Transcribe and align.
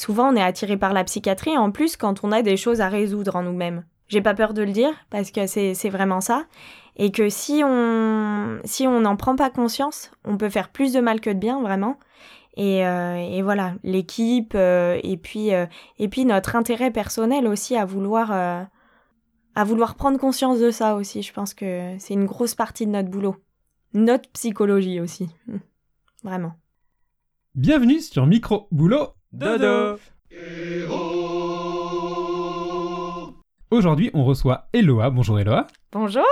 souvent 0.00 0.32
on 0.32 0.36
est 0.36 0.42
attiré 0.42 0.76
par 0.76 0.92
la 0.92 1.04
psychiatrie 1.04 1.56
en 1.56 1.70
plus 1.70 1.96
quand 1.96 2.24
on 2.24 2.32
a 2.32 2.42
des 2.42 2.56
choses 2.56 2.80
à 2.80 2.88
résoudre 2.88 3.36
en 3.36 3.42
nous-mêmes. 3.42 3.84
J'ai 4.08 4.22
pas 4.22 4.34
peur 4.34 4.54
de 4.54 4.62
le 4.62 4.72
dire 4.72 4.92
parce 5.10 5.30
que 5.30 5.46
c'est 5.46 5.88
vraiment 5.88 6.20
ça. 6.20 6.46
Et 6.96 7.12
que 7.12 7.28
si 7.28 7.62
on 7.64 8.58
si 8.64 8.86
on 8.86 9.00
n'en 9.00 9.16
prend 9.16 9.36
pas 9.36 9.50
conscience, 9.50 10.10
on 10.24 10.36
peut 10.36 10.48
faire 10.48 10.70
plus 10.70 10.92
de 10.92 11.00
mal 11.00 11.20
que 11.20 11.30
de 11.30 11.38
bien 11.38 11.60
vraiment. 11.62 11.98
Et, 12.56 12.84
euh, 12.84 13.14
et 13.16 13.42
voilà, 13.42 13.74
l'équipe 13.84 14.54
euh, 14.56 14.98
et 15.04 15.16
puis 15.16 15.54
euh, 15.54 15.66
et 15.98 16.08
puis 16.08 16.24
notre 16.24 16.56
intérêt 16.56 16.90
personnel 16.90 17.46
aussi 17.46 17.76
à 17.76 17.84
vouloir 17.84 18.32
à 18.32 19.64
vouloir 19.64 19.94
prendre 19.94 20.18
conscience 20.18 20.58
de 20.58 20.72
ça 20.72 20.96
aussi. 20.96 21.22
Je 21.22 21.32
pense 21.32 21.54
que 21.54 21.94
c'est 21.98 22.14
une 22.14 22.26
grosse 22.26 22.56
partie 22.56 22.86
de 22.86 22.90
notre 22.90 23.10
boulot, 23.10 23.36
notre 23.92 24.28
psychologie 24.30 25.00
aussi, 25.00 25.28
vraiment. 26.24 26.54
Bienvenue 27.54 28.00
sur 28.00 28.26
Micro 28.26 28.66
Boulot 28.72 29.14
Dodo. 29.32 30.00
Aujourd'hui, 33.70 34.10
on 34.12 34.24
reçoit 34.24 34.68
Eloa. 34.72 35.10
Bonjour 35.10 35.38
Eloa. 35.38 35.68
Bonjour. 35.92 36.24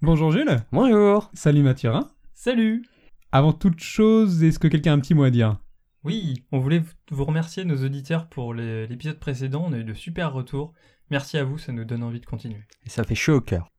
Bonjour 0.00 0.32
Jules. 0.32 0.62
Bonjour. 0.72 1.30
Salut 1.34 1.62
Mathurin. 1.62 2.08
Salut. 2.32 2.82
Avant 3.30 3.52
toute 3.52 3.80
chose, 3.80 4.42
est-ce 4.42 4.58
que 4.58 4.68
quelqu'un 4.68 4.92
a 4.92 4.94
un 4.94 5.00
petit 5.00 5.12
mot 5.12 5.24
à 5.24 5.30
dire? 5.30 5.58
Oui, 6.02 6.44
on 6.50 6.58
voulait 6.58 6.82
vous 7.10 7.24
remercier 7.26 7.66
nos 7.66 7.84
auditeurs 7.84 8.26
pour 8.26 8.54
l'épisode 8.54 9.18
précédent. 9.18 9.66
On 9.68 9.74
a 9.74 9.78
eu 9.78 9.84
de 9.84 9.92
super 9.92 10.32
retours. 10.32 10.72
Merci 11.10 11.36
à 11.36 11.44
vous, 11.44 11.58
ça 11.58 11.72
nous 11.72 11.84
donne 11.84 12.02
envie 12.02 12.20
de 12.20 12.26
continuer. 12.26 12.62
Et 12.86 12.88
ça 12.88 13.04
fait 13.04 13.14
chaud 13.14 13.34
au 13.34 13.40
cœur. 13.42 13.70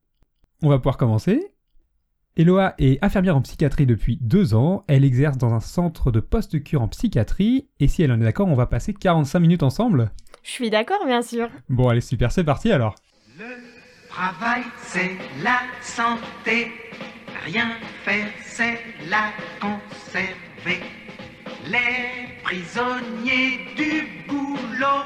On 0.61 0.69
va 0.69 0.77
pouvoir 0.77 0.97
commencer. 0.97 1.51
Eloa 2.37 2.75
est 2.77 3.03
infirmière 3.03 3.35
en 3.35 3.41
psychiatrie 3.41 3.87
depuis 3.87 4.19
deux 4.21 4.53
ans. 4.53 4.83
Elle 4.87 5.03
exerce 5.03 5.39
dans 5.39 5.55
un 5.55 5.59
centre 5.59 6.11
de 6.11 6.19
post-cure 6.19 6.83
en 6.83 6.87
psychiatrie. 6.87 7.67
Et 7.79 7.87
si 7.87 8.03
elle 8.03 8.11
en 8.11 8.21
est 8.21 8.25
d'accord, 8.25 8.47
on 8.47 8.53
va 8.53 8.67
passer 8.67 8.93
45 8.93 9.39
minutes 9.39 9.63
ensemble. 9.63 10.11
Je 10.43 10.51
suis 10.51 10.69
d'accord, 10.69 11.03
bien 11.07 11.23
sûr. 11.23 11.49
Bon, 11.67 11.89
allez, 11.89 11.99
super, 11.99 12.31
c'est 12.31 12.43
parti 12.43 12.71
alors. 12.71 12.93
Le 13.39 13.55
travail, 14.07 14.61
c'est 14.83 15.17
la 15.43 15.61
santé. 15.81 16.71
Rien 17.43 17.71
faire, 18.03 18.27
c'est 18.45 18.81
la 19.09 19.31
conserver. 19.59 20.83
Les 21.65 22.37
prisonniers 22.43 23.65
du 23.75 24.27
boulot 24.29 25.05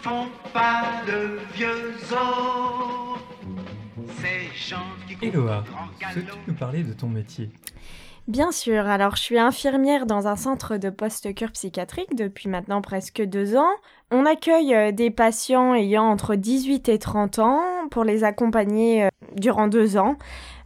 font 0.00 0.28
pas 0.54 1.02
de 1.06 1.38
vieux 1.54 1.92
os. 2.12 3.35
Eloa, 5.22 5.64
peux-tu 6.14 6.26
nous 6.46 6.54
parler 6.54 6.82
de 6.82 6.92
ton 6.92 7.08
métier? 7.08 7.50
Bien 8.28 8.50
sûr, 8.50 8.86
alors 8.86 9.14
je 9.14 9.22
suis 9.22 9.38
infirmière 9.38 10.04
dans 10.04 10.26
un 10.26 10.34
centre 10.34 10.78
de 10.78 10.90
post-cure 10.90 11.52
psychiatrique 11.52 12.16
depuis 12.16 12.48
maintenant 12.48 12.82
presque 12.82 13.22
deux 13.22 13.56
ans. 13.56 13.70
On 14.10 14.26
accueille 14.26 14.74
euh, 14.74 14.90
des 14.90 15.12
patients 15.12 15.74
ayant 15.74 16.04
entre 16.04 16.34
18 16.34 16.88
et 16.88 16.98
30 16.98 17.38
ans 17.38 17.62
pour 17.92 18.02
les 18.02 18.24
accompagner 18.24 19.04
euh, 19.04 19.08
durant 19.36 19.68
deux 19.68 19.96
ans. 19.96 20.16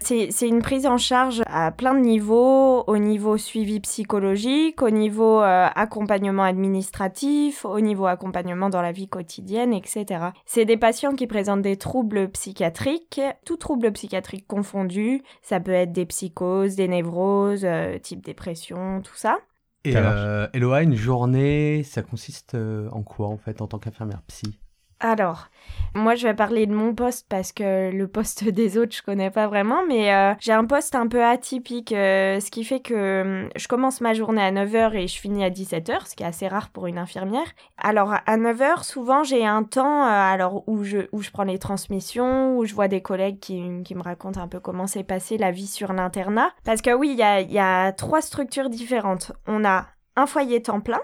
C'est 0.03 0.49
une 0.49 0.63
prise 0.63 0.87
en 0.87 0.97
charge 0.97 1.43
à 1.47 1.71
plein 1.73 1.93
de 1.93 2.01
niveaux, 2.01 2.85
au 2.87 2.97
niveau 2.97 3.37
suivi 3.37 3.81
psychologique, 3.81 4.81
au 4.81 4.89
niveau 4.89 5.43
euh, 5.43 5.69
accompagnement 5.75 6.43
administratif, 6.43 7.67
au 7.67 7.81
niveau 7.81 8.07
accompagnement 8.07 8.71
dans 8.71 8.81
la 8.81 8.93
vie 8.93 9.09
quotidienne, 9.09 9.75
etc. 9.75 10.29
C'est 10.47 10.65
des 10.65 10.79
patients 10.79 11.15
qui 11.15 11.27
présentent 11.27 11.61
des 11.61 11.77
troubles 11.77 12.29
psychiatriques, 12.31 13.21
tout 13.45 13.59
trouble 13.59 13.93
psychiatrique 13.93 14.47
confondu. 14.47 15.23
Ça 15.43 15.61
peut 15.61 15.73
être 15.73 15.93
des 15.93 16.07
psychoses, 16.07 16.77
des 16.77 16.89
névroses, 16.89 17.67
euh, 17.67 17.99
type 17.99 18.25
dépression, 18.25 19.03
tout 19.03 19.17
ça. 19.17 19.37
Et 19.85 19.97
euh, 19.97 20.47
Eloa, 20.53 20.83
une 20.83 20.95
journée, 20.95 21.83
ça 21.85 22.03
consiste 22.03 22.55
euh, 22.55 22.89
en 22.91 23.03
quoi 23.03 23.29
en 23.29 23.39
fait 23.39 23.63
en 23.63 23.67
tant 23.67 23.79
qu'infirmière 23.79 24.23
psy? 24.27 24.59
Alors, 25.01 25.49
moi 25.95 26.15
je 26.15 26.29
vais 26.29 26.35
parler 26.35 26.67
de 26.67 26.75
mon 26.75 26.95
poste 26.95 27.27
parce 27.29 27.53
que 27.53 27.91
le 27.91 28.07
poste 28.07 28.45
des 28.49 28.79
autres 28.79 28.95
je 28.95 29.03
connais 29.03 29.31
pas 29.31 29.47
vraiment, 29.49 29.81
mais 29.89 30.13
euh, 30.13 30.35
j'ai 30.39 30.53
un 30.53 30.65
poste 30.65 30.95
un 30.95 31.09
peu 31.09 31.25
atypique, 31.25 31.93
euh, 31.93 32.39
ce 32.39 32.51
qui 32.51 32.65
fait 32.65 32.81
que 32.81 33.49
je 33.57 33.69
commence 33.69 34.01
ma 34.01 34.15
journée 34.15 34.43
à 34.43 34.53
9h 34.53 34.95
et 34.95 35.09
je 35.09 35.19
finis 35.19 35.45
à 35.45 35.51
17h, 35.51 36.07
ce 36.07 36.15
qui 36.15 36.23
est 36.23 36.27
assez 36.27 36.49
rare 36.49 36.69
pour 36.69 36.87
une 36.87 36.99
infirmière. 36.99 37.47
Alors 37.79 38.13
à 38.13 38.37
9h, 38.37 38.85
souvent 38.85 39.25
j'ai 39.25 39.47
un 39.47 39.63
temps 39.63 40.05
euh, 40.05 40.11
alors 40.11 40.69
où 40.69 40.85
je, 40.85 40.99
où 41.13 41.23
je 41.23 41.31
prends 41.31 41.45
les 41.45 41.59
transmissions, 41.59 42.57
où 42.57 42.67
je 42.67 42.75
vois 42.75 42.89
des 42.89 43.01
collègues 43.01 43.41
qui, 43.41 43.63
qui 43.85 43.95
me 43.95 44.03
racontent 44.03 44.41
un 44.41 44.49
peu 44.49 44.61
comment 44.61 44.87
s'est 44.87 45.05
passée 45.05 45.39
la 45.39 45.51
vie 45.51 45.67
sur 45.67 45.93
l'internat. 45.93 46.51
Parce 46.65 46.83
que 46.83 46.95
oui, 46.95 47.11
il 47.13 47.19
y 47.19 47.23
a, 47.23 47.41
y 47.41 47.59
a 47.59 47.93
trois 47.93 48.21
structures 48.21 48.69
différentes. 48.69 49.33
On 49.47 49.65
a 49.65 49.87
un 50.17 50.27
foyer 50.27 50.61
temps 50.61 50.81
plein, 50.81 51.01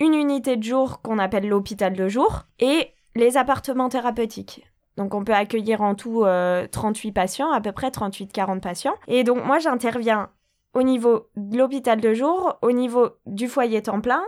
une 0.00 0.14
unité 0.14 0.56
de 0.56 0.62
jour 0.62 1.00
qu'on 1.02 1.18
appelle 1.18 1.48
l'hôpital 1.48 1.94
de 1.94 2.08
jour, 2.08 2.44
et 2.58 2.93
les 3.14 3.36
appartements 3.36 3.88
thérapeutiques. 3.88 4.66
Donc 4.96 5.14
on 5.14 5.24
peut 5.24 5.34
accueillir 5.34 5.82
en 5.82 5.94
tout 5.94 6.24
38 6.70 7.08
euh, 7.08 7.12
patients, 7.12 7.52
à 7.52 7.60
peu 7.60 7.72
près 7.72 7.88
38-40 7.88 8.60
patients. 8.60 8.94
Et 9.08 9.24
donc 9.24 9.44
moi 9.44 9.58
j'interviens 9.58 10.30
au 10.72 10.82
niveau 10.82 11.28
de 11.36 11.58
l'hôpital 11.58 12.00
de 12.00 12.14
jour, 12.14 12.58
au 12.62 12.72
niveau 12.72 13.10
du 13.26 13.48
foyer 13.48 13.82
temps 13.82 14.00
plein 14.00 14.22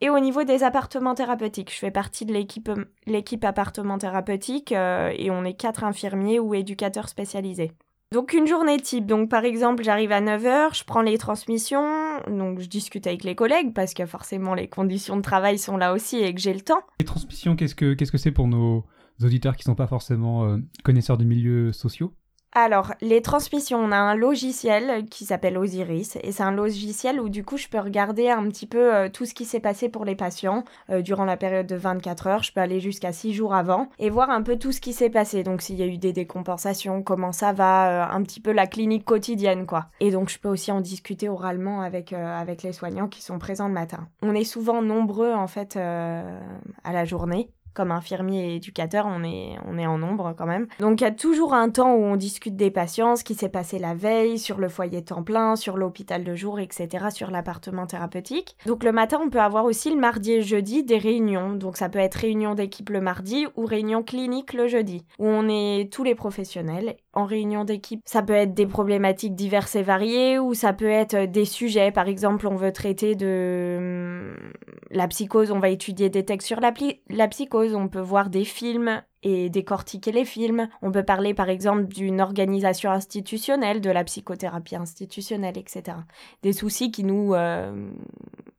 et 0.00 0.10
au 0.10 0.18
niveau 0.18 0.42
des 0.44 0.64
appartements 0.64 1.14
thérapeutiques. 1.14 1.72
Je 1.72 1.78
fais 1.78 1.90
partie 1.90 2.26
de 2.26 2.32
l'équipe, 2.32 2.70
l'équipe 3.06 3.44
appartement 3.44 3.98
thérapeutique 3.98 4.72
euh, 4.72 5.12
et 5.16 5.30
on 5.30 5.44
est 5.44 5.54
quatre 5.54 5.84
infirmiers 5.84 6.40
ou 6.40 6.54
éducateurs 6.54 7.08
spécialisés. 7.08 7.72
Donc 8.12 8.34
une 8.34 8.46
journée 8.46 8.78
type, 8.78 9.06
donc 9.06 9.30
par 9.30 9.42
exemple 9.42 9.82
j'arrive 9.82 10.12
à 10.12 10.20
9h, 10.20 10.76
je 10.76 10.84
prends 10.84 11.00
les 11.00 11.16
transmissions, 11.16 12.20
donc 12.28 12.60
je 12.60 12.66
discute 12.66 13.06
avec 13.06 13.24
les 13.24 13.34
collègues 13.34 13.72
parce 13.72 13.94
que 13.94 14.04
forcément 14.04 14.52
les 14.52 14.68
conditions 14.68 15.16
de 15.16 15.22
travail 15.22 15.58
sont 15.58 15.78
là 15.78 15.94
aussi 15.94 16.18
et 16.18 16.34
que 16.34 16.40
j'ai 16.40 16.52
le 16.52 16.60
temps. 16.60 16.82
Les 17.00 17.06
transmissions, 17.06 17.56
qu'est-ce 17.56 17.74
que 17.74 17.94
qu'est-ce 17.94 18.12
que 18.12 18.18
c'est 18.18 18.30
pour 18.30 18.48
nos 18.48 18.84
auditeurs 19.22 19.56
qui 19.56 19.62
sont 19.62 19.74
pas 19.74 19.86
forcément 19.86 20.44
euh, 20.44 20.58
connaisseurs 20.84 21.16
des 21.16 21.24
milieux 21.24 21.72
sociaux? 21.72 22.12
Alors, 22.54 22.92
les 23.00 23.22
transmissions, 23.22 23.78
on 23.78 23.92
a 23.92 23.96
un 23.96 24.14
logiciel 24.14 25.06
qui 25.06 25.24
s'appelle 25.24 25.56
Osiris 25.56 26.18
et 26.22 26.32
c'est 26.32 26.42
un 26.42 26.52
logiciel 26.52 27.18
où 27.18 27.30
du 27.30 27.44
coup 27.44 27.56
je 27.56 27.66
peux 27.66 27.78
regarder 27.78 28.28
un 28.28 28.46
petit 28.48 28.66
peu 28.66 28.94
euh, 28.94 29.08
tout 29.08 29.24
ce 29.24 29.32
qui 29.32 29.46
s'est 29.46 29.58
passé 29.58 29.88
pour 29.88 30.04
les 30.04 30.14
patients 30.14 30.64
euh, 30.90 31.00
durant 31.00 31.24
la 31.24 31.38
période 31.38 31.66
de 31.66 31.76
24 31.76 32.26
heures. 32.26 32.42
Je 32.42 32.52
peux 32.52 32.60
aller 32.60 32.78
jusqu'à 32.78 33.10
6 33.10 33.32
jours 33.32 33.54
avant 33.54 33.88
et 33.98 34.10
voir 34.10 34.28
un 34.28 34.42
peu 34.42 34.58
tout 34.58 34.70
ce 34.70 34.82
qui 34.82 34.92
s'est 34.92 35.08
passé. 35.08 35.44
Donc 35.44 35.62
s'il 35.62 35.76
y 35.76 35.82
a 35.82 35.86
eu 35.86 35.96
des 35.96 36.12
décompensations, 36.12 37.02
comment 37.02 37.32
ça 37.32 37.54
va, 37.54 37.88
euh, 37.88 38.14
un 38.14 38.22
petit 38.22 38.40
peu 38.40 38.52
la 38.52 38.66
clinique 38.66 39.06
quotidienne 39.06 39.64
quoi. 39.64 39.86
Et 40.00 40.10
donc 40.10 40.28
je 40.28 40.38
peux 40.38 40.50
aussi 40.50 40.70
en 40.72 40.82
discuter 40.82 41.30
oralement 41.30 41.80
avec, 41.80 42.12
avec 42.12 42.62
les 42.62 42.74
soignants 42.74 43.08
qui 43.08 43.22
sont 43.22 43.38
présents 43.38 43.68
le 43.68 43.74
matin. 43.74 44.08
On 44.20 44.34
est 44.34 44.44
souvent 44.44 44.82
nombreux 44.82 45.32
en 45.32 45.46
fait 45.46 45.76
à 45.76 46.92
la 46.92 47.04
journée 47.06 47.48
comme 47.74 47.90
infirmier 47.90 48.52
et 48.52 48.56
éducateur, 48.56 49.06
on 49.06 49.22
est, 49.24 49.56
on 49.66 49.78
est 49.78 49.86
en 49.86 49.98
nombre 49.98 50.34
quand 50.36 50.46
même. 50.46 50.66
Donc 50.80 51.00
il 51.00 51.04
y 51.04 51.06
a 51.06 51.12
toujours 51.12 51.54
un 51.54 51.70
temps 51.70 51.94
où 51.94 52.02
on 52.02 52.16
discute 52.16 52.56
des 52.56 52.70
patients, 52.70 53.16
ce 53.16 53.24
qui 53.24 53.34
s'est 53.34 53.48
passé 53.48 53.78
la 53.78 53.94
veille, 53.94 54.38
sur 54.38 54.58
le 54.58 54.68
foyer 54.68 55.02
temps 55.02 55.22
plein, 55.22 55.56
sur 55.56 55.76
l'hôpital 55.76 56.24
de 56.24 56.34
jour, 56.34 56.60
etc., 56.60 57.06
sur 57.12 57.30
l'appartement 57.30 57.86
thérapeutique. 57.86 58.56
Donc 58.66 58.84
le 58.84 58.92
matin, 58.92 59.20
on 59.22 59.30
peut 59.30 59.40
avoir 59.40 59.64
aussi 59.64 59.90
le 59.90 60.00
mardi 60.00 60.32
et 60.32 60.42
jeudi 60.42 60.84
des 60.84 60.98
réunions. 60.98 61.52
Donc 61.52 61.76
ça 61.76 61.88
peut 61.88 61.98
être 61.98 62.16
réunion 62.16 62.54
d'équipe 62.54 62.90
le 62.90 63.00
mardi 63.00 63.46
ou 63.56 63.64
réunion 63.64 64.02
clinique 64.02 64.52
le 64.52 64.68
jeudi, 64.68 65.04
où 65.18 65.26
on 65.26 65.48
est 65.48 65.92
tous 65.92 66.04
les 66.04 66.14
professionnels 66.14 66.96
en 67.14 67.24
réunion 67.24 67.64
d'équipe. 67.64 68.00
Ça 68.06 68.22
peut 68.22 68.32
être 68.32 68.54
des 68.54 68.66
problématiques 68.66 69.34
diverses 69.34 69.76
et 69.76 69.82
variées 69.82 70.38
ou 70.38 70.54
ça 70.54 70.72
peut 70.72 70.88
être 70.88 71.26
des 71.26 71.44
sujets. 71.44 71.92
Par 71.92 72.08
exemple, 72.08 72.46
on 72.46 72.56
veut 72.56 72.72
traiter 72.72 73.14
de 73.14 73.76
hum, 73.78 74.52
la 74.90 75.08
psychose, 75.08 75.50
on 75.50 75.58
va 75.58 75.68
étudier 75.68 76.08
des 76.08 76.24
textes 76.24 76.48
sur 76.48 76.60
la, 76.60 76.72
la 77.10 77.28
psychose, 77.28 77.74
on 77.74 77.88
peut 77.88 78.00
voir 78.00 78.30
des 78.30 78.44
films 78.44 79.02
et 79.22 79.50
décortiquer 79.50 80.12
les 80.12 80.24
films. 80.24 80.68
On 80.80 80.90
peut 80.90 81.04
parler 81.04 81.34
par 81.34 81.48
exemple 81.48 81.84
d'une 81.84 82.20
organisation 82.20 82.90
institutionnelle, 82.90 83.80
de 83.80 83.90
la 83.90 84.04
psychothérapie 84.04 84.76
institutionnelle, 84.76 85.58
etc. 85.58 85.98
Des 86.42 86.52
soucis 86.52 86.90
qui 86.90 87.04
nous... 87.04 87.34
Euh, 87.34 87.90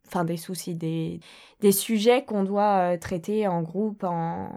enfin 0.07 0.25
des 0.25 0.37
soucis, 0.37 0.75
des, 0.75 1.19
des 1.59 1.71
sujets 1.71 2.23
qu'on 2.23 2.43
doit 2.43 2.93
euh, 2.93 2.97
traiter 2.97 3.47
en 3.47 3.63
groupe, 3.63 4.03
en... 4.03 4.49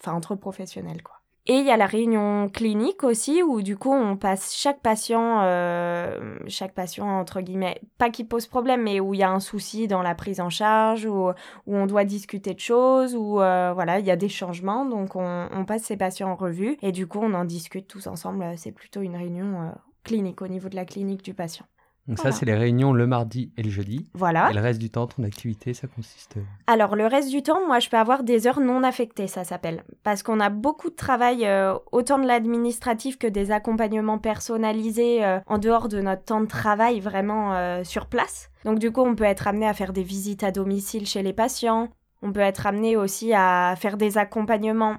enfin 0.00 0.12
entre 0.12 0.36
professionnels 0.36 1.02
quoi. 1.02 1.13
Et 1.46 1.58
il 1.58 1.66
y 1.66 1.70
a 1.70 1.76
la 1.76 1.84
réunion 1.84 2.48
clinique 2.48 3.04
aussi, 3.04 3.42
où 3.42 3.60
du 3.60 3.76
coup 3.76 3.92
on 3.92 4.16
passe 4.16 4.54
chaque 4.54 4.80
patient, 4.80 5.42
euh, 5.42 6.38
chaque 6.46 6.72
patient 6.72 7.06
entre 7.06 7.42
guillemets, 7.42 7.82
pas 7.98 8.08
qui 8.08 8.24
pose 8.24 8.46
problème, 8.46 8.82
mais 8.82 8.98
où 8.98 9.12
il 9.12 9.20
y 9.20 9.22
a 9.22 9.30
un 9.30 9.40
souci 9.40 9.86
dans 9.86 10.00
la 10.00 10.14
prise 10.14 10.40
en 10.40 10.48
charge, 10.48 11.04
où, 11.04 11.28
où 11.28 11.76
on 11.76 11.84
doit 11.84 12.04
discuter 12.04 12.54
de 12.54 12.60
choses, 12.60 13.14
où 13.14 13.42
euh, 13.42 13.72
voilà, 13.74 13.98
il 13.98 14.06
y 14.06 14.10
a 14.10 14.16
des 14.16 14.30
changements, 14.30 14.86
donc 14.86 15.16
on, 15.16 15.48
on, 15.52 15.66
passe 15.66 15.82
ces 15.82 15.98
patients 15.98 16.30
en 16.30 16.34
revue, 16.34 16.78
et 16.80 16.92
du 16.92 17.06
coup 17.06 17.20
on 17.20 17.34
en 17.34 17.44
discute 17.44 17.88
tous 17.88 18.06
ensemble, 18.06 18.46
c'est 18.56 18.72
plutôt 18.72 19.02
une 19.02 19.16
réunion 19.16 19.60
euh, 19.60 19.70
clinique, 20.02 20.40
au 20.40 20.48
niveau 20.48 20.70
de 20.70 20.76
la 20.76 20.86
clinique 20.86 21.22
du 21.22 21.34
patient. 21.34 21.66
Donc 22.06 22.18
ça, 22.18 22.32
c'est 22.32 22.44
les 22.44 22.54
réunions 22.54 22.92
le 22.92 23.06
mardi 23.06 23.50
et 23.56 23.62
le 23.62 23.70
jeudi. 23.70 24.10
Voilà. 24.12 24.50
Et 24.50 24.54
le 24.54 24.60
reste 24.60 24.78
du 24.78 24.90
temps, 24.90 25.06
ton 25.06 25.24
activité, 25.24 25.72
ça 25.72 25.86
consiste... 25.86 26.36
Alors, 26.66 26.96
le 26.96 27.06
reste 27.06 27.30
du 27.30 27.42
temps, 27.42 27.66
moi, 27.66 27.78
je 27.78 27.88
peux 27.88 27.96
avoir 27.96 28.24
des 28.24 28.46
heures 28.46 28.60
non 28.60 28.82
affectées, 28.82 29.26
ça 29.26 29.44
s'appelle. 29.44 29.84
Parce 30.02 30.22
qu'on 30.22 30.38
a 30.38 30.50
beaucoup 30.50 30.90
de 30.90 30.94
travail, 30.94 31.46
euh, 31.46 31.74
autant 31.92 32.18
de 32.18 32.26
l'administratif 32.26 33.18
que 33.18 33.26
des 33.26 33.50
accompagnements 33.52 34.18
personnalisés 34.18 35.24
euh, 35.24 35.40
en 35.46 35.56
dehors 35.56 35.88
de 35.88 36.00
notre 36.02 36.24
temps 36.24 36.42
de 36.42 36.46
travail, 36.46 37.00
vraiment 37.00 37.54
euh, 37.54 37.84
sur 37.84 38.06
place. 38.06 38.50
Donc, 38.66 38.78
du 38.78 38.92
coup, 38.92 39.00
on 39.00 39.14
peut 39.14 39.24
être 39.24 39.46
amené 39.46 39.66
à 39.66 39.72
faire 39.72 39.94
des 39.94 40.02
visites 40.02 40.42
à 40.42 40.50
domicile 40.50 41.06
chez 41.06 41.22
les 41.22 41.32
patients. 41.32 41.88
On 42.20 42.32
peut 42.32 42.40
être 42.40 42.66
amené 42.66 42.96
aussi 42.96 43.32
à 43.34 43.74
faire 43.78 43.96
des 43.96 44.18
accompagnements. 44.18 44.96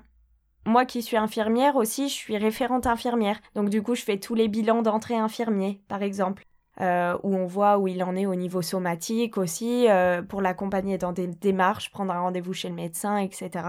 Moi 0.67 0.85
qui 0.85 1.03
suis 1.03 1.17
infirmière 1.17 1.75
aussi, 1.75 2.09
je 2.09 2.13
suis 2.13 2.37
référente 2.37 2.87
infirmière. 2.87 3.39
Donc 3.53 3.69
du 3.69 3.83
coup, 3.83 3.93
je 3.93 4.01
fais 4.01 4.17
tous 4.17 4.33
les 4.33 4.47
bilans 4.47 4.81
d'entrée 4.81 5.15
infirmier, 5.15 5.81
par 5.87 6.01
exemple. 6.01 6.43
Euh, 6.81 7.17
où 7.23 7.33
on 7.33 7.45
voit 7.45 7.77
où 7.77 7.87
il 7.87 8.03
en 8.03 8.17
est 8.17 8.25
au 8.25 8.35
niveau 8.35 8.61
somatique 8.61 9.37
aussi, 9.37 9.87
euh, 9.89 10.21
pour 10.21 10.41
l'accompagner 10.41 10.97
dans 10.97 11.13
des 11.13 11.27
démarches, 11.27 11.89
prendre 11.89 12.13
un 12.13 12.19
rendez-vous 12.19 12.51
chez 12.51 12.67
le 12.67 12.75
médecin, 12.75 13.17
etc. 13.17 13.65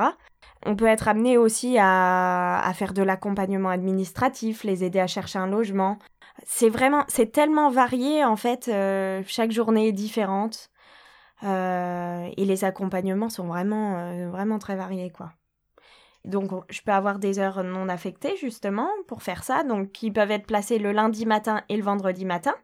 On 0.65 0.75
peut 0.75 0.87
être 0.87 1.07
amené 1.07 1.39
aussi 1.39 1.77
à, 1.79 2.69
faire 2.75 2.93
de 2.93 3.03
l'accompagnement 3.03 3.69
administratif, 3.69 4.65
les 4.65 4.83
aider 4.83 4.99
à 4.99 5.07
chercher 5.07 5.39
un 5.39 5.47
logement. 5.47 5.99
C'est 6.45 6.69
vraiment, 6.69 7.05
c'est 7.07 7.31
tellement 7.31 7.71
varié 7.71 8.25
en 8.25 8.37
fait, 8.37 8.69
euh, 8.69 9.23
chaque 9.27 9.53
journée 9.53 9.89
est 9.89 9.93
différente. 9.93 10.71
Et 11.43 12.45
les 12.45 12.65
accompagnements 12.65 13.29
sont 13.29 13.47
vraiment, 13.47 14.29
vraiment 14.31 14.59
très 14.59 14.75
variés, 14.75 15.11
quoi. 15.11 15.33
Donc, 16.25 16.51
je 16.71 16.81
peux 16.83 16.93
avoir 16.93 17.19
des 17.21 17.39
heures 17.39 17.63
non 17.63 17.89
affectées, 17.89 18.37
justement, 18.37 18.89
pour 19.07 19.23
faire 19.23 19.45
ça, 19.45 19.63
donc 19.63 19.93
qui 19.93 20.11
peuvent 20.11 20.31
être 20.31 20.47
placées 20.47 20.79
le 20.79 20.91
lundi 20.93 21.25
matin 21.25 21.63
et 21.69 21.77
le 21.77 21.85
vendredi 21.85 22.25
matin. 22.25 22.55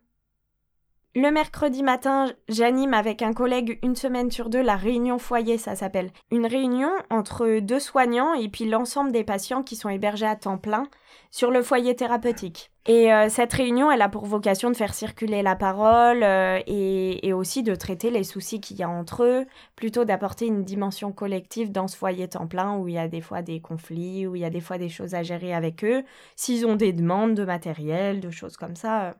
Le 1.14 1.30
mercredi 1.30 1.82
matin, 1.82 2.32
j'anime 2.48 2.94
avec 2.94 3.20
un 3.20 3.34
collègue 3.34 3.78
une 3.82 3.96
semaine 3.96 4.30
sur 4.30 4.48
deux 4.48 4.62
la 4.62 4.76
réunion 4.76 5.18
foyer, 5.18 5.58
ça 5.58 5.76
s'appelle. 5.76 6.10
Une 6.30 6.46
réunion 6.46 6.88
entre 7.10 7.58
deux 7.60 7.80
soignants 7.80 8.32
et 8.32 8.48
puis 8.48 8.64
l'ensemble 8.64 9.12
des 9.12 9.22
patients 9.22 9.62
qui 9.62 9.76
sont 9.76 9.90
hébergés 9.90 10.24
à 10.24 10.36
temps 10.36 10.56
plein 10.56 10.84
sur 11.30 11.50
le 11.50 11.62
foyer 11.62 11.94
thérapeutique. 11.94 12.70
Et 12.86 13.12
euh, 13.12 13.28
cette 13.28 13.52
réunion, 13.52 13.92
elle 13.92 14.00
a 14.00 14.08
pour 14.08 14.24
vocation 14.24 14.70
de 14.70 14.76
faire 14.76 14.94
circuler 14.94 15.42
la 15.42 15.54
parole 15.54 16.22
euh, 16.22 16.60
et, 16.66 17.28
et, 17.28 17.34
aussi 17.34 17.62
de 17.62 17.74
traiter 17.74 18.10
les 18.10 18.24
soucis 18.24 18.62
qu'il 18.62 18.78
y 18.78 18.82
a 18.82 18.88
entre 18.88 19.22
eux, 19.22 19.44
plutôt 19.76 20.06
d'apporter 20.06 20.46
une 20.46 20.64
dimension 20.64 21.12
collective 21.12 21.70
dans 21.70 21.88
ce 21.88 21.96
foyer 21.96 22.26
temps 22.26 22.46
plein 22.46 22.78
où 22.78 22.88
il 22.88 22.94
y 22.94 22.98
a 22.98 23.08
des 23.08 23.20
fois 23.20 23.42
des 23.42 23.60
conflits, 23.60 24.26
où 24.26 24.34
il 24.34 24.40
y 24.40 24.46
a 24.46 24.50
des 24.50 24.62
fois 24.62 24.78
des 24.78 24.88
choses 24.88 25.14
à 25.14 25.22
gérer 25.22 25.52
avec 25.52 25.84
eux, 25.84 26.04
s'ils 26.36 26.64
ont 26.64 26.74
des 26.74 26.94
demandes 26.94 27.34
de 27.34 27.44
matériel, 27.44 28.20
de 28.20 28.30
choses 28.30 28.56
comme 28.56 28.76
ça. 28.76 29.14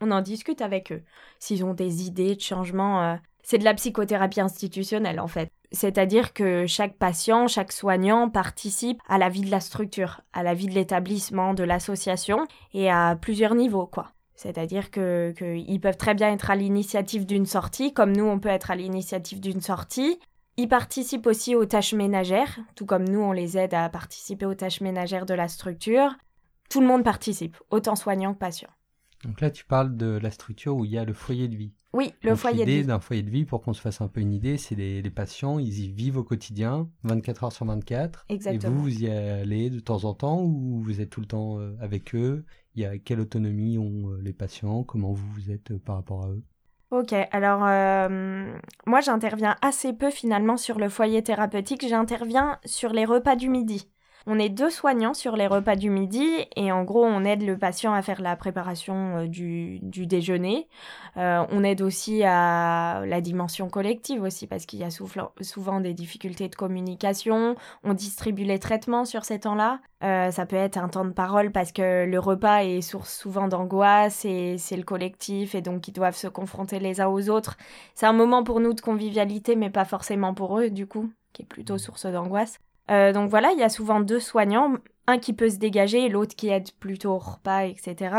On 0.00 0.10
en 0.10 0.20
discute 0.20 0.60
avec 0.60 0.92
eux. 0.92 1.02
S'ils 1.38 1.64
ont 1.64 1.74
des 1.74 2.06
idées 2.06 2.36
de 2.36 2.40
changement, 2.40 3.02
euh, 3.02 3.16
c'est 3.42 3.58
de 3.58 3.64
la 3.64 3.74
psychothérapie 3.74 4.40
institutionnelle 4.40 5.20
en 5.20 5.28
fait. 5.28 5.50
C'est-à-dire 5.72 6.32
que 6.32 6.66
chaque 6.66 6.96
patient, 6.96 7.48
chaque 7.48 7.72
soignant 7.72 8.28
participe 8.28 9.00
à 9.08 9.18
la 9.18 9.28
vie 9.28 9.42
de 9.42 9.50
la 9.50 9.60
structure, 9.60 10.20
à 10.32 10.42
la 10.42 10.54
vie 10.54 10.66
de 10.66 10.74
l'établissement, 10.74 11.54
de 11.54 11.64
l'association, 11.64 12.46
et 12.72 12.90
à 12.90 13.16
plusieurs 13.20 13.54
niveaux, 13.54 13.86
quoi. 13.86 14.12
C'est-à-dire 14.36 14.90
qu'ils 14.90 15.80
peuvent 15.80 15.96
très 15.96 16.14
bien 16.14 16.32
être 16.32 16.50
à 16.50 16.56
l'initiative 16.56 17.24
d'une 17.24 17.46
sortie, 17.46 17.94
comme 17.94 18.14
nous 18.14 18.24
on 18.24 18.38
peut 18.38 18.50
être 18.50 18.70
à 18.70 18.76
l'initiative 18.76 19.40
d'une 19.40 19.62
sortie. 19.62 20.18
Ils 20.58 20.68
participent 20.68 21.26
aussi 21.26 21.54
aux 21.54 21.66
tâches 21.66 21.94
ménagères, 21.94 22.58
tout 22.74 22.86
comme 22.86 23.08
nous 23.08 23.20
on 23.20 23.32
les 23.32 23.56
aide 23.56 23.74
à 23.74 23.88
participer 23.88 24.46
aux 24.46 24.54
tâches 24.54 24.82
ménagères 24.82 25.26
de 25.26 25.34
la 25.34 25.48
structure. 25.48 26.14
Tout 26.68 26.80
le 26.80 26.86
monde 26.86 27.04
participe, 27.04 27.56
autant 27.70 27.96
soignant 27.96 28.34
que 28.34 28.38
patient. 28.38 28.68
Donc 29.26 29.40
là, 29.40 29.50
tu 29.50 29.64
parles 29.64 29.96
de 29.96 30.18
la 30.22 30.30
structure 30.30 30.76
où 30.76 30.84
il 30.84 30.90
y 30.92 30.98
a 30.98 31.04
le 31.04 31.12
foyer 31.12 31.48
de 31.48 31.56
vie. 31.56 31.72
Oui, 31.92 32.12
le 32.22 32.30
Donc 32.30 32.38
foyer 32.38 32.64
de 32.64 32.70
L'idée 32.70 32.80
vie. 32.82 32.86
d'un 32.86 33.00
foyer 33.00 33.22
de 33.22 33.30
vie, 33.30 33.44
pour 33.44 33.62
qu'on 33.62 33.72
se 33.72 33.80
fasse 33.80 34.00
un 34.00 34.08
peu 34.08 34.20
une 34.20 34.32
idée, 34.32 34.56
c'est 34.58 34.74
les, 34.74 35.02
les 35.02 35.10
patients, 35.10 35.58
ils 35.58 35.80
y 35.80 35.88
vivent 35.88 36.18
au 36.18 36.24
quotidien, 36.24 36.88
24 37.04 37.44
heures 37.44 37.52
sur 37.52 37.64
24. 37.66 38.24
Exactement. 38.28 38.72
Et 38.72 38.74
vous, 38.74 38.82
vous 38.82 39.02
y 39.02 39.08
allez 39.10 39.70
de 39.70 39.80
temps 39.80 40.04
en 40.04 40.14
temps 40.14 40.42
ou 40.42 40.80
vous 40.80 41.00
êtes 41.00 41.10
tout 41.10 41.20
le 41.20 41.26
temps 41.26 41.58
euh, 41.58 41.74
avec 41.80 42.14
eux? 42.14 42.44
Il 42.74 42.82
y 42.82 42.86
a 42.86 42.98
quelle 42.98 43.20
autonomie 43.20 43.78
ont 43.78 44.10
euh, 44.12 44.20
les 44.22 44.32
patients? 44.34 44.84
Comment 44.84 45.12
vous 45.12 45.26
vous 45.32 45.50
êtes 45.50 45.70
euh, 45.72 45.78
par 45.78 45.96
rapport 45.96 46.24
à 46.24 46.28
eux? 46.28 46.42
Ok, 46.92 47.12
alors 47.32 47.64
euh, 47.66 48.54
moi 48.86 49.00
j'interviens 49.00 49.56
assez 49.60 49.92
peu 49.92 50.10
finalement 50.10 50.56
sur 50.56 50.78
le 50.78 50.88
foyer 50.88 51.20
thérapeutique, 51.22 51.84
j'interviens 51.88 52.60
sur 52.64 52.92
les 52.92 53.04
repas 53.04 53.34
du 53.34 53.48
midi. 53.48 53.90
On 54.28 54.40
est 54.40 54.48
deux 54.48 54.70
soignants 54.70 55.14
sur 55.14 55.36
les 55.36 55.46
repas 55.46 55.76
du 55.76 55.88
midi 55.88 56.26
et 56.56 56.72
en 56.72 56.82
gros 56.82 57.04
on 57.04 57.24
aide 57.24 57.42
le 57.42 57.56
patient 57.56 57.94
à 57.94 58.02
faire 58.02 58.20
la 58.20 58.34
préparation 58.34 59.18
euh, 59.18 59.26
du, 59.28 59.78
déjeuner. 59.80 60.66
Euh, 61.16 61.44
on 61.50 61.62
aide 61.62 61.80
aussi 61.80 62.24
à 62.24 63.04
la 63.06 63.20
dimension 63.20 63.68
collective 63.68 64.22
aussi 64.22 64.48
parce 64.48 64.66
qu'il 64.66 64.80
y 64.80 64.84
a 64.84 64.90
souvent, 64.90 65.30
souvent 65.42 65.80
des 65.80 65.94
difficultés 65.94 66.48
de 66.48 66.56
communication. 66.56 67.54
On 67.84 67.94
distribue 67.94 68.42
les 68.42 68.58
traitements 68.58 69.04
sur 69.04 69.24
ces 69.24 69.38
temps-là. 69.38 69.78
Euh, 70.02 70.32
ça 70.32 70.44
peut 70.44 70.56
être 70.56 70.76
un 70.76 70.88
temps 70.88 71.04
de 71.04 71.12
parole 71.12 71.52
parce 71.52 71.70
que 71.70 72.04
le 72.04 72.18
repas 72.18 72.64
est 72.64 72.80
source 72.80 73.16
souvent 73.16 73.46
d'angoisse 73.46 74.24
et 74.24 74.58
c'est 74.58 74.76
le 74.76 74.82
collectif 74.82 75.54
et 75.54 75.62
donc 75.62 75.86
ils 75.86 75.92
doivent 75.92 76.16
se 76.16 76.26
confronter 76.26 76.80
les 76.80 77.00
uns 77.00 77.06
aux 77.06 77.30
autres. 77.30 77.56
C'est 77.94 78.06
un 78.06 78.12
moment 78.12 78.42
pour 78.42 78.58
nous 78.58 78.72
de 78.72 78.80
convivialité 78.80 79.54
mais 79.54 79.70
pas 79.70 79.84
forcément 79.84 80.34
pour 80.34 80.58
eux 80.58 80.68
du 80.68 80.88
coup, 80.88 81.12
qui 81.32 81.42
est 81.42 81.46
plutôt 81.46 81.78
source 81.78 82.06
d'angoisse. 82.06 82.58
Euh, 82.90 83.12
donc 83.12 83.30
voilà, 83.30 83.52
il 83.52 83.58
y 83.58 83.64
a 83.64 83.68
souvent 83.68 84.00
deux 84.00 84.20
soignants, 84.20 84.74
un 85.06 85.18
qui 85.18 85.32
peut 85.32 85.50
se 85.50 85.56
dégager 85.56 86.08
l'autre 86.08 86.36
qui 86.36 86.48
aide 86.48 86.70
plutôt 86.78 87.12
au 87.12 87.18
repas, 87.18 87.64
etc. 87.64 88.16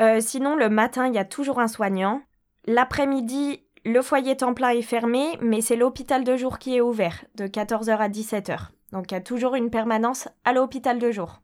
Euh, 0.00 0.20
sinon, 0.20 0.56
le 0.56 0.68
matin, 0.68 1.06
il 1.06 1.14
y 1.14 1.18
a 1.18 1.24
toujours 1.24 1.58
un 1.58 1.68
soignant. 1.68 2.22
L'après-midi, 2.66 3.62
le 3.84 4.02
foyer 4.02 4.36
temps 4.36 4.54
plein 4.54 4.70
est 4.70 4.82
fermé, 4.82 5.38
mais 5.40 5.60
c'est 5.60 5.76
l'hôpital 5.76 6.24
de 6.24 6.36
jour 6.36 6.58
qui 6.58 6.76
est 6.76 6.80
ouvert, 6.80 7.24
de 7.34 7.46
14h 7.46 7.96
à 7.96 8.08
17h. 8.08 8.68
Donc 8.92 9.10
il 9.10 9.14
y 9.14 9.18
a 9.18 9.20
toujours 9.20 9.54
une 9.54 9.70
permanence 9.70 10.28
à 10.44 10.52
l'hôpital 10.52 10.98
de 10.98 11.10
jour. 11.10 11.40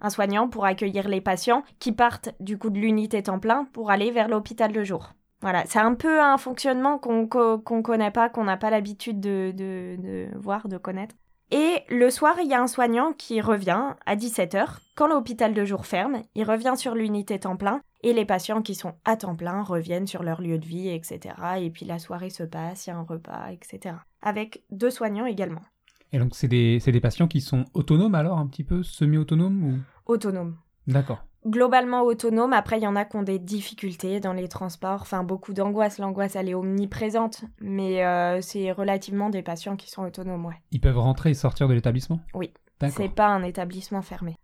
Un 0.00 0.10
soignant 0.10 0.48
pour 0.48 0.64
accueillir 0.64 1.08
les 1.08 1.20
patients 1.20 1.62
qui 1.78 1.92
partent 1.92 2.30
du 2.40 2.58
coup 2.58 2.70
de 2.70 2.78
l'unité 2.78 3.22
temps 3.22 3.38
plein 3.38 3.64
pour 3.72 3.90
aller 3.90 4.10
vers 4.10 4.28
l'hôpital 4.28 4.72
de 4.72 4.84
jour. 4.84 5.12
Voilà, 5.40 5.64
c'est 5.66 5.78
un 5.78 5.94
peu 5.94 6.20
un 6.20 6.38
fonctionnement 6.38 6.98
qu'on 6.98 7.26
qu'on 7.26 7.82
connaît 7.82 8.10
pas, 8.10 8.28
qu'on 8.28 8.44
n'a 8.44 8.56
pas 8.56 8.70
l'habitude 8.70 9.20
de, 9.20 9.52
de, 9.54 9.96
de 9.98 10.28
voir, 10.36 10.68
de 10.68 10.78
connaître. 10.78 11.14
Et 11.56 11.84
le 11.88 12.10
soir, 12.10 12.34
il 12.42 12.50
y 12.50 12.54
a 12.54 12.60
un 12.60 12.66
soignant 12.66 13.12
qui 13.12 13.40
revient 13.40 13.94
à 14.06 14.16
17h. 14.16 14.78
Quand 14.96 15.06
l'hôpital 15.06 15.54
de 15.54 15.64
jour 15.64 15.86
ferme, 15.86 16.22
il 16.34 16.42
revient 16.42 16.74
sur 16.76 16.96
l'unité 16.96 17.38
temps 17.38 17.54
plein 17.54 17.80
et 18.02 18.12
les 18.12 18.24
patients 18.24 18.60
qui 18.60 18.74
sont 18.74 18.94
à 19.04 19.16
temps 19.16 19.36
plein 19.36 19.62
reviennent 19.62 20.08
sur 20.08 20.24
leur 20.24 20.40
lieu 20.40 20.58
de 20.58 20.66
vie, 20.66 20.88
etc. 20.88 21.36
Et 21.60 21.70
puis 21.70 21.86
la 21.86 22.00
soirée 22.00 22.30
se 22.30 22.42
passe, 22.42 22.86
il 22.86 22.90
y 22.90 22.92
a 22.92 22.96
un 22.96 23.04
repas, 23.04 23.52
etc. 23.52 23.94
Avec 24.20 24.64
deux 24.72 24.90
soignants 24.90 25.26
également. 25.26 25.62
Et 26.10 26.18
donc, 26.18 26.34
c'est 26.34 26.48
des, 26.48 26.80
des, 26.80 27.00
patients 27.00 27.28
qui 27.28 27.40
sont 27.40 27.66
autonomes 27.72 28.16
alors, 28.16 28.38
un 28.38 28.48
petit 28.48 28.64
peu 28.64 28.82
semi-autonomes 28.82 29.62
ou... 29.62 30.12
Autonomes. 30.12 30.56
D'accord 30.88 31.24
globalement 31.46 32.02
autonome. 32.02 32.52
Après, 32.52 32.78
il 32.78 32.82
y 32.82 32.86
en 32.86 32.96
a 32.96 33.04
qui 33.04 33.16
ont 33.16 33.22
des 33.22 33.38
difficultés 33.38 34.20
dans 34.20 34.32
les 34.32 34.48
transports, 34.48 35.02
enfin 35.02 35.24
beaucoup 35.24 35.52
d'angoisse. 35.52 35.98
L'angoisse, 35.98 36.36
elle 36.36 36.48
est 36.48 36.54
omniprésente, 36.54 37.44
mais 37.60 38.04
euh, 38.04 38.40
c'est 38.40 38.72
relativement 38.72 39.30
des 39.30 39.42
patients 39.42 39.76
qui 39.76 39.90
sont 39.90 40.02
autonomes, 40.02 40.46
ouais. 40.46 40.60
Ils 40.70 40.80
peuvent 40.80 40.98
rentrer 40.98 41.30
et 41.30 41.34
sortir 41.34 41.68
de 41.68 41.74
l'établissement? 41.74 42.20
Oui. 42.34 42.52
C'est 42.90 43.08
pas 43.08 43.28
un 43.28 43.42
établissement 43.42 44.02
fermé. 44.02 44.36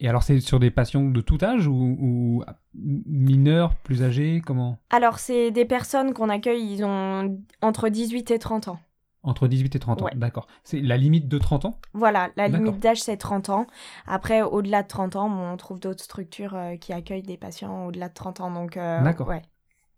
Et 0.00 0.08
alors, 0.08 0.22
c'est 0.22 0.40
sur 0.40 0.60
des 0.60 0.70
patients 0.70 1.04
de 1.04 1.20
tout 1.20 1.38
âge 1.42 1.66
ou, 1.66 1.96
ou 2.00 2.44
mineurs, 2.74 3.74
plus 3.76 4.02
âgés? 4.02 4.42
Comment? 4.44 4.78
Alors, 4.90 5.18
c'est 5.18 5.50
des 5.50 5.64
personnes 5.64 6.12
qu'on 6.12 6.28
accueille, 6.28 6.70
ils 6.70 6.84
ont 6.84 7.38
entre 7.62 7.88
18 7.88 8.30
et 8.30 8.38
30 8.38 8.68
ans. 8.68 8.78
Entre 9.26 9.48
18 9.48 9.74
et 9.74 9.78
30 9.80 10.02
ans, 10.02 10.06
d'accord. 10.14 10.46
C'est 10.62 10.80
la 10.80 10.96
limite 10.96 11.26
de 11.26 11.38
30 11.38 11.64
ans? 11.64 11.78
Voilà, 11.92 12.30
la 12.36 12.46
limite 12.46 12.78
d'âge 12.78 13.02
c'est 13.02 13.16
30 13.16 13.50
ans. 13.50 13.66
Après, 14.06 14.40
au-delà 14.42 14.84
de 14.84 14.88
30 14.88 15.16
ans, 15.16 15.28
bon, 15.28 15.52
on 15.52 15.56
trouve 15.56 15.80
d'autres 15.80 16.04
structures 16.04 16.54
euh, 16.54 16.76
qui 16.76 16.92
accueillent 16.92 17.22
des 17.22 17.36
patients 17.36 17.86
au-delà 17.86 18.08
de 18.08 18.14
30 18.14 18.40
ans. 18.40 18.50
Donc, 18.52 18.76
euh, 18.76 19.02
d'accord. 19.02 19.26
Ouais. 19.26 19.42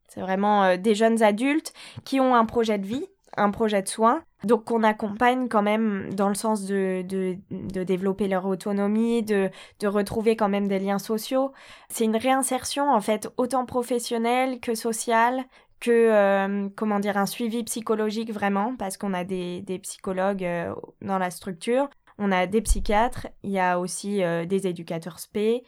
C'est 0.09 0.23
vraiment 0.23 0.65
euh, 0.65 0.77
des 0.79 0.95
jeunes 0.95 1.23
adultes 1.23 1.75
qui 2.05 2.21
ont 2.21 2.35
un 2.35 2.47
projet 2.47 2.79
de 2.79 2.87
vie, 2.87 3.05
un 3.37 3.51
projet 3.51 3.83
de 3.83 3.89
soins. 3.89 4.23
Donc, 4.45 4.65
qu'on 4.65 4.83
accompagne 4.83 5.49
quand 5.49 5.63
même 5.63 6.15
dans 6.15 6.29
le 6.29 6.35
sens 6.35 6.65
de, 6.65 7.03
de, 7.03 7.37
de 7.51 7.83
développer 7.83 8.29
leur 8.29 8.47
autonomie, 8.47 9.23
de, 9.23 9.51
de 9.81 9.87
retrouver 9.87 10.37
quand 10.37 10.49
même 10.49 10.69
des 10.69 10.79
liens 10.79 11.01
sociaux. 11.01 11.53
C'est 11.89 12.05
une 12.05 12.17
réinsertion, 12.17 12.91
en 12.91 13.01
fait, 13.01 13.29
autant 13.37 13.67
professionnelle 13.67 14.61
que 14.61 14.75
sociale, 14.75 15.45
que 15.81 15.91
euh, 15.91 16.69
comment 16.77 17.01
dire 17.01 17.17
un 17.17 17.27
suivi 17.27 17.63
psychologique 17.65 18.33
vraiment 18.33 18.77
parce 18.77 18.97
qu'on 18.97 19.15
a 19.15 19.25
des, 19.25 19.63
des 19.63 19.79
psychologues 19.79 20.45
euh, 20.45 20.75
dans 21.03 21.19
la 21.19 21.31
structure. 21.31 21.89
On 22.19 22.33
a 22.33 22.47
des 22.47 22.61
psychiatres 22.63 23.29
il 23.43 23.51
y 23.51 23.59
a 23.59 23.79
aussi 23.79 24.23
euh, 24.23 24.45
des 24.45 24.67
éducateurs 24.67 25.19
spé 25.19 25.63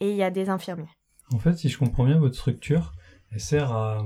et 0.00 0.10
il 0.10 0.16
y 0.16 0.22
a 0.22 0.30
des 0.30 0.48
infirmiers. 0.48 0.88
En 1.34 1.38
fait 1.38 1.54
si 1.54 1.68
je 1.68 1.78
comprends 1.78 2.04
bien 2.04 2.18
votre 2.18 2.36
structure 2.36 2.92
elle 3.32 3.40
sert 3.40 3.72
à, 3.72 4.04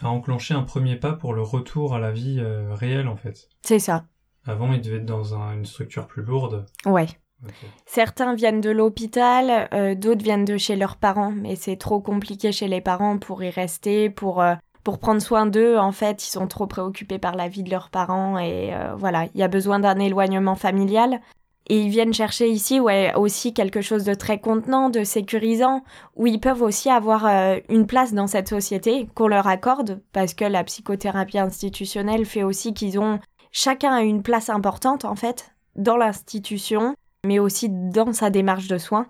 à 0.00 0.08
enclencher 0.08 0.54
un 0.54 0.62
premier 0.62 0.96
pas 0.96 1.12
pour 1.12 1.34
le 1.34 1.42
retour 1.42 1.94
à 1.94 1.98
la 1.98 2.12
vie 2.12 2.40
réelle 2.70 3.08
en 3.08 3.16
fait. 3.16 3.48
C'est 3.62 3.78
ça. 3.78 4.06
Avant 4.46 4.72
il 4.72 4.80
devait 4.80 4.96
être 4.96 5.06
dans 5.06 5.34
un, 5.34 5.52
une 5.54 5.66
structure 5.66 6.06
plus 6.06 6.22
lourde. 6.22 6.66
Ouais. 6.86 7.08
Okay. 7.44 7.68
Certains 7.86 8.34
viennent 8.34 8.60
de 8.60 8.70
l'hôpital, 8.70 9.68
euh, 9.72 9.94
d'autres 9.94 10.24
viennent 10.24 10.44
de 10.44 10.56
chez 10.56 10.74
leurs 10.74 10.96
parents, 10.96 11.30
mais 11.30 11.54
c'est 11.54 11.76
trop 11.76 12.00
compliqué 12.00 12.50
chez 12.50 12.66
les 12.66 12.80
parents 12.80 13.16
pour 13.16 13.44
y 13.44 13.50
rester, 13.50 14.10
pour 14.10 14.42
euh, 14.42 14.56
pour 14.88 14.98
prendre 14.98 15.20
soin 15.20 15.44
d'eux, 15.44 15.76
en 15.76 15.92
fait, 15.92 16.26
ils 16.26 16.30
sont 16.30 16.46
trop 16.46 16.66
préoccupés 16.66 17.18
par 17.18 17.36
la 17.36 17.46
vie 17.46 17.62
de 17.62 17.68
leurs 17.68 17.90
parents 17.90 18.38
et 18.38 18.72
euh, 18.72 18.94
voilà, 18.96 19.26
il 19.34 19.38
y 19.38 19.42
a 19.42 19.48
besoin 19.48 19.78
d'un 19.80 19.98
éloignement 19.98 20.54
familial. 20.54 21.20
Et 21.68 21.82
ils 21.82 21.90
viennent 21.90 22.14
chercher 22.14 22.48
ici 22.48 22.80
ouais, 22.80 23.12
aussi 23.14 23.52
quelque 23.52 23.82
chose 23.82 24.04
de 24.04 24.14
très 24.14 24.40
contenant, 24.40 24.88
de 24.88 25.04
sécurisant, 25.04 25.84
où 26.16 26.26
ils 26.26 26.40
peuvent 26.40 26.62
aussi 26.62 26.88
avoir 26.88 27.26
euh, 27.26 27.58
une 27.68 27.86
place 27.86 28.14
dans 28.14 28.26
cette 28.26 28.48
société 28.48 29.10
qu'on 29.14 29.28
leur 29.28 29.46
accorde, 29.46 30.00
parce 30.14 30.32
que 30.32 30.46
la 30.46 30.64
psychothérapie 30.64 31.38
institutionnelle 31.38 32.24
fait 32.24 32.42
aussi 32.42 32.72
qu'ils 32.72 32.98
ont 32.98 33.18
chacun 33.52 33.98
une 33.98 34.22
place 34.22 34.48
importante 34.48 35.04
en 35.04 35.16
fait 35.16 35.54
dans 35.76 35.98
l'institution, 35.98 36.94
mais 37.26 37.38
aussi 37.38 37.68
dans 37.68 38.14
sa 38.14 38.30
démarche 38.30 38.68
de 38.68 38.78
soins. 38.78 39.06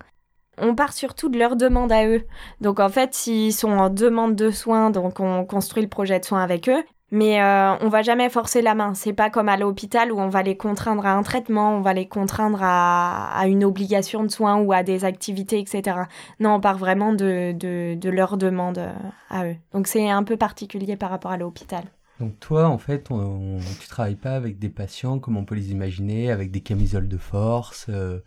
On 0.61 0.75
part 0.75 0.93
surtout 0.93 1.29
de 1.29 1.39
leurs 1.39 1.57
demandes 1.57 1.93
à 1.93 2.07
eux. 2.07 2.25
Donc 2.61 2.81
en 2.81 2.89
fait, 2.89 3.15
s'ils 3.15 3.53
sont 3.53 3.71
en 3.71 3.91
demande 3.91 4.35
de 4.35 4.51
soins, 4.51 4.91
donc 4.91 5.21
on 5.21 5.45
construit 5.45 5.83
le 5.83 5.89
projet 5.89 6.19
de 6.19 6.25
soins 6.25 6.43
avec 6.43 6.69
eux. 6.69 6.83
Mais 7.11 7.41
euh, 7.41 7.75
on 7.81 7.89
va 7.89 8.03
jamais 8.03 8.29
forcer 8.29 8.61
la 8.61 8.75
main. 8.75 8.93
C'est 8.95 9.15
pas 9.15 9.31
comme 9.31 9.49
à 9.49 9.57
l'hôpital 9.57 10.13
où 10.13 10.21
on 10.21 10.29
va 10.29 10.43
les 10.43 10.57
contraindre 10.57 11.07
à 11.07 11.13
un 11.13 11.23
traitement, 11.23 11.75
on 11.77 11.81
va 11.81 11.95
les 11.95 12.07
contraindre 12.07 12.59
à, 12.61 13.45
une 13.47 13.65
obligation 13.65 14.25
de 14.25 14.29
soins 14.29 14.57
ou 14.61 14.73
à 14.73 14.83
des 14.83 15.05
activités, 15.07 15.59
etc. 15.59 16.03
Non, 16.39 16.57
on 16.57 16.61
part 16.61 16.77
vraiment 16.77 17.13
de, 17.13 17.53
de, 17.53 17.95
de 17.95 18.11
leurs 18.11 18.37
demandes 18.37 18.79
euh, 18.79 18.93
à 19.31 19.47
eux. 19.47 19.57
Donc 19.73 19.87
c'est 19.87 20.11
un 20.11 20.23
peu 20.23 20.37
particulier 20.37 20.97
par 20.97 21.09
rapport 21.09 21.31
à 21.31 21.39
l'hôpital. 21.39 21.85
Donc 22.21 22.39
toi, 22.41 22.69
en 22.69 22.79
fait, 22.79 23.11
on, 23.11 23.59
tu 23.81 23.89
travailles 23.89 24.17
pas 24.17 24.35
avec 24.35 24.59
des 24.59 24.69
patients 24.69 25.19
comme 25.19 25.37
on 25.37 25.45
peut 25.45 25.55
les 25.55 25.71
imaginer, 25.71 26.31
avec 26.31 26.51
des 26.51 26.61
camisoles 26.61 27.09
de 27.09 27.17
force 27.17 27.87
euh, 27.89 28.19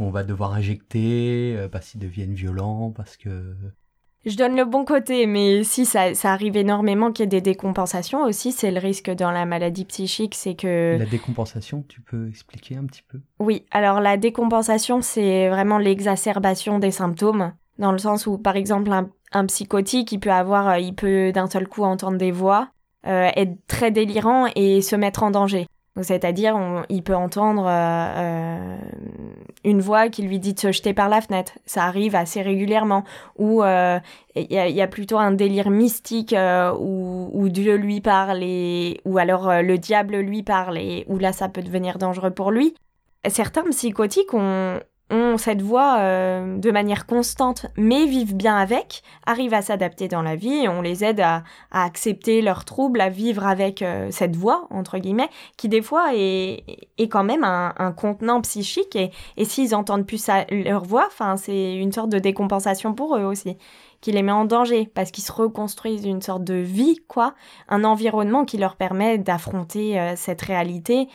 qu'on 0.00 0.10
va 0.10 0.24
devoir 0.24 0.54
injecter 0.54 1.68
parce 1.70 1.90
qu'ils 1.90 2.00
deviennent 2.00 2.32
violents, 2.32 2.90
parce 2.90 3.18
que 3.18 3.54
je 4.26 4.36
donne 4.36 4.54
le 4.54 4.66
bon 4.66 4.84
côté, 4.84 5.26
mais 5.26 5.64
si 5.64 5.86
ça, 5.86 6.10
arrive 6.24 6.56
énormément 6.56 7.10
qu'il 7.10 7.22
y 7.22 7.24
ait 7.24 7.26
des 7.28 7.40
décompensations 7.40 8.24
aussi, 8.24 8.52
c'est 8.52 8.70
le 8.70 8.78
risque 8.78 9.10
dans 9.10 9.30
la 9.30 9.46
maladie 9.46 9.86
psychique, 9.86 10.34
c'est 10.34 10.54
que... 10.54 10.96
La 10.98 11.06
décompensation, 11.06 11.84
tu 11.88 12.02
peux 12.02 12.28
expliquer 12.28 12.76
un 12.76 12.84
petit 12.84 13.02
peu? 13.02 13.20
Oui, 13.38 13.64
alors 13.70 14.00
la 14.00 14.18
décompensation, 14.18 15.00
c'est 15.00 15.48
vraiment 15.48 15.78
l'exacerbation 15.78 16.78
des 16.78 16.90
symptômes, 16.90 17.52
dans 17.78 17.92
le 17.92 17.98
sens 17.98 18.26
où, 18.26 18.36
par 18.36 18.56
exemple, 18.56 18.90
un, 19.32 19.46
psychotique, 19.46 20.12
il 20.12 20.20
peut 20.20 20.32
avoir, 20.32 20.68
euh, 20.68 20.78
il 20.78 20.94
peut 20.94 21.32
d'un 21.32 21.48
seul 21.48 21.66
coup 21.66 21.84
entendre 21.84 22.18
des 22.18 22.30
voix, 22.30 22.68
euh, 23.06 23.30
être 23.36 23.56
très 23.68 23.90
délirant 23.90 24.48
et 24.54 24.82
se 24.82 24.96
mettre 24.96 25.22
en 25.22 25.30
danger. 25.30 25.66
C'est-à-dire, 26.02 26.56
il 26.88 27.02
peut 27.02 27.16
entendre 27.16 27.66
euh, 27.66 27.70
euh, 28.16 28.76
une 29.64 29.80
voix 29.80 30.08
qui 30.08 30.22
lui 30.22 30.38
dit 30.38 30.54
de 30.54 30.60
se 30.60 30.72
jeter 30.72 30.94
par 30.94 31.08
la 31.08 31.20
fenêtre. 31.20 31.52
Ça 31.66 31.84
arrive 31.84 32.14
assez 32.14 32.42
régulièrement. 32.42 33.04
Ou 33.38 33.62
euh, 33.62 33.98
il 34.36 34.46
y, 34.50 34.80
a 34.80 34.86
plutôt 34.86 35.18
un 35.18 35.32
délire 35.32 35.70
mystique 35.70 36.34
où, 36.78 37.48
Dieu 37.48 37.74
lui 37.74 38.00
parle 38.00 38.42
et, 38.42 39.00
ou 39.04 39.18
alors 39.18 39.62
le 39.62 39.76
diable 39.76 40.18
lui 40.18 40.42
parle 40.44 40.78
et 40.78 41.04
où 41.08 41.18
là 41.18 41.32
ça 41.32 41.48
peut 41.48 41.62
devenir 41.62 41.98
dangereux 41.98 42.30
pour 42.30 42.52
lui. 42.52 42.74
Certains 43.28 43.64
psychotiques 43.70 44.32
ont, 44.32 44.78
ont 45.10 45.36
cette 45.36 45.62
voix 45.62 45.98
euh, 45.98 46.58
de 46.58 46.70
manière 46.70 47.06
constante, 47.06 47.66
mais 47.76 48.06
vivent 48.06 48.34
bien 48.34 48.56
avec, 48.56 49.02
arrivent 49.26 49.54
à 49.54 49.62
s'adapter 49.62 50.08
dans 50.08 50.22
la 50.22 50.36
vie 50.36 50.64
et 50.64 50.68
on 50.68 50.82
les 50.82 51.04
aide 51.04 51.20
à, 51.20 51.42
accepter 51.70 52.42
leurs 52.42 52.64
troubles, 52.64 53.00
à 53.00 53.08
vivre 53.08 53.46
avec 53.46 53.82
euh, 53.82 54.08
cette 54.10 54.36
voix, 54.36 54.66
entre 54.70 54.98
guillemets, 54.98 55.28
qui 55.56 55.68
des 55.68 55.82
fois 55.82 56.14
est, 56.14 56.64
est 56.98 57.08
quand 57.08 57.24
même 57.24 57.44
un, 57.44 57.92
contenant 57.96 58.40
psychique 58.40 58.94
et, 58.96 59.10
et 59.36 59.44
s'ils 59.44 59.74
entendent 59.74 60.06
plus 60.06 60.28
leur 60.50 60.84
voix, 60.84 61.08
c'est 61.36 61.74
une 61.74 61.92
sorte 61.92 62.10
de 62.10 62.18
décompensation 62.18 62.94
pour 62.94 63.16
eux 63.16 63.24
aussi 63.24 63.56
qui 64.00 64.12
les 64.12 64.22
met 64.22 64.32
en 64.32 64.44
danger 64.44 64.88
parce 64.92 65.10
qu'ils 65.10 65.24
se 65.24 65.32
reconstruisent 65.32 66.04
une 66.04 66.22
sorte 66.22 66.44
de 66.44 66.54
vie, 66.54 67.00
quoi, 67.06 67.34
un 67.68 67.84
environnement 67.84 68.44
qui 68.44 68.56
leur 68.56 68.76
permet 68.76 69.18
d'affronter 69.18 70.00
euh, 70.00 70.14
cette 70.16 70.42
réalité 70.42 71.08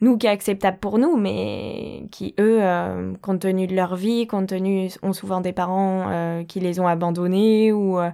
nous 0.00 0.16
qui 0.16 0.26
est 0.26 0.30
acceptable 0.30 0.78
pour 0.78 0.98
nous, 0.98 1.16
mais 1.16 2.06
qui 2.10 2.34
eux, 2.38 2.58
euh, 2.62 3.14
compte 3.20 3.40
tenu 3.40 3.66
de 3.66 3.74
leur 3.74 3.96
vie, 3.96 4.26
compte 4.26 4.48
tenu 4.48 4.90
ont 5.02 5.12
souvent 5.12 5.40
des 5.40 5.52
parents 5.52 6.06
euh, 6.08 6.44
qui 6.44 6.60
les 6.60 6.80
ont 6.80 6.86
abandonnés 6.86 7.72
ou 7.72 7.98
euh, 7.98 8.10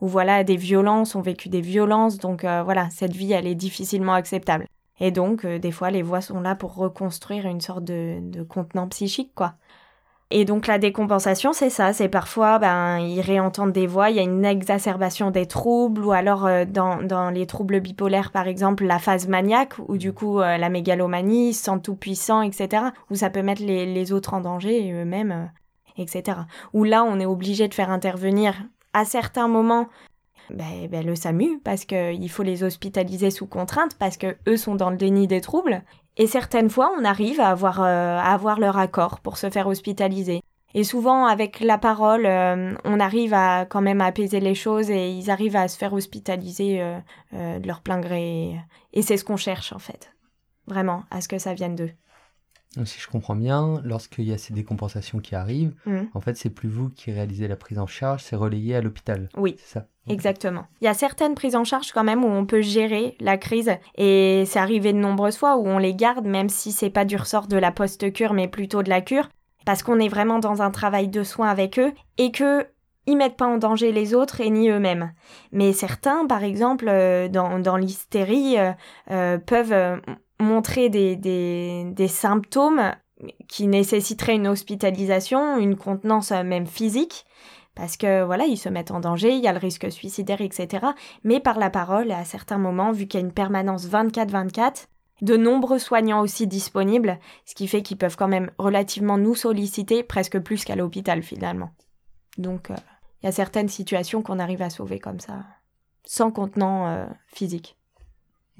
ou 0.00 0.08
voilà 0.08 0.44
des 0.44 0.56
violences, 0.56 1.14
ont 1.14 1.22
vécu 1.22 1.48
des 1.48 1.62
violences, 1.62 2.18
donc 2.18 2.42
voilà 2.42 2.90
cette 2.90 3.12
vie 3.12 3.32
elle 3.32 3.46
est 3.46 3.54
difficilement 3.54 4.12
acceptable. 4.12 4.66
Et 5.00 5.10
donc 5.10 5.46
des 5.46 5.72
fois 5.72 5.90
les 5.90 6.02
voix 6.02 6.20
sont 6.20 6.40
là 6.40 6.54
pour 6.54 6.74
reconstruire 6.74 7.46
une 7.46 7.62
sorte 7.62 7.84
de, 7.84 8.18
de 8.20 8.42
contenant 8.42 8.88
psychique 8.88 9.32
quoi. 9.34 9.54
Et 10.30 10.44
donc 10.44 10.66
la 10.66 10.78
décompensation, 10.78 11.52
c'est 11.52 11.70
ça, 11.70 11.92
c'est 11.92 12.08
parfois, 12.08 12.58
ben, 12.58 12.98
ils 12.98 13.20
réentendent 13.20 13.72
des 13.72 13.86
voix, 13.86 14.10
il 14.10 14.16
y 14.16 14.18
a 14.18 14.22
une 14.22 14.44
exacerbation 14.44 15.30
des 15.30 15.46
troubles, 15.46 16.04
ou 16.04 16.10
alors 16.10 16.46
euh, 16.46 16.64
dans, 16.64 17.00
dans, 17.00 17.30
les 17.30 17.46
troubles 17.46 17.80
bipolaires, 17.80 18.32
par 18.32 18.48
exemple, 18.48 18.84
la 18.84 18.98
phase 18.98 19.28
maniaque, 19.28 19.74
ou 19.86 19.96
du 19.96 20.12
coup 20.12 20.40
euh, 20.40 20.56
la 20.56 20.68
mégalomanie, 20.68 21.54
sans 21.54 21.78
tout 21.78 21.94
puissant, 21.94 22.42
etc., 22.42 22.86
où 23.08 23.14
ça 23.14 23.30
peut 23.30 23.42
mettre 23.42 23.62
les, 23.62 23.86
les 23.86 24.12
autres 24.12 24.34
en 24.34 24.40
danger, 24.40 24.90
eux-mêmes, 24.92 25.30
euh, 25.30 26.02
etc. 26.02 26.38
Où 26.72 26.82
là, 26.82 27.04
on 27.04 27.20
est 27.20 27.26
obligé 27.26 27.68
de 27.68 27.74
faire 27.74 27.90
intervenir 27.90 28.56
à 28.94 29.04
certains 29.04 29.46
moments 29.46 29.86
ben, 30.50 30.88
ben, 30.90 31.06
le 31.06 31.14
SAMU, 31.14 31.60
parce 31.62 31.84
qu'il 31.84 32.30
faut 32.30 32.42
les 32.42 32.64
hospitaliser 32.64 33.30
sous 33.30 33.46
contrainte, 33.46 33.96
parce 33.96 34.16
que 34.16 34.36
eux 34.48 34.56
sont 34.56 34.74
dans 34.74 34.90
le 34.90 34.96
déni 34.96 35.28
des 35.28 35.40
troubles, 35.40 35.82
et 36.16 36.26
certaines 36.26 36.70
fois, 36.70 36.92
on 36.98 37.04
arrive 37.04 37.40
à 37.40 37.50
avoir, 37.50 37.82
euh, 37.82 38.18
à 38.18 38.32
avoir 38.32 38.58
leur 38.58 38.78
accord 38.78 39.20
pour 39.20 39.36
se 39.36 39.50
faire 39.50 39.66
hospitaliser. 39.66 40.42
Et 40.74 40.84
souvent, 40.84 41.26
avec 41.26 41.60
la 41.60 41.78
parole, 41.78 42.26
euh, 42.26 42.74
on 42.84 43.00
arrive 43.00 43.34
à 43.34 43.66
quand 43.66 43.80
même 43.82 44.00
apaiser 44.00 44.40
les 44.40 44.54
choses 44.54 44.90
et 44.90 45.10
ils 45.10 45.30
arrivent 45.30 45.56
à 45.56 45.68
se 45.68 45.78
faire 45.78 45.92
hospitaliser 45.92 46.80
euh, 46.80 47.58
de 47.58 47.66
leur 47.66 47.80
plein 47.80 48.00
gré. 48.00 48.56
Et 48.92 49.02
c'est 49.02 49.16
ce 49.16 49.24
qu'on 49.24 49.36
cherche, 49.36 49.72
en 49.72 49.78
fait. 49.78 50.12
Vraiment, 50.66 51.04
à 51.10 51.20
ce 51.20 51.28
que 51.28 51.38
ça 51.38 51.54
vienne 51.54 51.76
d'eux. 51.76 51.92
Si 52.84 53.00
je 53.00 53.08
comprends 53.08 53.36
bien, 53.36 53.80
lorsqu'il 53.84 54.24
y 54.24 54.32
a 54.32 54.38
ces 54.38 54.52
décompensations 54.52 55.18
qui 55.18 55.34
arrivent, 55.34 55.74
mmh. 55.86 56.00
en 56.14 56.20
fait, 56.20 56.36
c'est 56.36 56.50
plus 56.50 56.68
vous 56.68 56.90
qui 56.90 57.12
réalisez 57.12 57.48
la 57.48 57.56
prise 57.56 57.78
en 57.78 57.86
charge, 57.86 58.22
c'est 58.22 58.36
relayé 58.36 58.76
à 58.76 58.80
l'hôpital. 58.80 59.28
Oui. 59.36 59.56
C'est 59.58 59.78
ça? 59.78 59.86
Exactement. 60.08 60.66
Il 60.80 60.84
y 60.84 60.88
a 60.88 60.94
certaines 60.94 61.34
prises 61.34 61.56
en 61.56 61.64
charge 61.64 61.92
quand 61.92 62.04
même 62.04 62.24
où 62.24 62.28
on 62.28 62.46
peut 62.46 62.60
gérer 62.60 63.16
la 63.18 63.36
crise 63.36 63.72
et 63.96 64.44
c'est 64.46 64.58
arrivé 64.58 64.92
de 64.92 64.98
nombreuses 64.98 65.36
fois 65.36 65.56
où 65.56 65.66
on 65.66 65.78
les 65.78 65.94
garde 65.94 66.26
même 66.26 66.48
si 66.48 66.70
c'est 66.70 66.90
pas 66.90 67.04
du 67.04 67.16
ressort 67.16 67.48
de 67.48 67.56
la 67.56 67.72
post-cure 67.72 68.32
mais 68.32 68.46
plutôt 68.46 68.84
de 68.84 68.88
la 68.88 69.00
cure 69.00 69.28
parce 69.64 69.82
qu'on 69.82 69.98
est 69.98 70.08
vraiment 70.08 70.38
dans 70.38 70.62
un 70.62 70.70
travail 70.70 71.08
de 71.08 71.24
soins 71.24 71.48
avec 71.48 71.78
eux 71.78 71.92
et 72.18 72.30
que 72.30 72.66
ils 73.06 73.16
mettent 73.16 73.36
pas 73.36 73.46
en 73.46 73.58
danger 73.58 73.92
les 73.92 74.14
autres 74.14 74.40
et 74.40 74.50
ni 74.50 74.68
eux-mêmes. 74.68 75.12
Mais 75.52 75.72
certains, 75.72 76.26
par 76.26 76.42
exemple, 76.42 76.86
euh, 76.88 77.28
dans, 77.28 77.60
dans 77.60 77.76
l'hystérie, 77.76 78.58
euh, 78.58 78.72
euh, 79.12 79.38
peuvent 79.38 80.00
montrer 80.38 80.88
des, 80.88 81.16
des, 81.16 82.08
symptômes 82.08 82.92
qui 83.48 83.66
nécessiteraient 83.66 84.34
une 84.34 84.48
hospitalisation, 84.48 85.56
une 85.56 85.76
contenance 85.76 86.30
même 86.30 86.66
physique, 86.66 87.24
parce 87.74 87.96
que 87.96 88.24
voilà, 88.24 88.44
ils 88.44 88.56
se 88.56 88.68
mettent 88.68 88.90
en 88.90 89.00
danger, 89.00 89.34
il 89.34 89.42
y 89.42 89.48
a 89.48 89.52
le 89.52 89.58
risque 89.58 89.90
suicidaire, 89.92 90.40
etc. 90.40 90.86
Mais 91.24 91.40
par 91.40 91.58
la 91.58 91.70
parole, 91.70 92.10
à 92.10 92.24
certains 92.24 92.58
moments, 92.58 92.92
vu 92.92 93.06
qu'il 93.06 93.20
y 93.20 93.22
a 93.22 93.26
une 93.26 93.32
permanence 93.32 93.86
24-24, 93.86 94.86
de 95.22 95.36
nombreux 95.36 95.78
soignants 95.78 96.20
aussi 96.20 96.46
disponibles, 96.46 97.18
ce 97.44 97.54
qui 97.54 97.68
fait 97.68 97.82
qu'ils 97.82 97.96
peuvent 97.96 98.16
quand 98.16 98.28
même 98.28 98.50
relativement 98.58 99.18
nous 99.18 99.34
solliciter, 99.34 100.02
presque 100.02 100.38
plus 100.38 100.64
qu'à 100.64 100.76
l'hôpital 100.76 101.22
finalement. 101.22 101.70
Donc, 102.38 102.70
euh, 102.70 102.76
il 103.22 103.26
y 103.26 103.28
a 103.28 103.32
certaines 103.32 103.68
situations 103.68 104.22
qu'on 104.22 104.38
arrive 104.38 104.62
à 104.62 104.70
sauver 104.70 104.98
comme 104.98 105.20
ça, 105.20 105.44
sans 106.04 106.30
contenant 106.30 106.86
euh, 106.88 107.06
physique. 107.28 107.76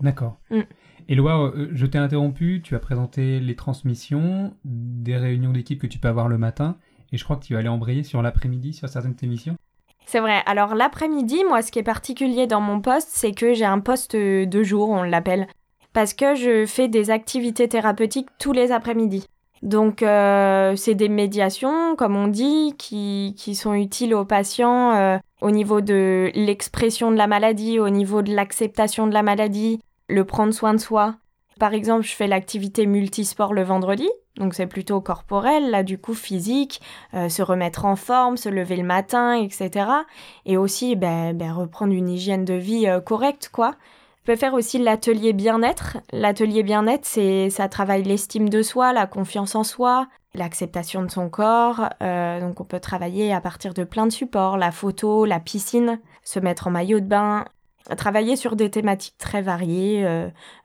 D'accord. 0.00 0.38
Mm. 0.50 0.60
Éloi, 1.08 1.52
euh, 1.54 1.68
je 1.72 1.86
t'ai 1.86 1.98
interrompu, 1.98 2.60
tu 2.62 2.74
as 2.74 2.78
présenté 2.78 3.40
les 3.40 3.54
transmissions, 3.54 4.54
des 4.64 5.16
réunions 5.16 5.52
d'équipe 5.52 5.80
que 5.80 5.86
tu 5.86 5.98
peux 5.98 6.08
avoir 6.08 6.28
le 6.28 6.38
matin. 6.38 6.76
Et 7.12 7.18
je 7.18 7.24
crois 7.24 7.36
que 7.36 7.44
tu 7.44 7.54
vas 7.54 7.60
aller 7.60 7.68
embrayer 7.68 8.02
sur 8.02 8.22
l'après-midi 8.22 8.72
sur 8.72 8.88
certaines 8.88 9.16
émissions. 9.22 9.56
C'est 10.06 10.20
vrai. 10.20 10.42
Alors 10.46 10.74
l'après-midi, 10.74 11.44
moi, 11.48 11.62
ce 11.62 11.70
qui 11.70 11.78
est 11.78 11.84
particulier 11.84 12.46
dans 12.46 12.60
mon 12.60 12.80
poste, 12.80 13.08
c'est 13.12 13.32
que 13.32 13.54
j'ai 13.54 13.64
un 13.64 13.80
poste 13.80 14.16
de 14.16 14.62
jour, 14.62 14.88
on 14.88 15.02
l'appelle, 15.02 15.46
parce 15.92 16.14
que 16.14 16.34
je 16.34 16.66
fais 16.66 16.88
des 16.88 17.10
activités 17.10 17.68
thérapeutiques 17.68 18.28
tous 18.38 18.52
les 18.52 18.72
après-midi. 18.72 19.26
Donc 19.62 20.02
euh, 20.02 20.76
c'est 20.76 20.94
des 20.94 21.08
médiations, 21.08 21.96
comme 21.96 22.16
on 22.16 22.28
dit, 22.28 22.74
qui, 22.78 23.34
qui 23.36 23.54
sont 23.54 23.74
utiles 23.74 24.14
aux 24.14 24.24
patients 24.24 24.92
euh, 24.92 25.18
au 25.40 25.50
niveau 25.50 25.80
de 25.80 26.30
l'expression 26.34 27.10
de 27.10 27.16
la 27.16 27.26
maladie, 27.26 27.78
au 27.78 27.88
niveau 27.88 28.22
de 28.22 28.34
l'acceptation 28.34 29.06
de 29.06 29.14
la 29.14 29.22
maladie, 29.22 29.80
le 30.08 30.24
prendre 30.24 30.52
soin 30.52 30.74
de 30.74 30.78
soi. 30.78 31.16
Par 31.58 31.72
exemple, 31.72 32.04
je 32.04 32.14
fais 32.14 32.26
l'activité 32.26 32.84
multisport 32.84 33.54
le 33.54 33.62
vendredi, 33.62 34.08
donc 34.36 34.52
c'est 34.52 34.66
plutôt 34.66 35.00
corporel, 35.00 35.70
là 35.70 35.82
du 35.82 35.96
coup 35.96 36.12
physique, 36.12 36.82
euh, 37.14 37.30
se 37.30 37.40
remettre 37.40 37.86
en 37.86 37.96
forme, 37.96 38.36
se 38.36 38.50
lever 38.50 38.76
le 38.76 38.82
matin, 38.82 39.32
etc. 39.34 39.86
Et 40.44 40.58
aussi 40.58 40.96
ben, 40.96 41.32
ben, 41.32 41.52
reprendre 41.52 41.94
une 41.94 42.10
hygiène 42.10 42.44
de 42.44 42.54
vie 42.54 42.86
correcte, 43.06 43.48
quoi. 43.50 43.74
Peux 44.26 44.36
faire 44.36 44.54
aussi 44.54 44.78
l'atelier 44.78 45.32
bien-être. 45.32 45.98
L'atelier 46.12 46.64
bien-être, 46.64 47.06
c'est 47.06 47.48
ça 47.48 47.68
travaille 47.68 48.02
l'estime 48.02 48.48
de 48.48 48.60
soi, 48.60 48.92
la 48.92 49.06
confiance 49.06 49.54
en 49.54 49.62
soi, 49.62 50.08
l'acceptation 50.34 51.02
de 51.02 51.10
son 51.10 51.30
corps. 51.30 51.88
Euh, 52.02 52.40
donc 52.40 52.60
on 52.60 52.64
peut 52.64 52.80
travailler 52.80 53.32
à 53.32 53.40
partir 53.40 53.72
de 53.72 53.84
plein 53.84 54.04
de 54.04 54.12
supports, 54.12 54.56
la 54.56 54.72
photo, 54.72 55.24
la 55.24 55.38
piscine, 55.38 56.00
se 56.24 56.40
mettre 56.40 56.66
en 56.66 56.70
maillot 56.70 56.98
de 56.98 57.06
bain, 57.06 57.44
travailler 57.96 58.34
sur 58.34 58.56
des 58.56 58.68
thématiques 58.68 59.16
très 59.16 59.42
variées, 59.42 60.04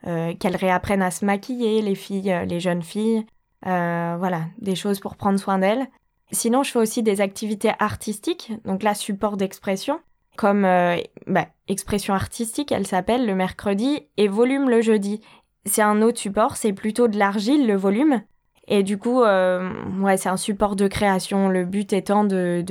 qu'elles 0.02 0.56
réapprennent 0.56 1.02
à 1.02 1.12
se 1.12 1.24
maquiller, 1.24 1.82
les 1.82 1.94
filles, 1.94 2.34
les 2.48 2.58
jeunes 2.58 2.82
filles, 2.82 3.24
euh, 3.66 4.16
voilà, 4.18 4.46
des 4.58 4.74
choses 4.74 5.00
pour 5.00 5.16
prendre 5.16 5.38
soin 5.38 5.58
d'elle. 5.58 5.86
Sinon, 6.32 6.62
je 6.62 6.70
fais 6.70 6.78
aussi 6.78 7.02
des 7.02 7.20
activités 7.20 7.72
artistiques, 7.78 8.52
donc 8.64 8.82
là, 8.82 8.94
support 8.94 9.36
d'expression, 9.36 10.00
comme 10.36 10.64
euh, 10.64 10.96
bah, 11.26 11.46
expression 11.68 12.14
artistique, 12.14 12.72
elle 12.72 12.86
s'appelle 12.86 13.26
le 13.26 13.34
mercredi, 13.34 14.00
et 14.16 14.28
volume 14.28 14.68
le 14.68 14.80
jeudi. 14.80 15.20
c'est 15.64 15.82
un 15.82 16.02
autre 16.02 16.18
support, 16.18 16.56
c'est 16.56 16.72
plutôt 16.72 17.08
de 17.08 17.18
l'argile, 17.18 17.66
le 17.66 17.76
volume. 17.76 18.22
Et 18.68 18.82
du 18.82 18.96
coup, 18.96 19.22
euh, 19.22 19.72
ouais, 20.00 20.16
c'est 20.16 20.28
un 20.28 20.36
support 20.36 20.76
de 20.76 20.86
création. 20.86 21.48
Le 21.48 21.64
but 21.64 21.92
étant 21.92 22.24
de, 22.24 22.64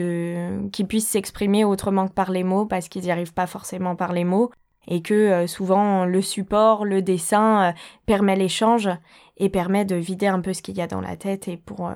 qu'ils 0.72 0.88
puissent 0.88 1.10
s'exprimer 1.10 1.66
autrement 1.66 2.08
que 2.08 2.14
par 2.14 2.32
les 2.32 2.44
mots, 2.44 2.66
parce 2.66 2.88
qu'ils 2.88 3.04
n'y 3.04 3.12
arrivent 3.12 3.34
pas 3.34 3.48
forcément 3.48 3.96
par 3.96 4.14
les 4.14 4.24
mots. 4.24 4.52
Et 4.88 5.02
que 5.02 5.14
euh, 5.14 5.48
souvent, 5.48 6.06
le 6.06 6.22
support, 6.22 6.86
le 6.86 7.02
dessin 7.02 7.74
permet 8.06 8.36
l'échange 8.36 8.90
et 9.38 9.50
permet 9.50 9.86
de 9.86 9.96
vider 9.96 10.28
un 10.28 10.42
peu 10.42 10.54
ce 10.54 10.62
qu'il 10.62 10.76
y 10.76 10.82
a 10.82 10.88
dans 10.88 11.02
la 11.02 11.18
tête 11.18 11.48
et 11.48 11.58
pour, 11.58 11.92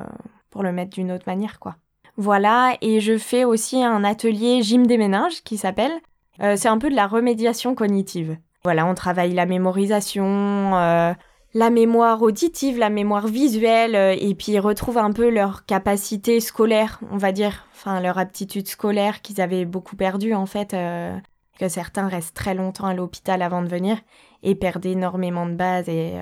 pour 0.51 0.61
le 0.61 0.71
mettre 0.71 0.91
d'une 0.91 1.11
autre 1.11 1.25
manière, 1.25 1.59
quoi. 1.59 1.77
Voilà, 2.17 2.77
et 2.81 3.01
je 3.01 3.17
fais 3.17 3.43
aussi 3.43 3.83
un 3.83 4.03
atelier 4.03 4.61
gym 4.61 4.87
des 4.87 4.97
méninges 4.97 5.43
qui 5.43 5.57
s'appelle. 5.57 5.91
Euh, 6.41 6.55
c'est 6.57 6.69
un 6.69 6.77
peu 6.77 6.89
de 6.89 6.95
la 6.95 7.07
remédiation 7.07 7.75
cognitive. 7.75 8.37
Voilà, 8.63 8.85
on 8.85 8.95
travaille 8.95 9.33
la 9.33 9.45
mémorisation, 9.45 10.75
euh, 10.75 11.13
la 11.53 11.69
mémoire 11.69 12.21
auditive, 12.21 12.77
la 12.77 12.89
mémoire 12.89 13.27
visuelle, 13.27 13.95
euh, 13.95 14.15
et 14.17 14.33
puis 14.33 14.53
ils 14.53 14.59
retrouvent 14.59 14.97
un 14.97 15.11
peu 15.11 15.29
leur 15.29 15.65
capacité 15.65 16.39
scolaire, 16.39 16.99
on 17.11 17.17
va 17.17 17.31
dire, 17.31 17.67
enfin 17.73 17.99
leur 17.99 18.17
aptitude 18.17 18.67
scolaire 18.67 19.21
qu'ils 19.21 19.41
avaient 19.41 19.65
beaucoup 19.65 19.95
perdue 19.95 20.33
en 20.33 20.45
fait, 20.45 20.75
que 21.59 21.69
certains 21.69 22.07
restent 22.07 22.35
très 22.35 22.55
longtemps 22.55 22.87
à 22.87 22.93
l'hôpital 22.93 23.41
avant 23.41 23.61
de 23.61 23.67
venir 23.67 23.97
et 24.41 24.55
perdent 24.55 24.85
énormément 24.85 25.45
de 25.45 25.53
bases 25.53 25.89
et 25.89 26.15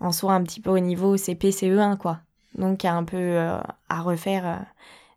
en 0.00 0.12
sont 0.12 0.28
un 0.30 0.42
petit 0.42 0.60
peu 0.60 0.70
au 0.70 0.78
niveau 0.78 1.16
CP-CE1 1.16 1.96
quoi. 1.96 2.20
Donc 2.54 2.82
il 2.82 2.86
y 2.86 2.90
a 2.90 2.94
un 2.94 3.04
peu 3.04 3.38
à 3.88 4.00
refaire 4.00 4.64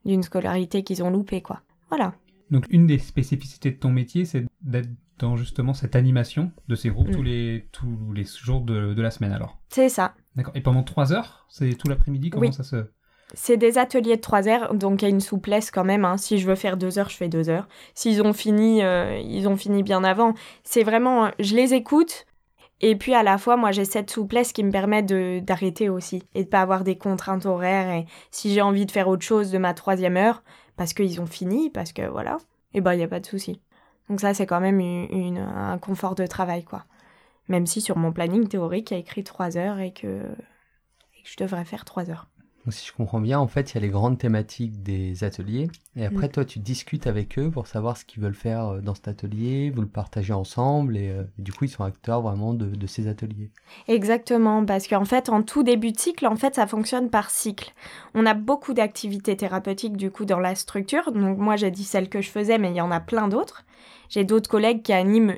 d'une 0.06 0.24
scolarité 0.24 0.84
qu'ils 0.84 1.04
ont 1.04 1.10
loupée 1.10 1.42
quoi. 1.42 1.62
Voilà. 1.90 2.14
Donc 2.50 2.66
une 2.70 2.88
des 2.88 2.98
spécificités 3.00 3.72
de 3.72 3.78
ton 3.78 3.90
métier, 3.92 4.26
c'est 4.26 4.46
d'être 4.62 4.90
dans 5.20 5.38
justement 5.38 5.74
cette 5.74 5.96
animation 5.96 6.52
de 6.68 6.76
ces 6.76 6.90
groupes 6.90 7.10
Mm. 7.10 7.12
tous, 7.16 7.24
les, 7.24 7.68
tous 7.72 8.14
les 8.14 8.26
jours 8.26 8.62
de, 8.62 8.94
de 8.94 9.02
la 9.02 9.12
semaine 9.12 9.32
alors. 9.32 9.60
C'est 9.70 9.90
ça. 9.90 10.16
D'accord. 10.36 10.56
Et 10.56 10.62
pendant 10.62 10.84
trois 10.84 11.14
heures 11.14 11.46
C'est 11.50 11.74
tout 11.76 11.88
l'après-midi 11.88 12.30
Comment 12.32 12.48
Oui. 12.48 12.54
ça 12.54 12.64
se... 12.64 12.86
C'est 13.34 13.56
des 13.56 13.78
ateliers 13.78 14.18
de 14.18 14.22
3 14.22 14.50
heures, 14.50 14.74
donc 14.74 15.02
il 15.02 15.06
y 15.06 15.08
a 15.08 15.10
une 15.10 15.22
souplesse 15.22 15.72
quand 15.72 15.86
même. 15.86 16.04
hein. 16.04 16.18
Si 16.18 16.38
je 16.38 16.46
veux 16.46 16.56
faire 16.56 16.76
2 16.76 17.00
heures, 17.00 17.08
je 17.10 17.16
fais 17.16 17.30
2 17.30 17.48
heures. 17.50 17.70
S'ils 17.96 18.22
ont 18.22 18.34
fini, 18.34 18.84
euh, 18.84 19.18
ils 19.24 19.48
ont 19.48 19.56
fini 19.56 19.84
bien 19.84 20.04
avant. 20.04 20.34
C'est 20.66 20.84
vraiment, 20.84 21.32
je 21.40 21.56
les 21.56 21.74
écoute. 21.74 22.26
Et 22.84 22.96
puis 22.96 23.14
à 23.14 23.22
la 23.22 23.38
fois, 23.38 23.58
moi 23.58 23.72
j'ai 23.72 23.86
cette 23.86 24.10
souplesse 24.10 24.54
qui 24.54 24.64
me 24.64 24.72
permet 24.72 25.04
d'arrêter 25.42 25.88
aussi 25.88 26.24
et 26.34 26.44
de 26.44 26.50
pas 26.50 26.62
avoir 26.62 26.84
des 26.84 26.98
contraintes 26.98 27.46
horaires. 27.46 27.92
Et 27.92 28.08
si 28.32 28.54
j'ai 28.54 28.62
envie 28.62 28.88
de 28.88 28.92
faire 28.92 29.08
autre 29.08 29.24
chose 29.24 29.52
de 29.52 29.60
ma 29.60 29.76
troisième 29.76 30.18
heure, 30.18 30.44
parce 30.78 30.94
qu'ils 30.94 31.22
ont 31.22 31.28
fini, 31.28 31.70
parce 31.70 31.94
que 31.94 32.08
voilà, 32.08 32.38
et 32.74 32.82
ben 32.82 32.94
il 32.94 33.00
y 33.00 33.04
a 33.04 33.08
pas 33.08 33.20
de 33.20 33.26
souci. 33.28 33.62
Donc 34.10 34.20
ça 34.20 34.34
c'est 34.34 34.48
quand 34.48 34.60
même 34.60 34.82
un 35.38 35.78
confort 35.78 36.16
de 36.16 36.26
travail 36.26 36.64
quoi. 36.64 36.86
Même 37.50 37.68
si 37.68 37.82
sur 37.82 37.98
mon 37.98 38.12
planning 38.12 38.48
théorique 38.48 38.90
il 38.90 38.96
y 38.96 38.98
a 38.98 39.00
écrit 39.00 39.24
3 39.24 39.58
heures 39.58 39.80
et 39.80 39.94
que, 39.94 40.08
et 40.08 41.24
que 41.24 41.30
je 41.30 41.38
devrais 41.38 41.66
faire 41.66 41.86
3 41.86 42.10
heures. 42.10 42.31
Donc, 42.66 42.74
si 42.74 42.86
je 42.88 42.94
comprends 42.94 43.20
bien, 43.20 43.40
en 43.40 43.48
fait, 43.48 43.72
il 43.72 43.76
y 43.76 43.78
a 43.80 43.82
les 43.82 43.90
grandes 43.90 44.20
thématiques 44.20 44.84
des 44.84 45.24
ateliers. 45.24 45.68
Et 45.96 46.06
après, 46.06 46.28
Mm. 46.28 46.32
toi, 46.32 46.46
tu 46.46 46.60
discutes 46.60 47.08
avec 47.08 47.40
eux 47.40 47.50
pour 47.50 47.66
savoir 47.66 47.98
ce 47.98 48.06
qu'ils 48.06 48.22
veulent 48.22 48.36
faire 48.36 48.66
euh, 48.68 48.82
dans 48.82 48.94
cet 48.94 49.08
atelier. 49.08 49.72
Vous 49.72 49.82
le 49.82 49.88
partagez 49.88 50.32
ensemble. 50.34 50.96
Et, 50.96 51.10
euh, 51.10 51.24
et 51.40 51.42
du 51.42 51.52
coup, 51.52 51.66
ils 51.66 51.70
sont 51.72 51.84
acteurs 51.84 52.22
vraiment 52.22 52.54
de, 52.54 52.68
de 52.68 52.88
ces 52.88 53.08
ateliers. 53.08 53.50
Exactement, 53.88 54.64
parce 54.66 54.88
qu'en 54.88 55.06
fait, 55.06 55.30
en 55.30 55.42
tout 55.42 55.64
début 55.64 55.92
de 55.92 56.00
cycle, 56.00 56.28
en 56.28 56.36
fait, 56.36 56.56
ça 56.56 56.68
fonctionne 56.68 57.10
par 57.10 57.32
cycle. 57.32 57.74
On 58.14 58.26
a 58.28 58.34
beaucoup 58.36 58.74
d'activités 58.74 59.36
thérapeutiques 59.36 59.98
du 59.98 60.12
coup 60.12 60.26
dans 60.26 60.40
la 60.40 60.54
structure. 60.56 61.12
Donc 61.12 61.40
moi, 61.40 61.56
j'ai 61.56 61.72
dit 61.72 61.84
celle 61.84 62.10
que 62.10 62.22
je 62.22 62.30
faisais, 62.30 62.58
mais 62.60 62.70
il 62.70 62.76
y 62.76 62.82
en 62.82 62.92
a 62.92 63.00
plein 63.00 63.28
d'autres. 63.28 63.66
J'ai 64.10 64.24
d'autres 64.24 64.50
collègues 64.50 64.84
qui 64.84 64.94
animent 64.94 65.36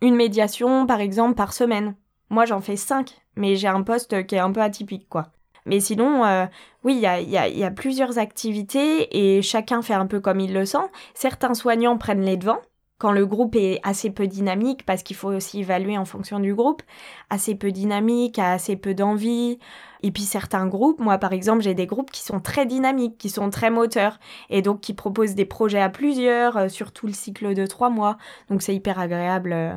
une 0.00 0.16
médiation, 0.16 0.86
par 0.86 1.00
exemple, 1.00 1.34
par 1.34 1.52
semaine. 1.52 1.94
Moi, 2.30 2.46
j'en 2.46 2.60
fais 2.62 2.76
cinq, 2.76 3.20
mais 3.36 3.56
j'ai 3.56 3.68
un 3.68 3.82
poste 3.82 4.26
qui 4.26 4.36
est 4.36 4.38
un 4.38 4.52
peu 4.52 4.62
atypique, 4.62 5.08
quoi. 5.08 5.32
Mais 5.66 5.80
sinon, 5.80 6.24
euh, 6.24 6.46
oui, 6.84 6.94
il 6.94 7.30
y 7.30 7.64
a, 7.64 7.70
plusieurs 7.70 8.18
activités 8.18 9.36
et 9.36 9.42
chacun 9.42 9.82
fait 9.82 9.94
un 9.94 10.06
peu 10.06 10.20
comme 10.20 10.40
il 10.40 10.52
le 10.52 10.64
sent. 10.64 10.78
Certains 11.14 11.54
soignants 11.54 11.98
prennent 11.98 12.22
les 12.22 12.36
devants 12.36 12.60
quand 13.02 13.10
le 13.10 13.26
groupe 13.26 13.56
est 13.56 13.80
assez 13.82 14.10
peu 14.10 14.28
dynamique, 14.28 14.86
parce 14.86 15.02
qu'il 15.02 15.16
faut 15.16 15.30
aussi 15.32 15.58
évaluer 15.58 15.98
en 15.98 16.04
fonction 16.04 16.38
du 16.38 16.54
groupe 16.54 16.82
assez 17.30 17.56
peu 17.56 17.72
dynamique, 17.72 18.38
a 18.38 18.52
assez 18.52 18.76
peu 18.76 18.94
d'envie. 18.94 19.58
Et 20.04 20.12
puis 20.12 20.22
certains 20.22 20.68
groupes, 20.68 21.00
moi 21.00 21.18
par 21.18 21.32
exemple, 21.32 21.62
j'ai 21.62 21.74
des 21.74 21.86
groupes 21.86 22.12
qui 22.12 22.22
sont 22.22 22.38
très 22.38 22.64
dynamiques, 22.64 23.18
qui 23.18 23.28
sont 23.28 23.50
très 23.50 23.70
moteurs, 23.70 24.20
et 24.50 24.62
donc 24.62 24.80
qui 24.80 24.94
proposent 24.94 25.34
des 25.34 25.44
projets 25.44 25.80
à 25.80 25.88
plusieurs, 25.88 26.56
euh, 26.56 26.68
sur 26.68 26.92
tout 26.92 27.08
le 27.08 27.12
cycle 27.12 27.54
de 27.54 27.66
trois 27.66 27.90
mois. 27.90 28.18
Donc 28.48 28.62
c'est 28.62 28.74
hyper 28.74 29.00
agréable. 29.00 29.52
euh. 29.52 29.74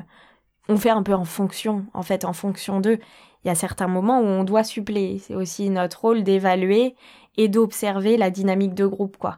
On 0.70 0.78
fait 0.78 0.92
un 0.92 1.02
peu 1.04 1.14
en 1.14 1.26
fonction, 1.26 1.86
en 1.94 2.04
fait, 2.04 2.26
en 2.26 2.34
fonction 2.34 2.80
d'eux. 2.80 3.00
Il 3.46 3.50
y 3.50 3.52
a 3.52 3.56
certains 3.56 3.88
moments 3.88 4.20
où 4.20 4.26
on 4.26 4.44
doit 4.44 4.64
suppléer. 4.64 5.20
C'est 5.20 5.36
aussi 5.36 5.70
notre 5.70 6.02
rôle 6.02 6.24
d'évaluer 6.24 6.96
et 7.38 7.48
d'observer 7.48 8.18
la 8.18 8.30
dynamique 8.30 8.74
de 8.74 8.86
groupe, 8.86 9.18
quoi. 9.18 9.38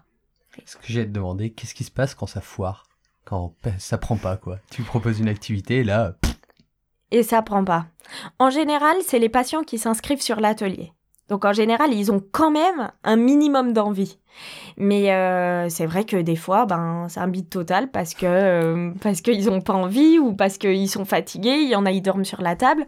Ce 0.65 0.77
que 0.77 0.83
j'ai 0.85 1.01
à 1.01 1.05
te 1.05 1.09
demander, 1.09 1.51
qu'est-ce 1.51 1.75
qui 1.75 1.83
se 1.83 1.91
passe 1.91 2.15
quand 2.15 2.25
ça 2.25 2.41
foire? 2.41 2.85
Quand 3.25 3.53
ça 3.77 3.97
prend 3.97 4.15
pas, 4.15 4.37
quoi. 4.37 4.57
Tu 4.71 4.81
proposes 4.81 5.19
une 5.19 5.27
activité, 5.27 5.77
et 5.77 5.83
là, 5.83 6.13
pff, 6.21 6.37
et 7.11 7.23
ça 7.23 7.41
prend 7.41 7.63
pas. 7.63 7.85
En 8.39 8.49
général, 8.49 8.97
c'est 9.05 9.19
les 9.19 9.29
patients 9.29 9.63
qui 9.63 9.77
s'inscrivent 9.77 10.21
sur 10.21 10.39
l'atelier. 10.39 10.91
Donc 11.29 11.43
en 11.43 11.53
général, 11.53 11.93
ils 11.93 12.11
ont 12.11 12.21
quand 12.31 12.51
même 12.51 12.91
un 13.03 13.15
minimum 13.17 13.73
d'envie. 13.73 14.17
Mais 14.77 15.11
euh, 15.11 15.67
c'est 15.69 15.85
vrai 15.85 16.05
que 16.05 16.15
des 16.15 16.35
fois, 16.35 16.65
ben, 16.65 17.07
c'est 17.09 17.19
un 17.19 17.27
bide 17.27 17.49
total 17.49 17.91
parce 17.91 18.13
que 18.13 18.25
euh, 18.25 18.91
parce 19.01 19.21
qu'ils 19.21 19.49
ont 19.49 19.59
pas 19.59 19.73
envie 19.73 20.19
ou 20.19 20.33
parce 20.33 20.57
qu'ils 20.57 20.89
sont 20.89 21.05
fatigués. 21.05 21.59
Il 21.61 21.69
y 21.69 21.75
en 21.75 21.85
a, 21.85 21.91
ils 21.91 22.01
dorment 22.01 22.25
sur 22.25 22.41
la 22.41 22.55
table. 22.55 22.85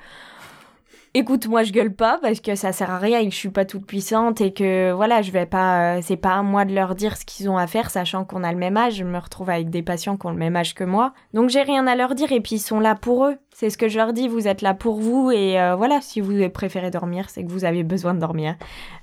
Écoute, 1.16 1.48
moi 1.48 1.64
je 1.64 1.72
gueule 1.72 1.94
pas 1.94 2.20
parce 2.22 2.40
que 2.40 2.54
ça 2.54 2.72
sert 2.72 2.92
à 2.92 3.00
rien 3.00 3.20
et 3.20 3.26
que 3.26 3.34
je 3.34 3.40
suis 3.40 3.50
pas 3.50 3.66
toute 3.66 3.88
puissante 3.88 4.42
et 4.42 4.54
que 4.54 4.92
voilà, 4.92 5.24
je 5.24 5.32
vais 5.32 5.48
pas, 5.48 5.98
euh, 5.98 6.02
c'est 6.04 6.18
pas 6.18 6.36
à 6.36 6.44
moi 6.44 6.66
de 6.66 6.74
leur 6.74 6.94
dire 6.94 7.18
ce 7.18 7.26
qu'ils 7.26 7.50
ont 7.50 7.58
à 7.58 7.66
faire, 7.66 7.90
sachant 7.90 8.26
qu'on 8.26 8.44
a 8.44 8.52
le 8.52 8.60
même 8.60 8.78
âge. 8.78 8.98
Je 8.98 9.04
me 9.04 9.18
retrouve 9.18 9.50
avec 9.50 9.72
des 9.72 9.82
patients 9.82 10.18
qui 10.18 10.28
ont 10.28 10.32
le 10.32 10.38
même 10.38 10.56
âge 10.56 10.76
que 10.76 10.84
moi, 10.84 11.14
donc 11.34 11.50
j'ai 11.50 11.64
rien 11.64 11.88
à 11.88 11.96
leur 11.96 12.14
dire 12.14 12.32
et 12.32 12.42
puis 12.42 12.58
ils 12.58 12.60
sont 12.60 12.80
là 12.80 12.94
pour 12.94 13.26
eux. 13.26 13.38
C'est 13.52 13.72
ce 13.72 13.78
que 13.78 13.88
je 13.88 13.98
leur 13.98 14.14
dis, 14.14 14.28
vous 14.28 14.48
êtes 14.48 14.62
là 14.62 14.76
pour 14.76 15.00
vous 15.00 15.32
et 15.32 15.60
euh, 15.60 15.76
voilà, 15.76 16.00
si 16.00 16.22
vous 16.22 16.48
préférez 16.50 16.92
dormir, 16.92 17.32
c'est 17.32 17.44
que 17.44 17.52
vous 17.52 17.66
avez 17.66 17.84
besoin 17.84 18.14
de 18.14 18.20
dormir. 18.20 18.56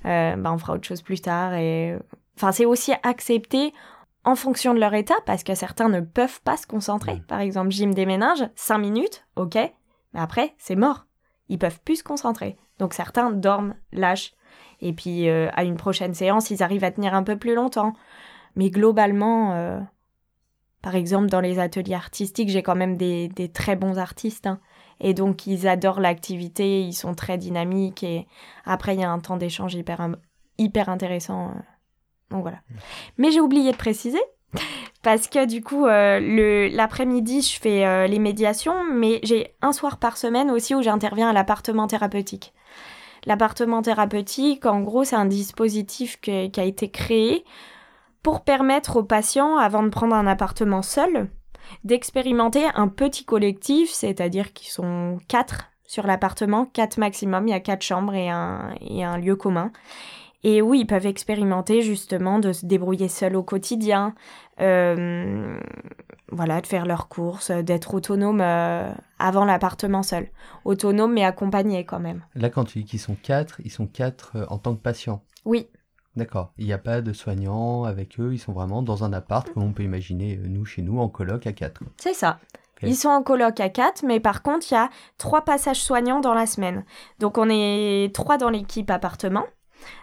Euh, 0.05 0.37
ben 0.37 0.53
on 0.53 0.59
fera 0.59 0.75
autre 0.75 0.87
chose 0.87 1.03
plus 1.03 1.21
tard 1.21 1.55
et 1.55 1.97
enfin 2.37 2.53
c'est 2.53 2.67
aussi 2.67 2.93
accepter 3.03 3.75
en 4.25 4.37
fonction 4.37 4.75
de 4.75 4.79
leur 4.79 4.95
état 4.95 5.17
parce 5.27 5.43
que 5.43 5.57
certains 5.57 5.89
ne 5.89 6.01
peuvent 6.01 6.41
pas 6.43 6.57
se 6.57 6.69
concentrer. 6.69 7.17
Mm. 7.17 7.23
Par 7.27 7.41
exemple, 7.41 7.71
gym 7.71 7.93
des 7.93 8.07
méninges, 8.07 8.49
5 8.55 8.79
minutes, 8.79 9.27
ok, 9.35 9.57
mais 9.57 10.21
après 10.21 10.55
c'est 10.59 10.77
mort 10.77 11.06
ils 11.49 11.59
peuvent 11.59 11.81
plus 11.81 11.97
se 11.97 12.05
concentrer. 12.05 12.57
Donc 12.79 12.95
certains 12.95 13.31
dorment, 13.31 13.75
lâchent, 13.93 14.33
et 14.81 14.93
puis 14.93 15.29
euh, 15.29 15.49
à 15.55 15.65
une 15.65 15.77
prochaine 15.77 16.15
séance, 16.15 16.51
ils 16.51 16.63
arrivent 16.63 16.85
à 16.85 16.91
tenir 16.91 17.15
un 17.15 17.23
peu 17.23 17.37
plus 17.37 17.55
longtemps. 17.55 17.95
Mais 18.55 18.71
globalement, 18.71 19.53
euh, 19.53 19.81
par 20.83 20.95
exemple, 20.95 21.29
dans 21.29 21.41
les 21.41 21.59
ateliers 21.59 21.95
artistiques, 21.95 22.49
j'ai 22.49 22.63
quand 22.63 22.77
même 22.77 22.97
des, 22.97 23.29
des 23.29 23.51
très 23.51 23.77
bons 23.77 23.99
artistes. 23.99 24.47
hein. 24.47 24.61
Et 25.01 25.13
donc, 25.13 25.47
ils 25.47 25.69
adorent 25.69 26.01
l'activité, 26.01 26.81
ils 26.81 26.95
sont 26.95 27.15
très 27.15 27.37
dynamiques, 27.37 28.03
et 28.03 28.27
après, 28.65 28.95
il 28.95 29.01
y 29.01 29.05
a 29.05 29.11
un 29.11 29.19
temps 29.19 29.37
d'échange 29.37 29.75
hyper, 29.75 30.09
hyper 30.57 30.89
intéressant. 30.89 31.49
euh. 31.49 31.61
Donc 32.31 32.43
voilà. 32.43 32.61
Mais 33.19 33.31
j'ai 33.31 33.41
oublié 33.41 33.73
de 33.73 33.77
préciser, 33.77 34.23
parce 35.03 35.29
que 35.29 35.47
du 35.47 35.63
coup, 35.63 35.87
euh, 35.87 36.69
l'après-midi, 36.73 37.43
je 37.43 37.61
fais 37.61 37.87
euh, 37.87 38.07
les 38.07 38.19
médiations, 38.19 38.85
mais 38.85 39.21
j'ai 39.23 39.55
un 39.63 39.73
soir 39.73 39.99
par 39.99 40.17
semaine 40.17 40.51
aussi 40.51 40.75
où 40.75 40.83
j'interviens 40.83 41.31
à 41.31 41.33
l'appartement 41.33 41.87
thérapeutique. 41.87 42.53
L'appartement 43.25 43.83
thérapeutique, 43.83 44.67
en 44.67 44.81
gros, 44.81 45.05
c'est 45.05 45.17
un 45.17 45.27
dispositif 45.27 46.21
que- 46.21 46.47
qui 46.49 46.61
a 46.61 46.65
été 46.65 46.91
créé 46.91 47.45
pour 48.23 48.43
permettre 48.43 48.97
aux 48.97 49.05
patients, 49.05 49.57
avant 49.57 49.83
de 49.83 49.89
prendre 49.89 50.15
un 50.15 50.27
appartement 50.27 50.83
seul, 50.83 51.29
d'expérimenter 51.85 52.65
un 52.75 52.89
petit 52.89 53.25
collectif, 53.25 53.91
c'est-à-dire 53.91 54.53
qu'ils 54.53 54.71
sont 54.71 55.19
quatre 55.29 55.71
sur 55.85 56.07
l'appartement, 56.07 56.67
quatre 56.67 56.99
maximum, 56.99 57.47
il 57.47 57.51
y 57.53 57.55
a 57.55 57.61
quatre 57.61 57.83
chambres 57.83 58.15
et 58.15 58.29
un, 58.29 58.75
et 58.81 59.05
un 59.05 59.19
lieu 59.19 59.37
commun. 59.37 59.71
Et 60.49 60.63
où 60.63 60.75
ils 60.75 60.87
peuvent 60.87 61.07
expérimenter 61.07 61.83
justement 61.83 62.39
de 62.39 62.53
se 62.53 62.67
débrouiller 62.67 63.09
seuls 63.09 63.35
au 63.35 63.43
quotidien, 63.43 64.15
euh, 64.61 65.59
voilà, 66.31 66.61
de 66.61 66.67
faire 66.69 66.87
leurs 66.87 67.09
courses, 67.09 67.51
d'être 67.51 67.95
autonome 67.95 68.41
euh, 68.41 68.93
avant 69.19 69.45
l'appartement 69.45 70.05
seul. 70.05 70.29
Autonome 70.65 71.15
mais 71.15 71.25
accompagné 71.25 71.85
quand 71.85 71.99
même. 71.99 72.23
là, 72.37 72.49
quand 72.49 72.63
tu 72.65 72.79
dis 72.79 72.85
qu'ils 72.85 73.01
sont 73.01 73.17
quatre, 73.21 73.61
ils 73.65 73.73
sont 73.73 73.89
quatre 73.89 74.37
euh, 74.37 74.47
en 74.49 74.59
tant 74.59 74.77
que 74.77 74.81
patients. 74.81 75.23
Oui, 75.45 75.67
D'accord. 76.15 76.53
Il 76.57 76.65
n'y 76.65 76.73
a 76.73 76.79
pas 76.79 77.03
de 77.03 77.13
soignants 77.13 77.85
avec 77.85 78.19
eux. 78.19 78.33
Ils 78.33 78.39
sont 78.39 78.53
vraiment 78.53 78.83
dans 78.83 79.05
un 79.05 79.13
appart, 79.13 79.53
comme 79.53 79.65
on 79.65 79.73
peut 79.73 79.83
imaginer, 79.83 80.41
nous, 80.45 80.65
chez 80.65 80.81
nous, 80.81 80.99
en 80.99 81.09
coloc 81.11 81.47
à 81.47 81.53
quatre. 81.53 81.83
c'est 81.99 82.15
ça. 82.15 82.39
Ils 82.83 82.97
sont 82.97 83.09
en 83.09 83.23
coloc 83.23 83.59
à 83.61 83.69
4, 83.69 84.03
mais 84.05 84.21
par 84.21 84.43
contre, 84.43 84.67
il 84.71 84.75
y 84.75 84.77
a 84.77 84.91
trois 85.19 85.43
passages 85.43 85.81
soignants 85.81 86.21
dans 86.21 86.35
la 86.35 86.47
semaine. 86.47 86.85
Donc 87.19 87.39
on 87.39 87.49
est 87.51 88.15
trois 88.15 88.37
dans 88.37 88.51
l'équipe 88.51 88.91
appartement. 88.91 89.45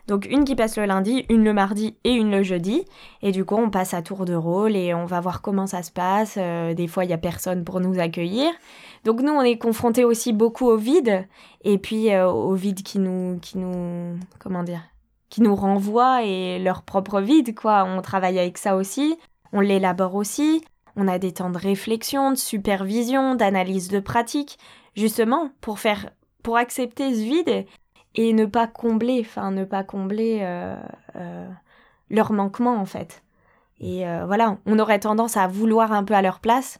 Donc 0.08 0.26
une 0.30 0.44
qui 0.44 0.56
passe 0.56 0.78
le 0.78 0.86
lundi, 0.86 1.26
une 1.30 1.44
le 1.44 1.54
mardi 1.54 1.96
et 2.04 2.12
une 2.12 2.32
le 2.32 2.44
jeudi. 2.44 2.86
Et 3.22 3.32
du 3.32 3.46
coup, 3.46 3.56
on 3.56 3.70
passe 3.70 3.94
à 3.94 4.02
tour 4.02 4.26
de 4.26 4.34
rôle 4.34 4.76
et 4.76 4.94
on 4.94 5.06
va 5.06 5.20
voir 5.22 5.42
comment 5.42 5.68
ça 5.68 5.84
se 5.84 5.92
passe. 5.92 6.36
Euh, 6.38 6.74
des 6.74 6.88
fois, 6.88 7.06
il 7.06 7.08
n'y 7.08 7.14
a 7.14 7.18
personne 7.18 7.64
pour 7.64 7.80
nous 7.80 8.00
accueillir. 8.00 8.52
Donc 9.06 9.22
nous, 9.22 9.32
on 9.32 9.42
est 9.42 9.58
confrontés 9.58 10.04
aussi 10.04 10.34
beaucoup 10.34 10.66
au 10.66 10.78
vide. 10.78 11.26
Et 11.64 11.78
puis 11.78 12.14
euh, 12.14 12.30
au 12.30 12.54
vide 12.54 12.84
qui 12.84 13.00
nous, 13.00 13.40
qui 13.40 13.58
nous, 13.58 14.18
comment 14.40 14.64
dire, 14.64 14.82
qui 15.30 15.42
nous 15.42 15.56
renvoie 15.56 16.24
et 16.24 16.60
leur 16.60 16.84
propre 16.84 17.22
vide, 17.22 17.56
quoi. 17.56 17.86
On 17.86 18.02
travaille 18.02 18.40
avec 18.40 18.58
ça 18.58 18.76
aussi. 18.76 19.18
On 19.52 19.62
l'élabore 19.62 20.16
aussi. 20.16 20.64
On 20.96 21.08
a 21.08 21.18
des 21.18 21.32
temps 21.32 21.50
de 21.50 21.58
réflexion, 21.58 22.32
de 22.32 22.38
supervision, 22.38 23.36
d'analyse 23.36 23.88
de 23.88 24.00
pratique, 24.00 24.60
justement 24.96 25.50
pour 25.60 25.80
faire, 25.80 26.12
pour 26.44 26.58
accepter 26.58 27.16
ce 27.16 27.22
vide 27.22 27.66
et 28.16 28.34
ne 28.34 28.46
pas 28.46 28.68
combler, 28.68 29.22
enfin 29.22 29.52
ne 29.52 29.66
pas 29.66 29.84
combler 29.84 30.40
euh, 30.42 30.76
euh, 31.16 31.50
leur 32.10 32.32
manquement 32.32 32.76
en 32.78 32.86
fait. 32.86 33.24
Et 33.80 34.08
euh, 34.08 34.26
voilà, 34.26 34.60
on 34.66 34.80
aurait 34.80 35.00
tendance 35.00 35.36
à 35.36 35.48
vouloir 35.48 35.92
un 35.92 36.04
peu 36.04 36.14
à 36.14 36.22
leur 36.22 36.40
place, 36.40 36.80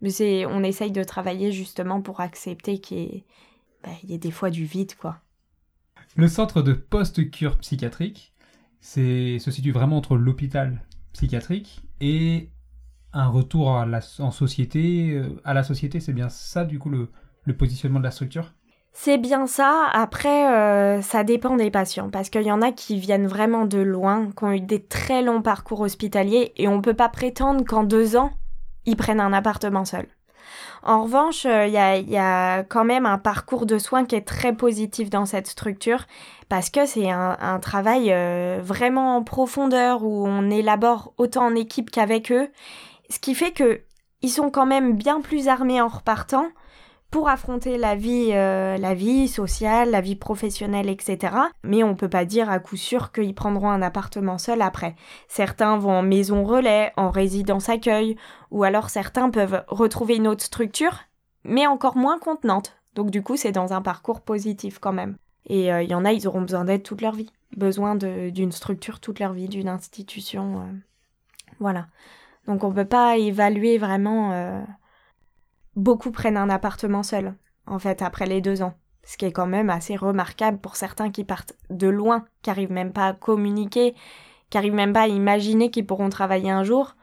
mais 0.00 0.10
c'est, 0.10 0.46
on 0.46 0.62
essaye 0.62 0.92
de 0.92 1.02
travailler 1.02 1.50
justement 1.50 2.00
pour 2.02 2.20
accepter 2.20 2.78
qu'il 2.78 2.98
y 2.98 3.02
ait, 3.02 3.24
bah, 3.82 3.90
il 4.02 4.10
y 4.10 4.14
ait 4.14 4.18
des 4.18 4.30
fois 4.30 4.50
du 4.50 4.64
vide 4.64 4.94
quoi. 4.96 5.18
Le 6.14 6.28
centre 6.28 6.62
de 6.62 6.72
post-cure 6.72 7.58
psychiatrique 7.58 8.34
c'est, 8.80 9.38
se 9.38 9.50
situe 9.50 9.72
vraiment 9.72 9.96
entre 9.96 10.16
l'hôpital 10.16 10.82
psychiatrique 11.12 11.82
et 12.00 12.50
un 13.12 13.28
retour 13.28 13.76
à 13.76 13.86
la, 13.86 14.00
en 14.18 14.30
société. 14.30 15.22
À 15.44 15.54
la 15.54 15.62
société, 15.62 16.00
c'est 16.00 16.12
bien 16.12 16.28
ça 16.28 16.66
du 16.66 16.78
coup 16.78 16.90
le, 16.90 17.08
le 17.44 17.56
positionnement 17.56 17.98
de 17.98 18.04
la 18.04 18.10
structure? 18.10 18.52
C'est 18.98 19.18
bien 19.18 19.46
ça. 19.46 19.88
Après, 19.92 20.50
euh, 20.50 21.02
ça 21.02 21.22
dépend 21.22 21.56
des 21.56 21.70
patients 21.70 22.08
parce 22.08 22.30
qu'il 22.30 22.42
y 22.42 22.50
en 22.50 22.62
a 22.62 22.72
qui 22.72 22.98
viennent 22.98 23.26
vraiment 23.26 23.66
de 23.66 23.78
loin, 23.78 24.30
qui 24.36 24.44
ont 24.44 24.52
eu 24.52 24.60
des 24.60 24.82
très 24.82 25.20
longs 25.20 25.42
parcours 25.42 25.82
hospitaliers 25.82 26.52
et 26.56 26.66
on 26.66 26.76
ne 26.76 26.80
peut 26.80 26.94
pas 26.94 27.10
prétendre 27.10 27.62
qu'en 27.62 27.84
deux 27.84 28.16
ans, 28.16 28.30
ils 28.86 28.96
prennent 28.96 29.20
un 29.20 29.34
appartement 29.34 29.84
seul. 29.84 30.06
En 30.82 31.02
revanche, 31.02 31.44
il 31.44 31.70
y, 31.70 32.16
a, 32.16 32.64
quand 32.64 32.84
même 32.84 33.04
un 33.04 33.18
parcours 33.18 33.66
de 33.66 33.78
soins 33.78 34.06
qui 34.06 34.16
est 34.16 34.26
très 34.26 34.54
positif 34.54 35.10
dans 35.10 35.26
cette 35.26 35.46
structure 35.46 36.06
parce 36.48 36.70
que 36.70 36.86
c'est 36.86 37.10
un, 37.10 37.36
un, 37.38 37.58
travail 37.58 38.12
euh, 38.12 38.60
vraiment 38.62 39.16
en 39.16 39.22
profondeur 39.22 40.04
où 40.04 40.26
on 40.26 40.50
élabore 40.50 41.12
autant 41.18 41.44
en 41.44 41.54
équipe 41.54 41.90
qu'avec 41.90 42.32
eux, 42.32 42.48
ce 43.10 43.18
qui 43.18 43.34
fait 43.34 43.52
que 43.52 43.82
ils 44.22 44.30
sont 44.30 44.50
quand 44.50 44.66
même 44.66 44.94
bien 44.94 45.20
plus 45.20 45.48
armés 45.48 45.82
en 45.82 45.88
repartant 45.88 46.46
pour 47.10 47.28
affronter 47.28 47.78
la 47.78 47.94
vie, 47.94 48.30
euh, 48.32 48.76
la 48.76 48.94
vie 48.94 49.28
sociale, 49.28 49.90
la 49.90 50.00
vie 50.00 50.16
professionnelle, 50.16 50.88
etc. 50.88 51.34
Mais 51.62 51.82
on 51.82 51.94
peut 51.94 52.08
pas 52.08 52.24
dire 52.24 52.50
à 52.50 52.58
coup 52.58 52.76
sûr 52.76 53.12
qu'ils 53.12 53.34
prendront 53.34 53.70
un 53.70 53.82
appartement 53.82 54.38
seul 54.38 54.60
après. 54.60 54.96
Certains 55.28 55.78
vont 55.78 55.92
en 55.92 56.02
maison 56.02 56.44
relais, 56.44 56.92
en 56.96 57.10
résidence 57.10 57.68
accueil, 57.68 58.16
ou 58.50 58.64
alors 58.64 58.90
certains 58.90 59.30
peuvent 59.30 59.64
retrouver 59.68 60.16
une 60.16 60.28
autre 60.28 60.44
structure, 60.44 61.00
mais 61.44 61.66
encore 61.66 61.96
moins 61.96 62.18
contenante. 62.18 62.76
Donc 62.94 63.10
du 63.10 63.22
coup, 63.22 63.36
c'est 63.36 63.52
dans 63.52 63.72
un 63.72 63.82
parcours 63.82 64.20
positif 64.20 64.78
quand 64.78 64.92
même. 64.92 65.16
Et 65.48 65.66
il 65.66 65.70
euh, 65.70 65.82
y 65.82 65.94
en 65.94 66.04
a, 66.04 66.12
ils 66.12 66.26
auront 66.26 66.42
besoin 66.42 66.64
d'aide 66.64 66.82
toute 66.82 67.02
leur 67.02 67.14
vie, 67.14 67.30
besoin 67.56 67.94
d'une 67.94 68.52
structure 68.52 68.98
toute 69.00 69.20
leur 69.20 69.32
vie, 69.32 69.48
d'une 69.48 69.68
institution. 69.68 70.60
Euh... 70.60 70.72
Voilà. 71.60 71.86
Donc 72.46 72.64
on 72.64 72.72
peut 72.72 72.84
pas 72.84 73.16
évaluer 73.16 73.78
vraiment 73.78 74.64
beaucoup 75.76 76.10
prennent 76.10 76.36
un 76.36 76.50
appartement 76.50 77.02
seul, 77.02 77.34
en 77.66 77.78
fait, 77.78 78.02
après 78.02 78.26
les 78.26 78.40
deux 78.40 78.62
ans. 78.62 78.74
Ce 79.04 79.16
qui 79.16 79.24
est 79.24 79.32
quand 79.32 79.46
même 79.46 79.70
assez 79.70 79.94
remarquable 79.94 80.58
pour 80.58 80.74
certains 80.74 81.10
qui 81.10 81.22
partent 81.22 81.54
de 81.70 81.86
loin, 81.86 82.24
qui 82.42 82.50
n'arrivent 82.50 82.72
même 82.72 82.92
pas 82.92 83.08
à 83.08 83.12
communiquer, 83.12 83.94
qui 84.50 84.56
n'arrivent 84.56 84.74
même 84.74 84.92
pas 84.92 85.02
à 85.02 85.08
imaginer 85.08 85.70
qu'ils 85.70 85.86
pourront 85.86 86.08
travailler 86.08 86.50
un 86.50 86.64
jour, 86.64 86.96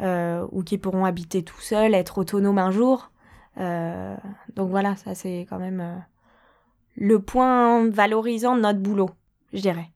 euh, 0.00 0.46
ou 0.52 0.62
qu'ils 0.62 0.80
pourront 0.80 1.06
habiter 1.06 1.42
tout 1.42 1.60
seuls, 1.60 1.94
être 1.94 2.18
autonomes 2.18 2.58
un 2.58 2.70
jour. 2.70 3.10
Euh, 3.58 4.14
donc 4.54 4.68
voilà, 4.68 4.96
ça 4.96 5.14
c'est 5.14 5.46
quand 5.48 5.58
même 5.58 5.80
euh, 5.80 5.96
le 6.96 7.22
point 7.22 7.88
valorisant 7.88 8.56
de 8.56 8.60
notre 8.60 8.80
boulot, 8.80 9.10
je 9.54 9.60
dirais. 9.60 9.90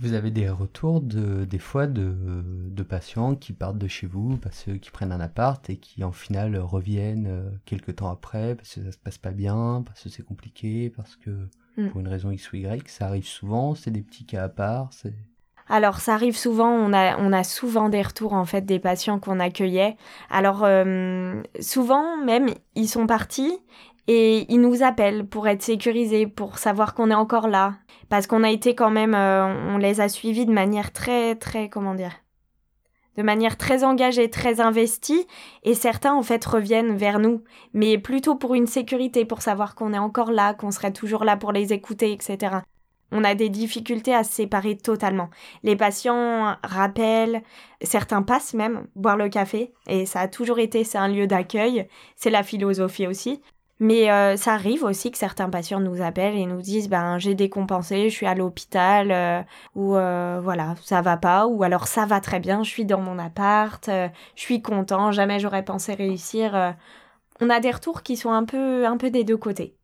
Vous 0.00 0.14
avez 0.14 0.30
des 0.30 0.48
retours 0.48 1.00
de, 1.00 1.44
des 1.44 1.58
fois 1.58 1.86
de, 1.86 2.14
de 2.44 2.82
patients 2.82 3.34
qui 3.34 3.52
partent 3.52 3.78
de 3.78 3.88
chez 3.88 4.06
vous 4.06 4.36
parce 4.38 4.64
qu'ils 4.64 4.92
prennent 4.92 5.12
un 5.12 5.20
appart 5.20 5.68
et 5.68 5.76
qui 5.76 6.02
en 6.04 6.12
final 6.12 6.56
reviennent 6.56 7.26
euh, 7.28 7.50
quelques 7.66 7.96
temps 7.96 8.10
après 8.10 8.54
parce 8.54 8.74
que 8.74 8.84
ça 8.84 8.92
se 8.92 8.98
passe 8.98 9.18
pas 9.18 9.32
bien, 9.32 9.82
parce 9.86 10.02
que 10.02 10.08
c'est 10.08 10.24
compliqué, 10.24 10.90
parce 10.90 11.16
que 11.16 11.30
Mm. 11.76 11.88
pour 11.88 12.00
une 12.00 12.08
raison 12.08 12.30
X 12.30 12.52
ou 12.52 12.56
Y, 12.56 12.88
ça 12.88 13.06
arrive 13.06 13.26
souvent, 13.26 13.74
c'est 13.74 13.90
des 13.90 14.02
petits 14.02 14.24
cas 14.24 14.44
à 14.44 14.48
part, 14.48 14.88
c'est... 14.92 15.14
Alors 15.68 16.00
ça 16.00 16.14
arrive 16.14 16.36
souvent, 16.36 16.68
on 16.68 16.92
a, 16.92 17.16
on 17.18 17.32
a 17.32 17.44
souvent 17.44 17.88
des 17.88 18.02
retours 18.02 18.32
en 18.32 18.44
fait 18.44 18.62
des 18.62 18.80
patients 18.80 19.20
qu'on 19.20 19.38
accueillait. 19.38 19.96
Alors 20.28 20.64
euh, 20.64 21.40
souvent 21.60 22.16
même 22.16 22.48
ils 22.74 22.88
sont 22.88 23.06
partis 23.06 23.56
et 24.06 24.46
ils 24.52 24.60
nous 24.60 24.82
appellent 24.82 25.26
pour 25.26 25.48
être 25.48 25.62
sécurisés, 25.62 26.26
pour 26.26 26.58
savoir 26.58 26.94
qu'on 26.94 27.10
est 27.10 27.14
encore 27.14 27.48
là. 27.48 27.74
Parce 28.08 28.26
qu'on 28.26 28.42
a 28.42 28.50
été 28.50 28.74
quand 28.74 28.90
même, 28.90 29.14
euh, 29.14 29.72
on 29.72 29.78
les 29.78 30.00
a 30.00 30.08
suivis 30.08 30.46
de 30.46 30.52
manière 30.52 30.92
très, 30.92 31.36
très, 31.36 31.68
comment 31.68 31.94
dire, 31.94 32.12
de 33.16 33.22
manière 33.22 33.56
très 33.56 33.84
engagée, 33.84 34.30
très 34.30 34.60
investie, 34.60 35.26
et 35.62 35.74
certains 35.74 36.14
en 36.14 36.22
fait 36.22 36.44
reviennent 36.44 36.96
vers 36.96 37.18
nous, 37.18 37.42
mais 37.74 37.98
plutôt 37.98 38.34
pour 38.34 38.54
une 38.54 38.66
sécurité, 38.66 39.24
pour 39.24 39.42
savoir 39.42 39.74
qu'on 39.74 39.92
est 39.92 39.98
encore 39.98 40.32
là, 40.32 40.54
qu'on 40.54 40.70
serait 40.70 40.92
toujours 40.92 41.24
là 41.24 41.36
pour 41.36 41.52
les 41.52 41.72
écouter, 41.72 42.12
etc. 42.12 42.58
On 43.12 43.24
a 43.24 43.34
des 43.34 43.48
difficultés 43.48 44.14
à 44.14 44.22
se 44.24 44.32
séparer 44.32 44.76
totalement. 44.76 45.30
Les 45.64 45.76
patients 45.76 46.56
rappellent, 46.62 47.42
certains 47.82 48.22
passent 48.22 48.54
même 48.54 48.86
boire 48.94 49.16
le 49.16 49.28
café, 49.28 49.72
et 49.88 50.06
ça 50.06 50.20
a 50.20 50.28
toujours 50.28 50.58
été, 50.58 50.84
c'est 50.84 50.98
un 50.98 51.08
lieu 51.08 51.26
d'accueil, 51.26 51.88
c'est 52.16 52.30
la 52.30 52.42
philosophie 52.42 53.06
aussi. 53.06 53.42
Mais 53.82 54.10
euh, 54.10 54.36
ça 54.36 54.52
arrive 54.52 54.84
aussi 54.84 55.10
que 55.10 55.16
certains 55.16 55.48
patients 55.48 55.80
nous 55.80 56.02
appellent 56.02 56.36
et 56.36 56.44
nous 56.44 56.60
disent 56.60 56.90
ben 56.90 57.18
j'ai 57.18 57.34
décompensé, 57.34 58.10
je 58.10 58.14
suis 58.14 58.26
à 58.26 58.34
l'hôpital 58.34 59.10
euh, 59.10 59.40
ou 59.74 59.96
euh, 59.96 60.38
voilà 60.42 60.74
ça 60.82 61.00
va 61.00 61.16
pas 61.16 61.46
ou 61.46 61.62
alors 61.62 61.86
ça 61.88 62.04
va 62.04 62.20
très 62.20 62.40
bien, 62.40 62.62
je 62.62 62.68
suis 62.68 62.84
dans 62.84 63.00
mon 63.00 63.18
appart, 63.18 63.88
euh, 63.88 64.08
je 64.36 64.42
suis 64.42 64.60
content, 64.60 65.12
jamais 65.12 65.38
j'aurais 65.40 65.64
pensé 65.64 65.94
réussir. 65.94 66.54
euh. 66.54 66.72
On 67.40 67.48
a 67.48 67.58
des 67.58 67.70
retours 67.70 68.02
qui 68.02 68.18
sont 68.18 68.30
un 68.32 68.44
peu 68.44 68.86
un 68.86 68.98
peu 68.98 69.10
des 69.10 69.24
deux 69.24 69.38
côtés. 69.38 69.76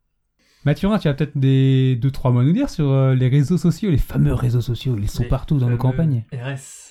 Mathurin, 0.63 0.99
tu 0.99 1.07
as 1.07 1.13
peut-être 1.15 1.37
des 1.37 1.95
deux 1.95 2.11
trois 2.11 2.29
mots 2.29 2.41
à 2.41 2.43
nous 2.43 2.51
dire 2.53 2.69
sur 2.69 2.91
euh, 2.91 3.15
les 3.15 3.29
réseaux 3.29 3.57
sociaux, 3.57 3.89
les 3.89 3.97
fameux 3.97 4.33
réseaux 4.33 4.61
sociaux, 4.61 4.95
ils 4.99 5.09
sont 5.09 5.23
Les 5.23 5.29
partout 5.29 5.57
dans 5.57 5.69
nos 5.69 5.77
campagnes. 5.77 6.23
RS. 6.31 6.86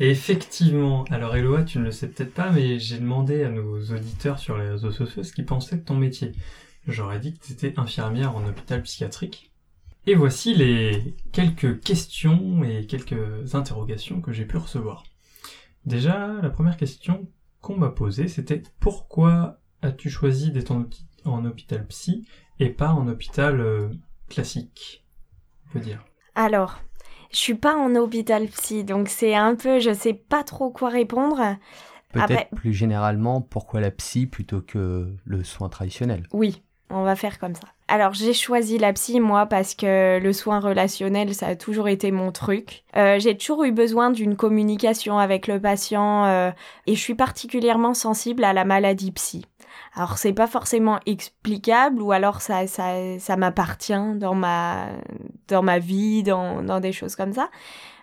Effectivement, 0.00 1.04
alors 1.10 1.36
Eloa, 1.36 1.62
tu 1.62 1.78
ne 1.78 1.84
le 1.84 1.92
sais 1.92 2.08
peut-être 2.08 2.34
pas, 2.34 2.50
mais 2.50 2.78
j'ai 2.78 2.98
demandé 2.98 3.44
à 3.44 3.50
nos 3.50 3.78
auditeurs 3.92 4.38
sur 4.38 4.56
les 4.56 4.70
réseaux 4.70 4.90
sociaux 4.90 5.22
ce 5.22 5.32
qu'ils 5.32 5.46
pensaient 5.46 5.76
de 5.76 5.84
ton 5.84 5.96
métier. 5.96 6.32
J'aurais 6.86 7.20
dit 7.20 7.34
que 7.34 7.44
tu 7.44 7.52
étais 7.52 7.78
infirmière 7.78 8.34
en 8.34 8.46
hôpital 8.46 8.82
psychiatrique. 8.82 9.52
Et 10.06 10.16
voici 10.16 10.54
les 10.54 11.14
quelques 11.30 11.80
questions 11.80 12.64
et 12.64 12.86
quelques 12.86 13.54
interrogations 13.54 14.20
que 14.20 14.32
j'ai 14.32 14.44
pu 14.44 14.56
recevoir. 14.56 15.04
Déjà, 15.86 16.32
la 16.42 16.50
première 16.50 16.76
question 16.76 17.28
qu'on 17.60 17.76
m'a 17.76 17.90
posée, 17.90 18.26
c'était 18.26 18.62
pourquoi 18.80 19.60
as-tu 19.82 20.10
choisi 20.10 20.50
d'être 20.50 20.72
en 21.24 21.44
hôpital 21.44 21.86
psy 21.86 22.26
et 22.58 22.70
pas 22.70 22.92
en 22.92 23.06
hôpital 23.06 23.60
euh, 23.60 23.88
classique? 24.28 25.04
On 25.68 25.72
peut 25.74 25.80
dire. 25.80 26.04
Alors, 26.34 26.80
je 27.32 27.38
suis 27.38 27.54
pas 27.54 27.76
en 27.76 27.94
hôpital 27.96 28.46
psy, 28.48 28.84
donc 28.84 29.08
c'est 29.08 29.34
un 29.34 29.54
peu, 29.54 29.78
je 29.80 29.92
sais 29.92 30.14
pas 30.14 30.42
trop 30.44 30.70
quoi 30.70 30.88
répondre. 30.90 31.56
Peut-être 32.12 32.24
Après- 32.30 32.48
plus 32.54 32.74
généralement, 32.74 33.40
pourquoi 33.40 33.80
la 33.80 33.90
psy 33.90 34.26
plutôt 34.26 34.60
que 34.60 35.08
le 35.24 35.44
soin 35.44 35.68
traditionnel? 35.70 36.26
Oui, 36.32 36.62
on 36.90 37.04
va 37.04 37.16
faire 37.16 37.38
comme 37.38 37.54
ça. 37.54 37.68
Alors 37.88 38.14
j'ai 38.14 38.32
choisi 38.32 38.78
la 38.78 38.92
psy 38.94 39.20
moi 39.20 39.44
parce 39.46 39.74
que 39.74 40.18
le 40.18 40.32
soin 40.32 40.60
relationnel 40.60 41.34
ça 41.34 41.48
a 41.48 41.56
toujours 41.56 41.88
été 41.88 42.10
mon 42.10 42.32
truc. 42.32 42.84
Euh, 42.96 43.18
j'ai 43.18 43.36
toujours 43.36 43.64
eu 43.64 43.72
besoin 43.72 44.10
d'une 44.10 44.34
communication 44.36 45.18
avec 45.18 45.46
le 45.46 45.60
patient 45.60 46.24
euh, 46.24 46.50
et 46.86 46.94
je 46.94 47.00
suis 47.00 47.14
particulièrement 47.14 47.92
sensible 47.92 48.44
à 48.44 48.52
la 48.54 48.64
maladie 48.64 49.10
psy. 49.12 49.44
Alors 49.94 50.16
c'est 50.16 50.32
pas 50.32 50.46
forcément 50.46 51.00
explicable 51.04 52.00
ou 52.00 52.12
alors 52.12 52.40
ça 52.40 52.66
ça, 52.66 53.18
ça 53.18 53.36
m'appartient 53.36 54.14
dans 54.16 54.34
ma 54.34 54.86
dans 55.48 55.62
ma 55.62 55.78
vie 55.78 56.22
dans 56.22 56.62
dans 56.62 56.80
des 56.80 56.92
choses 56.92 57.14
comme 57.14 57.32
ça 57.32 57.50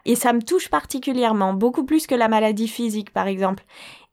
et 0.05 0.15
ça 0.15 0.33
me 0.33 0.41
touche 0.41 0.69
particulièrement 0.69 1.53
beaucoup 1.53 1.83
plus 1.83 2.07
que 2.07 2.15
la 2.15 2.27
maladie 2.27 2.67
physique 2.67 3.11
par 3.11 3.27
exemple. 3.27 3.63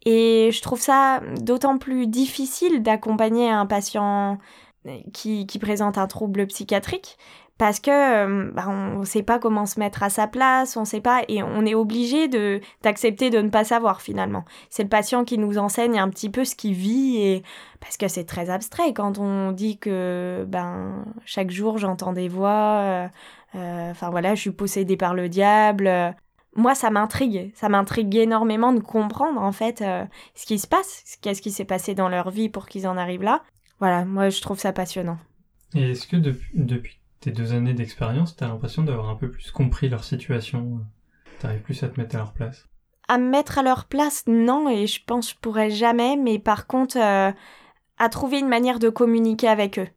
Et 0.04 0.50
je 0.52 0.62
trouve 0.62 0.80
ça 0.80 1.20
d'autant 1.40 1.78
plus 1.78 2.06
difficile 2.06 2.82
d'accompagner 2.82 3.50
un 3.50 3.66
patient 3.66 4.38
qui, 5.12 5.46
qui 5.46 5.58
présente 5.58 5.98
un 5.98 6.06
trouble 6.06 6.46
psychiatrique 6.46 7.18
parce 7.58 7.80
que 7.80 7.90
euh, 7.90 8.50
bah, 8.52 8.66
on 8.68 9.00
ne 9.00 9.04
sait 9.04 9.22
pas 9.22 9.38
comment 9.38 9.64
se 9.64 9.80
mettre 9.80 10.02
à 10.02 10.10
sa 10.10 10.26
place, 10.26 10.76
on 10.76 10.84
sait 10.84 11.00
pas 11.00 11.22
et 11.28 11.42
on 11.42 11.64
est 11.64 11.74
obligé 11.74 12.28
de 12.28 12.60
d'accepter 12.82 13.30
de 13.30 13.38
ne 13.38 13.48
pas 13.48 13.64
savoir 13.64 14.02
finalement. 14.02 14.44
C'est 14.68 14.82
le 14.82 14.88
patient 14.90 15.24
qui 15.24 15.38
nous 15.38 15.56
enseigne 15.56 15.98
un 15.98 16.10
petit 16.10 16.28
peu 16.28 16.44
ce 16.44 16.54
qu'il 16.54 16.74
vit 16.74 17.16
et 17.16 17.42
parce 17.80 17.96
que 17.96 18.08
c'est 18.08 18.24
très 18.24 18.50
abstrait 18.50 18.92
quand 18.92 19.18
on 19.18 19.52
dit 19.52 19.78
que 19.78 20.44
ben 20.48 21.04
chaque 21.24 21.50
jour 21.50 21.78
j'entends 21.78 22.12
des 22.12 22.28
voix, 22.28 22.80
euh, 22.82 23.08
euh, 23.54 23.90
enfin 23.90 24.10
voilà, 24.10 24.34
je 24.34 24.42
suis 24.42 24.50
possédée 24.50 24.98
par 24.98 25.14
le 25.14 25.28
diable. 25.30 25.90
Moi, 26.58 26.74
ça 26.74 26.88
m'intrigue, 26.88 27.52
ça 27.54 27.68
m'intrigue 27.68 28.16
énormément 28.16 28.72
de 28.72 28.80
comprendre 28.80 29.42
en 29.42 29.52
fait 29.52 29.84
ce 30.34 30.46
qui 30.46 30.58
se 30.58 30.66
passe, 30.66 31.04
qu'est-ce 31.20 31.42
qui 31.42 31.50
s'est 31.50 31.66
passé 31.66 31.94
dans 31.94 32.08
leur 32.08 32.30
vie 32.30 32.48
pour 32.48 32.66
qu'ils 32.66 32.88
en 32.88 32.96
arrivent 32.96 33.22
là. 33.22 33.42
Voilà, 33.78 34.06
moi 34.06 34.30
je 34.30 34.40
trouve 34.40 34.58
ça 34.58 34.72
passionnant. 34.72 35.18
Et 35.74 35.90
est-ce 35.90 36.06
que 36.06 36.16
depuis, 36.16 36.48
depuis 36.54 36.98
tes 37.26 37.32
deux 37.32 37.54
années 37.54 37.74
d'expérience, 37.74 38.36
t'as 38.36 38.46
l'impression 38.46 38.84
d'avoir 38.84 39.08
un 39.08 39.16
peu 39.16 39.28
plus 39.28 39.50
compris 39.50 39.88
leur 39.88 40.04
situation 40.04 40.78
T'arrives 41.40 41.62
plus 41.62 41.82
à 41.82 41.88
te 41.88 42.00
mettre 42.00 42.14
à 42.14 42.18
leur 42.18 42.32
place 42.32 42.68
À 43.08 43.18
me 43.18 43.28
mettre 43.28 43.58
à 43.58 43.64
leur 43.64 43.86
place, 43.86 44.22
non, 44.28 44.68
et 44.68 44.86
je 44.86 45.00
pense 45.04 45.26
que 45.26 45.34
je 45.34 45.40
pourrais 45.40 45.70
jamais, 45.70 46.14
mais 46.14 46.38
par 46.38 46.68
contre, 46.68 46.96
euh, 46.98 47.32
à 47.98 48.08
trouver 48.10 48.38
une 48.38 48.46
manière 48.46 48.78
de 48.78 48.90
communiquer 48.90 49.48
avec 49.48 49.80
eux 49.80 49.88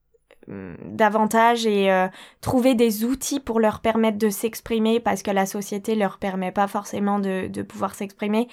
hum, 0.47 0.75
davantage 0.85 1.67
et 1.67 1.91
euh, 1.91 2.07
trouver 2.41 2.73
des 2.73 3.05
outils 3.05 3.39
pour 3.39 3.59
leur 3.59 3.81
permettre 3.81 4.17
de 4.17 4.29
s'exprimer 4.29 4.99
parce 4.99 5.21
que 5.21 5.29
la 5.29 5.45
société 5.45 5.93
leur 5.93 6.17
permet 6.17 6.51
pas 6.51 6.67
forcément 6.67 7.19
de, 7.19 7.61
pouvoir 7.61 7.93
s'exprimer. 7.93 8.47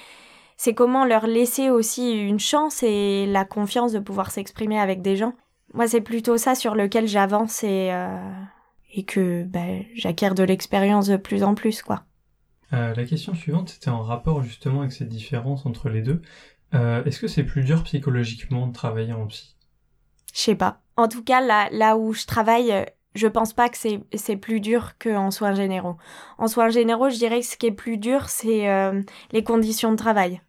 C'est 0.58 0.74
comment 0.74 1.06
leur 1.06 1.26
laisser 1.26 1.70
aussi 1.70 2.12
une 2.12 2.40
chance 2.40 2.82
et 2.82 3.24
la 3.24 3.46
confiance 3.46 3.92
de 3.92 4.00
pouvoir 4.00 4.30
s'exprimer 4.30 4.78
avec 4.78 5.00
des 5.00 5.16
gens. 5.16 5.32
Moi, 5.72 5.88
c'est 5.88 6.02
plutôt 6.02 6.36
ça 6.36 6.54
sur 6.54 6.74
lequel 6.74 7.08
j'avance 7.08 7.64
et, 7.64 7.90
euh, 7.90 8.18
et 8.92 9.04
que 9.04 9.44
bah, 9.44 9.66
j'acquiers 9.94 10.34
de 10.34 10.42
l'expérience 10.42 11.08
de 11.08 11.16
plus 11.16 11.42
en 11.42 11.54
plus, 11.54 11.82
quoi. 11.82 12.04
Euh, 12.72 12.94
la 12.94 13.04
question 13.04 13.34
suivante, 13.34 13.68
c'était 13.68 13.90
en 13.90 14.02
rapport 14.02 14.42
justement 14.42 14.80
avec 14.80 14.92
cette 14.92 15.08
différence 15.08 15.66
entre 15.66 15.88
les 15.88 16.02
deux. 16.02 16.20
Euh, 16.74 17.04
est-ce 17.04 17.20
que 17.20 17.28
c'est 17.28 17.44
plus 17.44 17.62
dur 17.62 17.84
psychologiquement 17.84 18.66
de 18.66 18.72
travailler 18.72 19.12
en 19.12 19.26
psy? 19.26 19.56
Je 20.34 20.40
sais 20.40 20.54
pas. 20.56 20.82
En 20.96 21.08
tout 21.08 21.22
cas, 21.22 21.40
là, 21.40 21.68
là 21.70 21.96
où 21.96 22.12
je 22.12 22.26
travaille, 22.26 22.86
je 23.14 23.26
pense 23.26 23.52
pas 23.52 23.68
que 23.68 23.76
c'est 23.78 24.36
plus 24.36 24.60
dur 24.60 24.98
qu'en 24.98 25.30
soins 25.30 25.54
généraux. 25.54 25.96
En 26.38 26.48
soins 26.48 26.68
généraux, 26.68 27.08
je 27.08 27.16
dirais 27.16 27.40
que 27.40 27.46
ce 27.46 27.56
qui 27.56 27.66
est 27.66 27.72
plus 27.72 27.98
dur, 27.98 28.28
c'est 28.28 28.68
euh, 28.68 29.02
les 29.32 29.44
conditions 29.44 29.92
de 29.92 29.96
travail. 29.96 30.40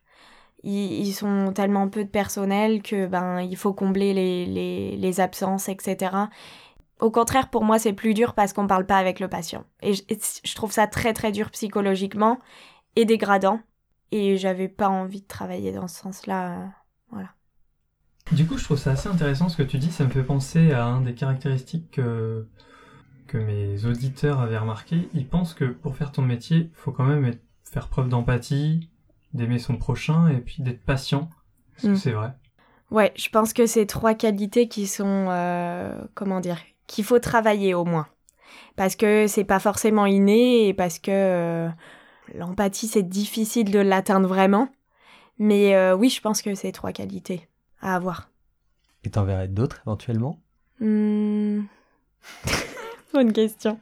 Ils, 0.64 1.08
ils, 1.08 1.14
sont 1.14 1.54
tellement 1.54 1.88
peu 1.88 2.04
de 2.04 2.10
personnel 2.10 2.82
que 2.82 3.06
ben 3.06 3.42
il 3.42 3.56
faut 3.56 3.74
combler 3.74 4.14
les, 4.14 4.46
les, 4.48 4.98
les 4.98 5.20
absences, 5.20 5.70
etc. 5.70 6.10
Au 7.00 7.12
contraire, 7.12 7.50
pour 7.50 7.64
moi, 7.64 7.78
c'est 7.78 7.94
plus 7.94 8.14
dur 8.14 8.34
parce 8.34 8.54
qu'on 8.54 8.68
parle 8.68 8.86
pas 8.86 8.98
avec 8.98 9.20
le 9.20 9.28
patient. 9.28 9.66
Et 9.82 9.94
je, 9.94 10.56
trouve 10.56 10.72
ça 10.72 10.88
très 10.88 11.14
très 11.14 11.32
dur 11.32 11.52
psychologiquement 11.52 12.40
et 12.96 13.06
dégradant. 13.06 13.62
Et 14.12 14.38
j'avais 14.38 14.68
pas 14.68 14.90
envie 14.90 15.22
de 15.22 15.28
travailler 15.28 15.72
dans 15.72 15.88
ce 15.88 16.00
sens-là. 16.00 16.52
Euh, 16.52 16.66
voilà. 17.12 17.30
Du 18.32 18.48
coup, 18.48 18.58
je 18.58 18.64
trouve 18.64 18.78
ça 18.78 18.92
assez 18.92 19.10
intéressant 19.10 19.50
ce 19.50 19.58
que 19.58 19.64
tu 19.64 19.78
dis. 19.78 19.92
Ça 19.92 20.06
me 20.06 20.10
fait 20.10 20.24
penser 20.24 20.72
à 20.72 20.86
un 20.86 21.02
des 21.02 21.14
caractéristiques 21.14 21.92
que, 21.92 22.48
que 23.28 23.38
mes 23.38 23.86
auditeurs 23.86 24.40
avaient 24.40 24.58
remarqué. 24.58 25.08
Ils 25.14 25.28
pensent 25.28 25.54
que 25.54 25.66
pour 25.66 25.96
faire 25.96 26.12
ton 26.12 26.24
métier, 26.24 26.58
il 26.58 26.76
faut 26.76 26.92
quand 26.92 27.06
même 27.06 27.32
faire 27.64 27.90
preuve 27.90 28.10
d'empathie, 28.10 28.90
d'aimer 29.34 29.60
son 29.60 29.78
prochain 29.78 30.30
et 30.30 30.40
puis 30.40 30.64
d'être 30.64 30.84
patient. 30.84 31.30
Est-ce 31.78 31.88
que 31.88 31.92
mm. 31.92 31.98
c'est 31.98 32.12
vrai? 32.12 32.34
Ouais, 32.90 33.14
je 33.16 33.30
pense 33.30 33.54
que 33.54 33.66
c'est 33.66 33.86
trois 33.86 34.14
qualités 34.14 34.68
qui 34.68 34.88
sont, 34.88 35.28
euh, 35.30 36.02
comment 36.14 36.40
dire, 36.40 36.60
qu'il 36.88 37.04
faut 37.04 37.20
travailler 37.20 37.74
au 37.74 37.86
moins. 37.86 38.08
Parce 38.76 38.96
que 38.96 39.28
c'est 39.28 39.44
pas 39.44 39.60
forcément 39.60 40.06
inné 40.06 40.68
et 40.68 40.74
parce 40.74 41.00
que 41.00 41.12
euh, 41.12 41.70
l'empathie 42.36 42.88
c'est 42.88 43.08
difficile 43.08 43.72
de 43.72 43.80
l'atteindre 43.80 44.28
vraiment. 44.28 44.70
Mais 45.40 45.76
euh, 45.76 45.96
oui, 45.96 46.10
je 46.10 46.22
pense 46.22 46.42
que 46.42 46.56
c'est 46.56 46.72
trois 46.72 46.92
qualités 46.92 47.48
à 47.82 47.96
avoir. 47.96 48.30
Et 49.04 49.12
t'en 49.12 49.24
verrais 49.24 49.48
d'autres 49.48 49.82
éventuellement? 49.86 50.40
Mmh... 50.80 51.62
Bonne 53.14 53.34
question. 53.34 53.80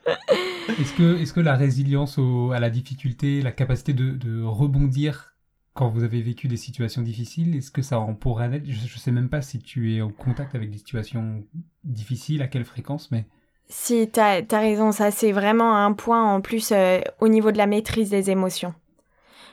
est-ce 0.79 0.93
que, 0.93 1.21
est 1.21 1.33
que 1.33 1.39
la 1.39 1.55
résilience 1.55 2.19
à 2.53 2.59
la 2.59 2.69
difficulté, 2.69 3.41
la 3.41 3.51
capacité 3.51 3.93
de, 3.93 4.11
de 4.11 4.43
rebondir 4.43 5.35
quand 5.75 5.89
vous 5.89 6.03
avez 6.03 6.21
vécu 6.21 6.47
des 6.47 6.57
situations 6.57 7.01
difficiles, 7.01 7.55
est-ce 7.55 7.69
que 7.69 7.81
ça 7.81 7.99
en 7.99 8.15
pourrait 8.15 8.55
être 8.55 8.65
Je 8.65 8.81
ne 8.81 8.99
sais 8.99 9.11
même 9.11 9.29
pas 9.29 9.41
si 9.41 9.59
tu 9.59 9.93
es 9.93 10.01
en 10.01 10.09
contact 10.09 10.55
avec 10.55 10.71
des 10.71 10.77
situations 10.77 11.43
difficiles, 11.83 12.41
à 12.41 12.47
quelle 12.47 12.65
fréquence, 12.65 13.11
mais... 13.11 13.25
Si, 13.67 14.09
tu 14.09 14.19
as, 14.19 14.41
raison, 14.51 14.91
ça 14.91 15.11
c'est 15.11 15.31
vraiment 15.31 15.75
un 15.75 15.91
point 15.91 16.23
en 16.23 16.39
plus 16.39 16.71
euh, 16.71 17.01
au 17.19 17.27
niveau 17.27 17.51
de 17.51 17.57
la 17.57 17.65
maîtrise 17.65 18.09
des 18.09 18.29
émotions. 18.29 18.73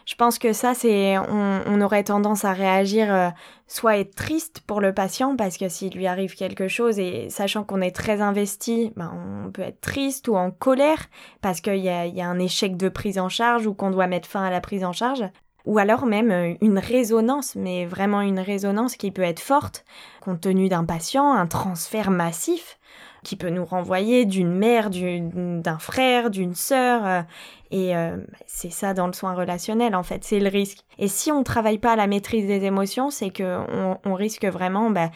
Je 0.04 0.14
pense 0.14 0.38
que 0.38 0.52
ça, 0.52 0.74
c'est, 0.74 1.16
on, 1.18 1.80
aurait 1.80 2.04
tendance 2.04 2.44
à 2.44 2.52
réagir, 2.52 3.12
euh, 3.12 3.28
soit 3.66 3.98
être 3.98 4.14
triste 4.14 4.60
pour 4.66 4.80
le 4.80 4.92
patient, 4.92 5.36
parce 5.36 5.56
que 5.56 5.68
s'il 5.68 5.94
lui 5.94 6.06
arrive 6.06 6.34
quelque 6.34 6.68
chose, 6.68 6.98
et 6.98 7.30
sachant 7.30 7.64
qu'on 7.64 7.80
est 7.80 7.94
très 7.94 8.20
investi, 8.20 8.92
ben, 8.96 9.12
on 9.14 9.50
peut 9.50 9.62
être 9.62 9.80
triste 9.80 10.28
ou 10.28 10.36
en 10.36 10.50
colère, 10.50 11.08
parce 11.40 11.60
qu'il 11.60 11.76
y 11.76 11.88
a, 11.88 12.06
y 12.06 12.20
a 12.20 12.28
un 12.28 12.38
échec 12.38 12.76
de 12.76 12.88
prise 12.88 13.18
en 13.18 13.28
charge 13.28 13.66
ou 13.66 13.74
qu'on 13.74 13.90
doit 13.90 14.08
mettre 14.08 14.28
fin 14.28 14.42
à 14.42 14.50
la 14.50 14.60
prise 14.60 14.84
en 14.84 14.92
charge 14.92 15.24
ou 15.64 15.78
alors 15.78 16.06
même 16.06 16.30
euh, 16.30 16.54
une 16.60 16.78
résonance, 16.78 17.54
mais 17.54 17.86
vraiment 17.86 18.20
une 18.20 18.40
résonance 18.40 18.96
qui 18.96 19.10
peut 19.10 19.22
être 19.22 19.40
forte, 19.40 19.84
compte 20.20 20.40
tenu 20.40 20.68
d'un 20.68 20.84
patient, 20.84 21.32
un 21.32 21.46
transfert 21.46 22.10
massif 22.10 22.78
qui 23.22 23.36
peut 23.36 23.50
nous 23.50 23.64
renvoyer 23.64 24.24
d'une 24.24 24.52
mère, 24.52 24.90
d'un 24.90 25.78
frère, 25.78 26.30
d'une 26.30 26.54
sœur. 26.54 27.06
Euh, 27.06 27.22
et 27.70 27.96
euh, 27.96 28.16
c'est 28.46 28.70
ça 28.70 28.94
dans 28.94 29.06
le 29.06 29.12
soin 29.12 29.34
relationnel, 29.34 29.94
en 29.94 30.02
fait, 30.02 30.24
c'est 30.24 30.40
le 30.40 30.48
risque. 30.48 30.80
Et 30.98 31.08
si 31.08 31.30
on 31.30 31.38
ne 31.38 31.44
travaille 31.44 31.78
pas 31.78 31.92
à 31.92 31.96
la 31.96 32.08
maîtrise 32.08 32.46
des 32.46 32.64
émotions, 32.64 33.10
c'est 33.10 33.30
qu'on 33.30 33.98
on 34.04 34.14
risque 34.14 34.44
vraiment, 34.44 34.90
bah, 34.90 35.10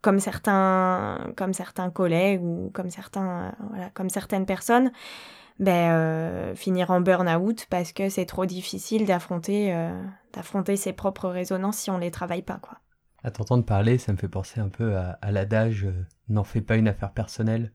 comme 0.00 0.20
certains, 0.20 1.18
comme 1.36 1.52
certains 1.52 1.90
collègues 1.90 2.42
ou 2.42 2.70
comme 2.72 2.90
certains, 2.90 3.52
voilà, 3.68 3.90
comme 3.90 4.08
certaines 4.08 4.46
personnes, 4.46 4.90
ben, 5.60 5.92
euh, 5.92 6.54
finir 6.54 6.90
en 6.90 7.02
burn-out 7.02 7.66
parce 7.68 7.92
que 7.92 8.08
c'est 8.08 8.24
trop 8.24 8.46
difficile 8.46 9.04
d'affronter 9.04 9.74
euh, 9.74 9.92
ses 10.76 10.94
propres 10.94 11.28
résonances 11.28 11.76
si 11.76 11.90
on 11.90 11.98
les 11.98 12.10
travaille 12.10 12.42
pas 12.42 12.58
quoi. 12.60 12.78
À 13.22 13.30
t'entendre 13.30 13.66
parler, 13.66 13.98
ça 13.98 14.12
me 14.12 14.16
fait 14.16 14.28
penser 14.28 14.60
un 14.60 14.70
peu 14.70 14.96
à, 14.96 15.30
l'adage 15.30 15.84
euh, 15.84 16.06
n'en 16.30 16.44
fais 16.44 16.62
pas 16.62 16.76
une 16.76 16.88
affaire 16.88 17.12
personnelle. 17.12 17.72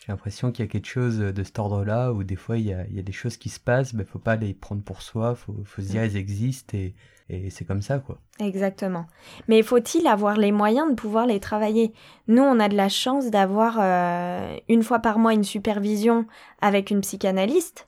J'ai 0.00 0.12
l'impression 0.12 0.52
qu'il 0.52 0.64
y 0.64 0.68
a 0.68 0.70
quelque 0.70 0.88
chose 0.88 1.18
de 1.18 1.42
cet 1.42 1.58
ordre-là 1.58 2.12
où 2.12 2.24
des 2.24 2.36
fois 2.36 2.56
il 2.56 2.66
y 2.66 2.72
a, 2.72 2.86
il 2.86 2.94
y 2.94 2.98
a 2.98 3.02
des 3.02 3.12
choses 3.12 3.36
qui 3.36 3.48
se 3.48 3.60
passent, 3.60 3.92
mais 3.92 4.04
ben, 4.04 4.10
faut 4.10 4.18
pas 4.18 4.36
les 4.36 4.54
prendre 4.54 4.82
pour 4.82 5.02
soi, 5.02 5.34
faut, 5.34 5.56
faut 5.64 5.82
se 5.82 5.88
dire 5.88 6.02
elles 6.02 6.16
existent 6.16 6.76
et, 6.78 6.94
et 7.30 7.50
c'est 7.50 7.64
comme 7.64 7.82
ça, 7.82 7.98
quoi. 7.98 8.18
Exactement. 8.40 9.06
Mais 9.48 9.62
faut-il 9.62 10.06
avoir 10.06 10.36
les 10.36 10.52
moyens 10.52 10.88
de 10.88 10.94
pouvoir 10.94 11.26
les 11.26 11.40
travailler? 11.40 11.92
Nous, 12.26 12.42
on 12.42 12.58
a 12.58 12.68
de 12.68 12.76
la 12.76 12.88
chance 12.88 13.30
d'avoir 13.30 13.76
euh, 13.80 14.56
une 14.68 14.82
fois 14.82 15.00
par 15.00 15.18
mois 15.18 15.34
une 15.34 15.44
supervision 15.44 16.26
avec 16.62 16.90
une 16.90 17.02
psychanalyste. 17.02 17.86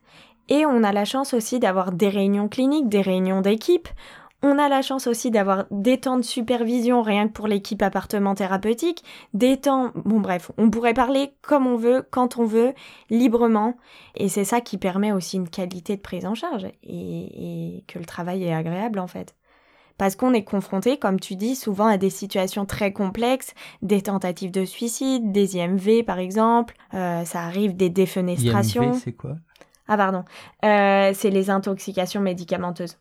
Et 0.48 0.66
on 0.66 0.82
a 0.82 0.92
la 0.92 1.04
chance 1.04 1.32
aussi 1.32 1.60
d'avoir 1.60 1.92
des 1.92 2.08
réunions 2.08 2.48
cliniques, 2.48 2.88
des 2.88 3.00
réunions 3.02 3.40
d'équipe. 3.40 3.88
On 4.42 4.58
a 4.58 4.70
la 4.70 4.80
chance 4.80 5.06
aussi 5.06 5.30
d'avoir 5.30 5.66
des 5.70 5.98
temps 5.98 6.16
de 6.16 6.22
supervision 6.22 7.02
rien 7.02 7.28
que 7.28 7.32
pour 7.32 7.46
l'équipe 7.46 7.82
appartement 7.82 8.34
thérapeutique, 8.34 9.04
des 9.34 9.58
temps, 9.58 9.92
bon 9.94 10.20
bref, 10.20 10.50
on 10.56 10.70
pourrait 10.70 10.94
parler 10.94 11.34
comme 11.42 11.66
on 11.66 11.76
veut, 11.76 12.06
quand 12.10 12.38
on 12.38 12.46
veut, 12.46 12.72
librement, 13.10 13.76
et 14.16 14.30
c'est 14.30 14.44
ça 14.44 14.62
qui 14.62 14.78
permet 14.78 15.12
aussi 15.12 15.36
une 15.36 15.48
qualité 15.48 15.96
de 15.96 16.00
prise 16.00 16.24
en 16.24 16.34
charge 16.34 16.64
et, 16.64 17.76
et 17.76 17.84
que 17.86 17.98
le 17.98 18.06
travail 18.06 18.44
est 18.44 18.54
agréable 18.54 18.98
en 18.98 19.06
fait. 19.06 19.34
Parce 19.98 20.16
qu'on 20.16 20.32
est 20.32 20.44
confronté, 20.44 20.96
comme 20.96 21.20
tu 21.20 21.36
dis, 21.36 21.54
souvent 21.54 21.86
à 21.86 21.98
des 21.98 22.08
situations 22.08 22.64
très 22.64 22.90
complexes, 22.94 23.52
des 23.82 24.00
tentatives 24.00 24.50
de 24.50 24.64
suicide, 24.64 25.32
des 25.32 25.58
IMV 25.58 26.02
par 26.04 26.18
exemple, 26.18 26.74
euh, 26.94 27.26
ça 27.26 27.42
arrive 27.42 27.76
des 27.76 27.90
défenestrations. 27.90 28.84
IMV, 28.84 28.98
c'est 29.04 29.12
quoi? 29.12 29.36
Ah 29.86 29.98
pardon, 29.98 30.24
euh, 30.64 31.12
c'est 31.14 31.28
les 31.28 31.50
intoxications 31.50 32.22
médicamenteuses 32.22 32.96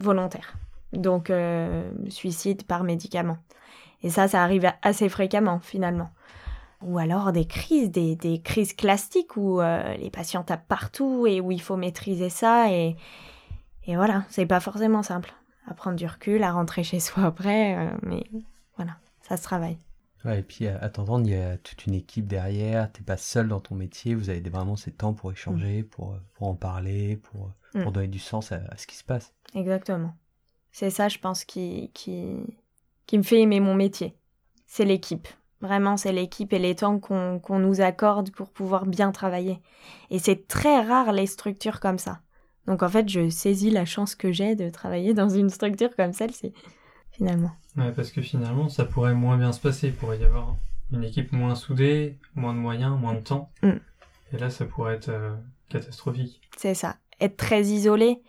volontaires 0.00 0.54
donc 0.92 1.30
euh, 1.30 1.90
suicide 2.08 2.64
par 2.64 2.84
médicament. 2.84 3.38
Et 4.02 4.10
ça, 4.10 4.28
ça 4.28 4.42
arrive 4.42 4.70
assez 4.82 5.08
fréquemment 5.08 5.60
finalement. 5.60 6.10
Ou 6.82 6.98
alors 6.98 7.32
des 7.32 7.46
crises, 7.46 7.90
des, 7.90 8.14
des 8.14 8.40
crises 8.40 8.72
classiques 8.72 9.36
où 9.36 9.60
euh, 9.60 9.94
les 9.94 10.10
patients 10.10 10.44
tapent 10.44 10.68
partout 10.68 11.26
et 11.26 11.40
où 11.40 11.50
il 11.50 11.60
faut 11.60 11.76
maîtriser 11.76 12.30
ça. 12.30 12.70
Et, 12.72 12.96
et 13.84 13.96
voilà, 13.96 14.24
c'est 14.28 14.46
pas 14.46 14.60
forcément 14.60 15.02
simple. 15.02 15.32
À 15.66 15.74
prendre 15.74 15.96
du 15.96 16.06
recul, 16.06 16.42
à 16.44 16.52
rentrer 16.52 16.84
chez 16.84 17.00
soi 17.00 17.24
après, 17.24 17.76
euh, 17.76 17.90
mais 18.02 18.24
voilà, 18.76 18.92
ça 19.22 19.36
se 19.36 19.42
travaille. 19.42 19.78
Ouais, 20.24 20.40
et 20.40 20.42
puis 20.42 20.66
à 20.66 20.88
t'entendre, 20.88 21.26
il 21.26 21.32
y 21.32 21.36
a 21.36 21.58
toute 21.58 21.86
une 21.86 21.94
équipe 21.94 22.26
derrière, 22.26 22.90
t'es 22.90 23.02
pas 23.02 23.16
seul 23.16 23.48
dans 23.48 23.60
ton 23.60 23.74
métier, 23.74 24.14
vous 24.14 24.30
avez 24.30 24.40
vraiment 24.40 24.76
ces 24.76 24.92
temps 24.92 25.14
pour 25.14 25.30
échanger, 25.30 25.82
mm. 25.82 25.86
pour, 25.86 26.16
pour 26.34 26.48
en 26.48 26.54
parler, 26.54 27.16
pour, 27.16 27.52
pour 27.72 27.90
mm. 27.90 27.92
donner 27.92 28.08
du 28.08 28.18
sens 28.18 28.50
à 28.50 28.76
ce 28.76 28.86
qui 28.86 28.96
se 28.96 29.04
passe. 29.04 29.32
Exactement. 29.54 30.14
C'est 30.78 30.90
ça, 30.90 31.08
je 31.08 31.18
pense, 31.18 31.44
qui, 31.44 31.90
qui, 31.92 32.36
qui 33.08 33.18
me 33.18 33.24
fait 33.24 33.40
aimer 33.40 33.58
mon 33.58 33.74
métier. 33.74 34.14
C'est 34.64 34.84
l'équipe. 34.84 35.26
Vraiment, 35.60 35.96
c'est 35.96 36.12
l'équipe 36.12 36.52
et 36.52 36.60
les 36.60 36.76
temps 36.76 37.00
qu'on 37.00 37.40
qu'on 37.40 37.58
nous 37.58 37.80
accorde 37.80 38.30
pour 38.30 38.48
pouvoir 38.48 38.86
bien 38.86 39.10
travailler. 39.10 39.60
Et 40.10 40.20
c'est 40.20 40.46
très 40.46 40.80
rare 40.80 41.10
les 41.10 41.26
structures 41.26 41.80
comme 41.80 41.98
ça. 41.98 42.20
Donc 42.68 42.84
en 42.84 42.88
fait, 42.88 43.08
je 43.08 43.28
saisis 43.28 43.70
la 43.70 43.86
chance 43.86 44.14
que 44.14 44.30
j'ai 44.30 44.54
de 44.54 44.70
travailler 44.70 45.14
dans 45.14 45.28
une 45.28 45.50
structure 45.50 45.96
comme 45.96 46.12
celle-ci, 46.12 46.52
finalement. 47.10 47.50
Ouais, 47.76 47.90
parce 47.90 48.12
que 48.12 48.22
finalement, 48.22 48.68
ça 48.68 48.84
pourrait 48.84 49.14
moins 49.14 49.36
bien 49.36 49.50
se 49.50 49.58
passer. 49.60 49.88
Il 49.88 49.94
pourrait 49.94 50.20
y 50.20 50.24
avoir 50.24 50.58
une 50.92 51.02
équipe 51.02 51.32
moins 51.32 51.56
soudée, 51.56 52.18
moins 52.36 52.54
de 52.54 52.60
moyens, 52.60 52.96
moins 52.96 53.14
de 53.14 53.20
temps. 53.20 53.50
Mm. 53.64 53.80
Et 54.32 54.38
là, 54.38 54.48
ça 54.48 54.64
pourrait 54.64 54.94
être 54.94 55.08
euh, 55.08 55.34
catastrophique. 55.70 56.40
C'est 56.56 56.74
ça. 56.74 56.98
Être 57.20 57.36
très 57.36 57.62
isolé 57.62 58.22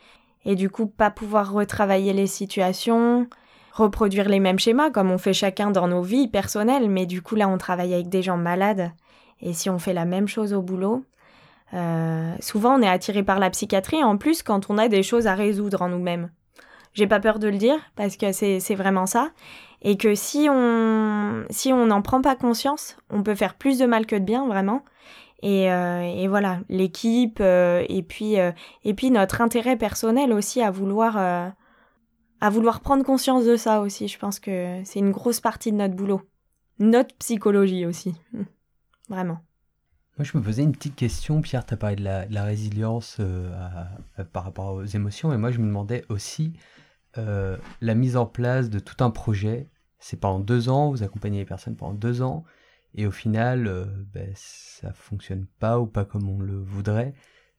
et 0.45 0.55
du 0.55 0.69
coup 0.69 0.87
pas 0.87 1.11
pouvoir 1.11 1.51
retravailler 1.51 2.13
les 2.13 2.27
situations, 2.27 3.27
reproduire 3.73 4.29
les 4.29 4.39
mêmes 4.39 4.59
schémas 4.59 4.89
comme 4.89 5.11
on 5.11 5.17
fait 5.17 5.33
chacun 5.33 5.71
dans 5.71 5.87
nos 5.87 6.01
vies 6.01 6.27
personnelles, 6.27 6.89
mais 6.89 7.05
du 7.05 7.21
coup 7.21 7.35
là 7.35 7.47
on 7.47 7.57
travaille 7.57 7.93
avec 7.93 8.09
des 8.09 8.21
gens 8.21 8.37
malades 8.37 8.91
et 9.41 9.53
si 9.53 9.69
on 9.69 9.79
fait 9.79 9.93
la 9.93 10.05
même 10.05 10.27
chose 10.27 10.53
au 10.53 10.61
boulot, 10.61 11.03
euh, 11.73 12.33
souvent 12.39 12.77
on 12.77 12.81
est 12.81 12.89
attiré 12.89 13.23
par 13.23 13.39
la 13.39 13.49
psychiatrie 13.49 14.03
en 14.03 14.17
plus 14.17 14.43
quand 14.43 14.69
on 14.69 14.77
a 14.77 14.87
des 14.87 15.03
choses 15.03 15.27
à 15.27 15.35
résoudre 15.35 15.81
en 15.81 15.89
nous-mêmes. 15.89 16.29
J'ai 16.93 17.07
pas 17.07 17.19
peur 17.19 17.39
de 17.39 17.47
le 17.47 17.57
dire 17.57 17.77
parce 17.95 18.17
que 18.17 18.31
c'est 18.31 18.75
vraiment 18.75 19.05
ça 19.05 19.29
et 19.81 19.95
que 19.95 20.15
si 20.15 20.47
on 20.49 21.45
si 21.49 21.71
on 21.71 21.85
n'en 21.85 22.01
prend 22.01 22.21
pas 22.21 22.35
conscience, 22.35 22.97
on 23.09 23.23
peut 23.23 23.35
faire 23.35 23.55
plus 23.55 23.77
de 23.77 23.85
mal 23.85 24.05
que 24.05 24.15
de 24.15 24.23
bien 24.23 24.47
vraiment. 24.47 24.83
Et, 25.41 25.71
euh, 25.71 26.01
et 26.01 26.27
voilà, 26.27 26.59
l'équipe 26.67 27.39
euh, 27.39 27.85
et 27.87 28.03
puis 28.03 28.39
euh, 28.39 28.51
et 28.83 28.93
puis 28.93 29.09
notre 29.09 29.39
intérêt 29.41 29.77
personnel 29.77 30.33
aussi 30.33 30.61
à 30.61 30.69
vouloir 30.69 31.17
à 32.41 32.49
vouloir 32.49 32.81
prendre 32.81 33.03
conscience 33.03 33.45
de 33.45 33.55
ça 33.55 33.81
aussi. 33.81 34.07
Je 34.07 34.19
pense 34.19 34.39
que 34.39 34.81
c'est 34.83 34.99
une 34.99 35.11
grosse 35.11 35.39
partie 35.39 35.71
de 35.71 35.77
notre 35.77 35.95
boulot, 35.95 36.21
notre 36.79 37.15
psychologie 37.15 37.85
aussi, 37.85 38.15
vraiment. 39.09 39.39
Moi, 40.17 40.25
je 40.25 40.37
me 40.37 40.43
posais 40.43 40.63
une 40.63 40.73
petite 40.73 40.97
question. 40.97 41.41
Pierre, 41.41 41.65
tu 41.65 41.73
as 41.73 41.77
parlé 41.77 41.95
de 41.95 42.03
la, 42.03 42.43
résilience 42.43 43.21
par 44.33 44.43
rapport 44.43 44.73
aux 44.73 44.83
émotions. 44.83 45.31
Et 45.31 45.37
moi, 45.37 45.51
je 45.51 45.59
me 45.59 45.65
demandais 45.65 46.03
aussi 46.09 46.51
la 47.15 47.95
mise 47.95 48.17
en 48.17 48.25
place 48.25 48.69
de 48.69 48.79
tout 48.79 49.01
un 49.01 49.11
projet. 49.11 49.69
C'est 49.99 50.19
pendant 50.19 50.39
deux 50.39 50.67
ans, 50.67 50.89
vous 50.89 51.03
accompagnez 51.03 51.39
les 51.39 51.45
personnes 51.45 51.77
pendant 51.77 51.93
deux 51.93 52.21
ans. 52.21 52.43
Et 52.95 53.05
au 53.05 53.11
final, 53.11 53.67
euh, 53.67 53.85
ben, 54.13 54.31
ça 54.35 54.93
fonctionne 54.93 55.45
pas 55.59 55.79
ou 55.79 55.85
pas 55.85 56.05
comme 56.05 56.27
on 56.29 56.39
le 56.39 56.57
voudrait. 56.59 57.13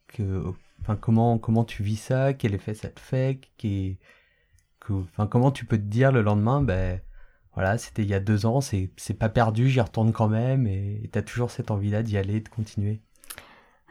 Que, 0.09 0.43
enfin, 0.81 0.97
comment, 0.97 1.39
comment 1.39 1.65
tu 1.65 1.83
vis 1.83 1.97
ça 1.97 2.35
Quel 2.35 2.55
effet 2.55 2.75
ça 2.75 2.89
te 2.89 3.01
fait 3.01 3.41
que, 3.59 4.93
enfin, 4.93 5.27
Comment 5.27 5.53
tu 5.53 5.65
peux 5.67 5.79
te 5.79 5.83
dire 5.83 6.13
le 6.13 6.23
lendemain 6.23 6.63
ben, 6.63 7.01
voilà, 7.55 7.79
c'était 7.79 8.03
il 8.03 8.09
y 8.09 8.15
a 8.15 8.21
deux 8.21 8.47
ans, 8.47 8.61
c'est 8.61 8.91
c'est 8.97 9.15
pas 9.15 9.29
perdu, 9.29 9.69
j'y 9.69 9.81
retourne 9.81 10.13
quand 10.13 10.29
même, 10.29 10.67
et 10.67 11.09
t'as 11.13 11.23
toujours 11.23 11.51
cette 11.51 11.71
envie-là 11.73 12.03
d'y 12.03 12.17
aller, 12.17 12.41
de 12.41 12.49
continuer. 12.49 13.01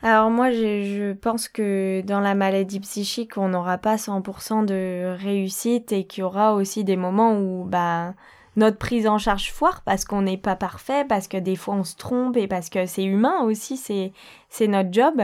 Alors 0.02 0.30
moi, 0.30 0.52
je, 0.52 0.58
je 0.58 1.14
pense 1.14 1.50
que 1.50 2.02
dans 2.02 2.22
la 2.22 2.36
maladie 2.36 2.80
psychique, 2.80 3.38
on 3.38 3.50
n'aura 3.50 3.78
pas 3.78 3.98
100% 3.98 4.66
de 4.66 5.14
réussite 5.18 5.92
et 5.92 6.06
qu'il 6.06 6.22
y 6.22 6.24
aura 6.24 6.54
aussi 6.54 6.86
des 6.86 6.96
moments 6.96 7.38
où 7.38 7.66
bah, 7.66 8.14
notre 8.56 8.78
prise 8.78 9.08
en 9.08 9.18
charge 9.18 9.52
foire 9.52 9.82
parce 9.86 10.06
qu'on 10.06 10.24
n'est 10.24 10.38
pas 10.38 10.56
parfait, 10.56 11.06
parce 11.08 11.28
que 11.28 11.38
des 11.38 11.56
fois 11.56 11.76
on 11.76 11.84
se 11.84 11.96
trompe 11.96 12.38
et 12.38 12.48
parce 12.48 12.70
que 12.70 12.86
c'est 12.86 13.04
humain 13.04 13.42
aussi, 13.44 13.78
c'est 13.78 14.68
notre 14.68 14.92
job. 14.92 15.22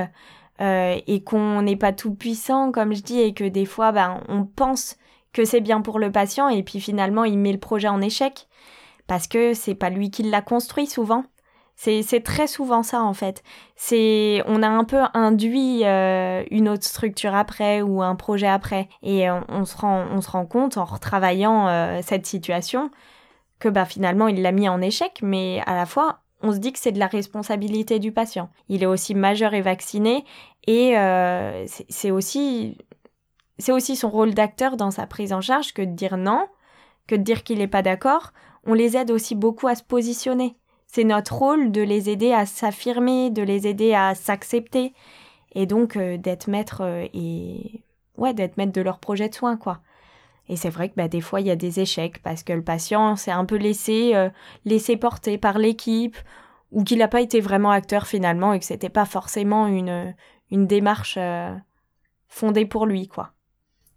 euh, 0.62 0.98
et 1.08 1.22
qu'on 1.22 1.62
n'est 1.62 1.76
pas 1.76 1.92
tout 1.92 2.14
puissant, 2.16 2.72
comme 2.72 2.94
je 2.94 3.02
dis, 3.02 3.20
et 3.20 3.34
que 3.34 3.44
des 3.44 3.66
fois, 3.66 3.92
ben, 3.92 4.22
on 4.30 4.46
pense 4.46 4.96
que 5.34 5.44
c'est 5.46 5.62
bien 5.62 5.82
pour 5.82 6.00
le 6.00 6.12
patient 6.12 6.48
et 6.48 6.64
puis 6.64 6.80
finalement 6.80 7.26
il 7.26 7.38
met 7.38 7.52
le 7.52 7.60
projet 7.60 7.90
en 7.90 8.02
échec 8.02 8.48
parce 9.06 9.28
que 9.28 9.54
c'est 9.54 9.76
pas 9.76 9.90
lui 9.90 10.10
qui 10.10 10.24
l'a 10.24 10.42
construit 10.42 10.88
souvent. 10.88 11.26
C'est 11.76 12.24
très 12.24 12.48
souvent 12.48 12.84
ça 12.84 13.04
en 13.04 13.14
fait. 13.14 13.44
C'est 13.76 14.42
on 14.48 14.64
a 14.64 14.70
un 14.70 14.86
peu 14.86 15.02
induit 15.14 15.82
euh, 15.84 16.42
une 16.52 16.70
autre 16.70 16.86
structure 16.86 17.36
après 17.36 17.82
ou 17.82 18.02
un 18.02 18.16
projet 18.16 18.48
après 18.48 18.88
et 19.04 19.30
on, 19.30 19.44
on 19.50 19.66
se 19.66 19.76
rend 19.76 20.06
on 20.10 20.22
se 20.22 20.32
rend 20.32 20.46
compte 20.46 20.78
en 20.78 20.86
retravaillant 20.86 21.68
euh, 21.68 22.00
cette 22.02 22.26
situation 22.26 22.92
que 23.60 23.70
bah 23.70 23.86
finalement 23.86 24.28
il 24.28 24.42
l'a 24.42 24.52
mis 24.52 24.70
en 24.70 24.82
échec 24.82 25.20
mais 25.22 25.62
à 25.66 25.76
la 25.76 25.86
fois 25.86 26.20
on 26.42 26.52
se 26.52 26.58
dit 26.58 26.74
que 26.74 26.80
c'est 26.80 26.92
de 26.92 27.00
la 27.00 27.08
responsabilité 27.08 28.00
du 28.00 28.12
patient. 28.12 28.50
Il 28.70 28.84
est 28.84 28.88
aussi 28.88 29.16
majeur 29.16 29.54
et 29.54 29.62
vacciné 29.62 30.26
et 30.68 30.98
euh, 30.98 31.66
c'est 31.90 32.12
aussi 32.12 32.78
c'est 33.58 33.72
aussi 33.72 33.96
son 33.96 34.10
rôle 34.10 34.34
d'acteur 34.34 34.78
dans 34.78 34.92
sa 34.92 35.08
prise 35.08 35.34
en 35.34 35.42
charge 35.42 35.74
que 35.74 35.82
de 35.82 35.92
dire 35.92 36.18
non, 36.18 36.48
que 37.08 37.16
de 37.16 37.22
dire 37.22 37.44
qu'il 37.44 37.60
n'est 37.60 37.68
pas 37.68 37.82
d'accord. 37.82 38.32
On 38.66 38.74
les 38.74 38.98
aide 38.98 39.12
aussi 39.12 39.36
beaucoup 39.36 39.68
à 39.68 39.76
se 39.76 39.84
positionner. 39.84 40.56
C'est 40.88 41.04
notre 41.04 41.36
rôle 41.36 41.72
de 41.72 41.82
les 41.82 42.10
aider 42.10 42.34
à 42.34 42.46
s'affirmer, 42.46 43.30
de 43.30 43.42
les 43.42 43.68
aider 43.68 43.94
à 43.94 44.14
s'accepter 44.16 44.94
et 45.54 45.66
donc 45.66 45.96
euh, 45.96 46.18
d'être 46.18 46.48
maître 46.48 46.82
euh, 46.82 47.08
et 47.14 47.82
ouais, 48.18 48.34
d'être 48.34 48.58
maître 48.58 48.74
de 48.74 48.82
leur 48.82 49.00
projet 49.00 49.30
de 49.30 49.36
soins 49.36 49.58
quoi. 49.58 49.80
Et 50.48 50.56
c'est 50.56 50.70
vrai 50.70 50.90
que 50.90 50.96
bah, 50.96 51.08
des 51.08 51.22
fois 51.22 51.42
il 51.42 51.48
y 51.48 51.52
a 51.52 51.56
des 51.56 51.80
échecs 51.80 52.22
parce 52.22 52.44
que 52.44 52.54
le 52.54 52.64
patient 52.64 53.16
s'est 53.16 53.32
un 53.32 53.46
peu 53.46 53.56
laissé 53.56 54.16
euh, 54.16 54.30
laissé 54.64 54.96
porter 54.98 55.38
par 55.38 55.58
l'équipe 55.58 56.18
ou 56.72 56.84
qu'il 56.84 57.00
n'a 57.00 57.08
pas 57.08 57.22
été 57.22 57.40
vraiment 57.40 57.72
acteur 57.72 58.06
finalement 58.06 58.54
et 58.54 58.60
que 58.60 58.66
c'était 58.66 58.90
pas 58.90 59.06
forcément 59.06 59.68
une 59.68 60.14
une 60.52 60.68
démarche 60.68 61.16
euh, 61.18 61.54
fondée 62.28 62.66
pour 62.66 62.86
lui 62.86 63.08
quoi. 63.08 63.32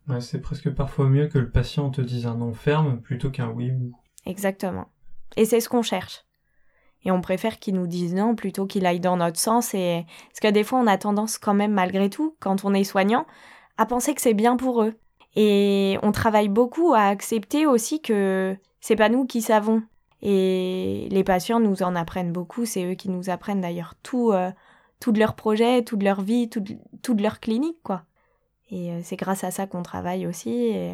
Ouais, 0.09 0.23
c'est 0.23 0.41
presque 0.41 0.71
parfois 0.71 1.07
mieux 1.07 1.29
que 1.29 1.39
le 1.39 1.51
patient 1.51 1.91
te 1.91 2.01
dise 2.01 2.27
un 2.27 2.37
non 2.37 2.55
ferme 2.55 3.01
plutôt 3.01 3.31
qu'un 3.31 3.49
oui 3.49 3.73
ou. 3.73 3.93
Exactement. 4.25 4.89
Et 5.37 5.45
c'est 5.45 5.61
ce 5.61 5.69
qu'on 5.69 5.83
cherche. 5.83 6.25
Et 7.05 7.11
on 7.11 7.21
préfère 7.21 7.59
qu'ils 7.59 7.75
nous 7.75 7.87
disent 7.87 8.15
non 8.15 8.35
plutôt 8.35 8.67
qu'il 8.67 8.87
aille 8.87 9.01
dans 9.01 9.17
notre 9.17 9.39
sens. 9.39 9.75
Et... 9.75 10.05
Parce 10.29 10.41
que 10.41 10.49
des 10.49 10.65
fois, 10.65 10.81
on 10.81 10.87
a 10.87 10.99
tendance 10.99 11.39
quand 11.39 11.55
même, 11.55 11.73
malgré 11.73 12.11
tout, 12.11 12.37
quand 12.41 12.65
on 12.65 12.75
est 12.75 12.85
soignant, 12.85 13.27
à 13.77 13.87
penser 13.87 14.15
que 14.15 14.21
c'est 14.21 14.35
bien 14.35 14.57
pour 14.57 14.83
eux. 14.83 14.95
Et 15.41 15.99
on 16.03 16.11
travaille 16.11 16.49
beaucoup 16.49 16.95
à 16.95 17.03
accepter 17.03 17.65
aussi 17.65 18.03
que 18.03 18.57
c'est 18.81 18.97
pas 18.97 19.09
nous 19.09 19.25
qui 19.25 19.41
savons. 19.41 19.85
Et 20.21 21.07
les 21.13 21.23
patients 21.23 21.61
nous 21.61 21.85
en 21.85 21.95
apprennent 21.95 22.33
beaucoup. 22.33 22.65
C'est 22.65 22.85
eux 22.91 22.95
qui 22.95 23.09
nous 23.09 23.31
apprennent 23.31 23.61
d'ailleurs 23.61 23.95
tout, 24.03 24.33
euh, 24.33 24.51
tout 24.99 25.13
de 25.13 25.21
leur 25.21 25.37
projet, 25.37 25.85
toute 25.85 26.03
leur 26.03 26.23
vie, 26.23 26.49
tout 26.51 26.59
de, 26.59 26.75
tout 27.03 27.15
de 27.15 27.23
leur 27.23 27.39
clinique, 27.39 27.79
quoi. 27.85 28.03
Et 28.73 28.91
euh, 28.91 29.01
c'est 29.05 29.15
grâce 29.15 29.45
à 29.45 29.53
ça 29.53 29.69
qu'on 29.69 29.85
travaille 29.85 30.27
aussi. 30.27 30.51
Et... 30.51 30.93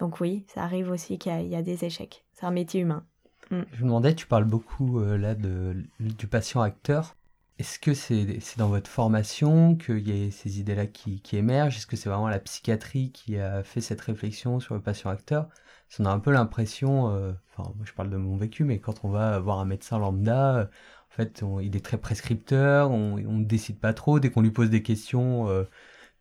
Donc 0.00 0.18
oui, 0.18 0.44
ça 0.52 0.64
arrive 0.64 0.90
aussi 0.90 1.18
qu'il 1.18 1.46
y, 1.46 1.54
a- 1.54 1.62
des 1.62 1.84
échecs. 1.84 2.24
C'est 2.32 2.46
un 2.46 2.50
métier 2.50 2.80
humain. 2.80 3.04
Je 3.52 3.56
me 3.56 3.82
demandais, 3.82 4.16
tu 4.16 4.26
parles 4.26 4.46
beaucoup 4.46 4.98
euh, 4.98 5.16
là 5.16 5.36
de, 5.36 5.76
du 6.00 6.26
patient 6.26 6.60
acteur. 6.60 7.14
Est-ce 7.58 7.78
que 7.78 7.94
c'est 7.94 8.40
dans 8.58 8.68
votre 8.68 8.90
formation 8.90 9.76
qu'il 9.76 10.08
y 10.08 10.26
a 10.26 10.30
ces 10.32 10.58
idées-là 10.60 10.86
qui, 10.88 11.22
émergent? 11.32 11.76
Est-ce 11.76 11.86
que 11.86 11.96
c'est 11.96 12.08
vraiment 12.08 12.28
la 12.28 12.40
psychiatrie 12.40 13.12
qui 13.12 13.38
a 13.38 13.62
fait 13.62 13.80
cette 13.80 14.00
réflexion 14.00 14.58
sur 14.60 14.74
le 14.74 14.80
patient 14.82 15.08
acteur? 15.10 15.48
Parce 15.48 15.98
qu'on 15.98 16.06
a 16.06 16.10
un 16.10 16.18
peu 16.18 16.32
l'impression, 16.32 17.10
euh, 17.10 17.32
enfin 17.56 17.72
je 17.84 17.92
parle 17.92 18.10
de 18.10 18.16
mon 18.16 18.36
vécu, 18.36 18.64
mais 18.64 18.80
quand 18.80 19.04
on 19.04 19.08
va 19.08 19.38
voir 19.38 19.60
un 19.60 19.64
médecin 19.66 19.98
lambda, 20.00 20.56
euh, 20.56 20.64
en 20.64 21.14
fait 21.14 21.42
on- 21.44 21.60
il 21.60 21.76
est 21.76 21.84
très 21.84 21.98
prescripteur, 21.98 22.90
on 22.90 23.16
ne 23.18 23.44
décide 23.44 23.78
pas 23.78 23.94
trop, 23.94 24.18
dès 24.20 24.30
qu'on 24.30 24.40
lui 24.42 24.50
pose 24.50 24.70
des 24.70 24.82
questions, 24.82 25.48
euh, 25.48 25.64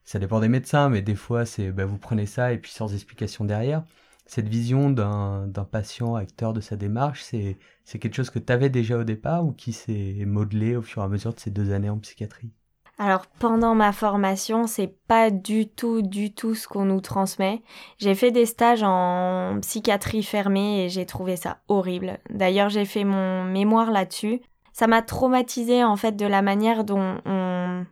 ça 0.06 0.20
dépend 0.20 0.40
des 0.42 0.50
médecins, 0.50 0.90
mais 0.90 1.02
des 1.04 1.16
fois 1.16 1.46
c'est 1.46 1.72
bah, 1.72 1.86
vous 1.86 1.98
prenez 2.00 2.26
ça 2.28 2.54
et 2.54 2.60
puis 2.60 2.72
sans 2.72 2.94
explication 2.94 3.46
derrière. 3.46 3.84
Cette 4.26 4.48
vision 4.48 4.90
d'un 4.90 5.68
patient 5.70 6.16
acteur 6.16 6.54
de 6.54 6.62
sa 6.62 6.76
démarche, 6.76 7.24
c'est 7.24 8.00
quelque 8.00 8.16
chose 8.16 8.30
que 8.30 8.40
tu 8.40 8.52
avais 8.54 8.70
déjà 8.70 8.98
au 8.98 9.04
départ 9.04 9.46
ou 9.46 9.52
qui 9.52 9.74
s'est 9.74 10.24
modelé 10.26 10.76
au 10.76 10.82
fur 10.82 11.02
et 11.02 11.06
à 11.06 11.08
mesure 11.10 11.34
de 11.34 11.40
ces 11.40 11.52
deux 11.52 11.72
années 11.72 11.90
en 11.90 12.00
psychiatrie? 12.00 12.52
Alors 13.00 13.26
pendant 13.40 13.74
ma 13.74 13.92
formation, 13.92 14.68
c'est 14.68 14.96
pas 15.08 15.32
du 15.32 15.68
tout, 15.68 16.04
du 16.04 16.32
tout 16.34 16.54
ce 16.54 16.68
qu'on 16.68 16.86
nous 16.86 17.02
transmet. 17.02 17.64
J'ai 17.98 18.14
fait 18.14 18.32
des 18.32 18.46
stages 18.46 18.84
en 18.84 19.58
psychiatrie 19.62 20.24
fermée 20.24 20.86
et 20.86 20.90
j'ai 20.90 21.06
trouvé 21.06 21.36
ça 21.36 21.58
horrible. 21.68 22.20
D'ailleurs, 22.30 22.70
j'ai 22.70 22.86
fait 22.86 23.04
mon 23.04 23.44
mémoire 23.46 23.92
là-dessus. 23.92 24.42
Ça 24.74 24.88
m'a 24.88 25.02
traumatisé 25.02 25.84
en 25.84 25.96
fait 25.96 26.16
de 26.16 26.26
la 26.26 26.42
manière 26.44 26.84
dont 26.84 27.18
on, 27.26 27.86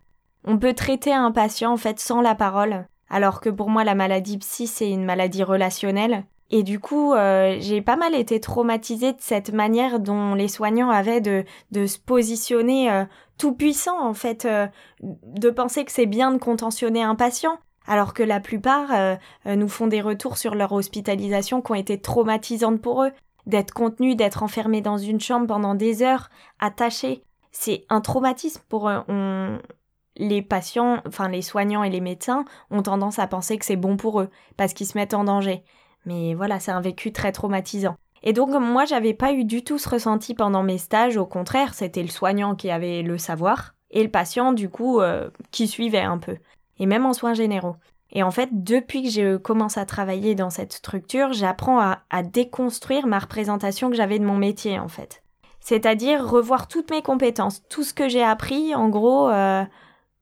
on 0.46 0.58
peut 0.58 0.74
traiter 0.74 1.14
un 1.14 1.32
patient 1.32 1.74
en 1.74 1.78
fait 1.78 2.00
sans 2.00 2.22
la 2.22 2.36
parole. 2.36 2.86
Alors 3.12 3.42
que 3.42 3.50
pour 3.50 3.70
moi, 3.70 3.84
la 3.84 3.94
maladie 3.94 4.38
psy, 4.38 4.68
c'est 4.68 4.90
une 4.90 5.04
maladie 5.04 5.44
relationnelle. 5.44 6.24
Et 6.50 6.64
du 6.64 6.80
coup, 6.80 7.14
euh, 7.14 7.58
j'ai 7.60 7.82
pas 7.82 7.98
mal 7.98 8.16
été 8.16 8.40
traumatisée 8.40 9.12
de 9.12 9.22
cette 9.22 9.54
manière 9.54 10.00
dont 10.00 10.34
les 10.34 10.48
soignants 10.48 10.90
avaient 10.90 11.22
de, 11.22 11.44
de 11.72 11.86
se 11.88 12.00
positionner 12.00 12.90
euh, 12.90 13.04
tout 13.38 13.54
puissant, 13.54 14.02
en 14.02 14.14
fait, 14.14 14.46
euh, 14.46 14.68
de 15.02 15.50
penser 15.50 15.84
que 15.84 15.92
c'est 15.92 16.06
bien 16.06 16.32
de 16.32 16.38
contentionner 16.38 17.04
un 17.04 17.16
patient. 17.16 17.58
Alors 17.86 18.14
que 18.14 18.24
la 18.24 18.40
plupart 18.40 18.94
euh, 18.94 19.16
euh, 19.46 19.56
nous 19.56 19.68
font 19.68 19.88
des 19.88 20.02
retours 20.02 20.38
sur 20.38 20.56
leur 20.56 20.72
hospitalisation 20.72 21.62
qui 21.62 21.72
ont 21.72 21.76
été 21.76 22.00
traumatisantes 22.00 22.82
pour 22.82 23.04
eux. 23.04 23.12
D'être 23.46 23.74
contenus, 23.74 24.16
d'être 24.16 24.44
enfermés 24.44 24.82
dans 24.82 24.98
une 24.98 25.20
chambre 25.20 25.48
pendant 25.48 25.76
des 25.76 26.04
heures, 26.04 26.30
attachés. 26.60 27.24
C'est 27.52 27.86
un 27.90 28.00
traumatisme 28.00 28.62
pour 28.70 28.88
eux. 28.88 29.02
Les 30.22 30.42
patients, 30.44 31.02
enfin 31.08 31.28
les 31.28 31.42
soignants 31.42 31.84
et 31.84 31.90
les 31.90 32.00
médecins 32.00 32.46
ont 32.70 32.84
tendance 32.84 33.20
à 33.20 33.28
penser 33.28 33.58
que 33.58 33.66
c'est 33.66 33.76
bon 33.76 33.98
pour 33.98 34.22
eux 34.22 34.30
parce 34.56 34.74
qu'ils 34.74 34.88
se 34.88 34.98
mettent 34.98 35.16
en 35.16 35.24
danger. 35.24 35.64
Mais 36.06 36.36
voilà, 36.36 36.60
c'est 36.60 36.72
un 36.72 36.80
vécu 36.82 37.12
très 37.12 37.32
traumatisant. 37.32 37.96
Et 38.24 38.34
donc 38.34 38.50
moi, 38.50 38.86
j'avais 38.86 39.16
pas 39.16 39.34
eu 39.34 39.44
du 39.46 39.64
tout 39.64 39.80
ce 39.80 39.90
ressenti 39.90 40.36
pendant 40.36 40.62
mes 40.62 40.78
stages. 40.78 41.18
Au 41.18 41.26
contraire, 41.26 41.74
c'était 41.74 42.04
le 42.04 42.10
soignant 42.10 42.56
qui 42.56 42.70
avait 42.70 43.02
le 43.02 43.18
savoir 43.18 43.74
et 43.90 44.04
le 44.04 44.12
patient, 44.12 44.54
du 44.54 44.70
coup, 44.70 45.02
euh, 45.02 45.30
qui 45.50 45.68
suivait 45.68 46.00
un 46.00 46.20
peu. 46.20 46.38
Et 46.78 46.86
même 46.86 47.06
en 47.06 47.14
soins 47.14 47.34
généraux. 47.34 47.76
Et 48.12 48.24
en 48.24 48.32
fait, 48.32 48.50
depuis 48.52 49.04
que 49.04 49.10
je 49.10 49.38
commence 49.38 49.78
à 49.78 49.86
travailler 49.86 50.36
dans 50.36 50.50
cette 50.50 50.74
structure, 50.74 51.34
j'apprends 51.34 51.80
à, 51.80 52.24
déconstruire 52.24 53.08
ma 53.08 53.20
représentation 53.20 53.90
que 53.90 53.96
j'avais 53.96 54.20
de 54.20 54.26
mon 54.26 54.38
métier, 54.38 54.78
en 54.80 54.88
fait. 54.88 55.24
C'est-à-dire 55.60 56.28
revoir 56.28 56.68
toutes 56.68 56.92
mes 56.92 57.02
compétences, 57.02 57.64
tout 57.70 57.84
ce 57.84 57.94
que 57.94 58.10
j'ai 58.10 58.24
appris, 58.24 58.76
en 58.76 58.90
gros, 58.90 59.30
euh, 59.30 59.64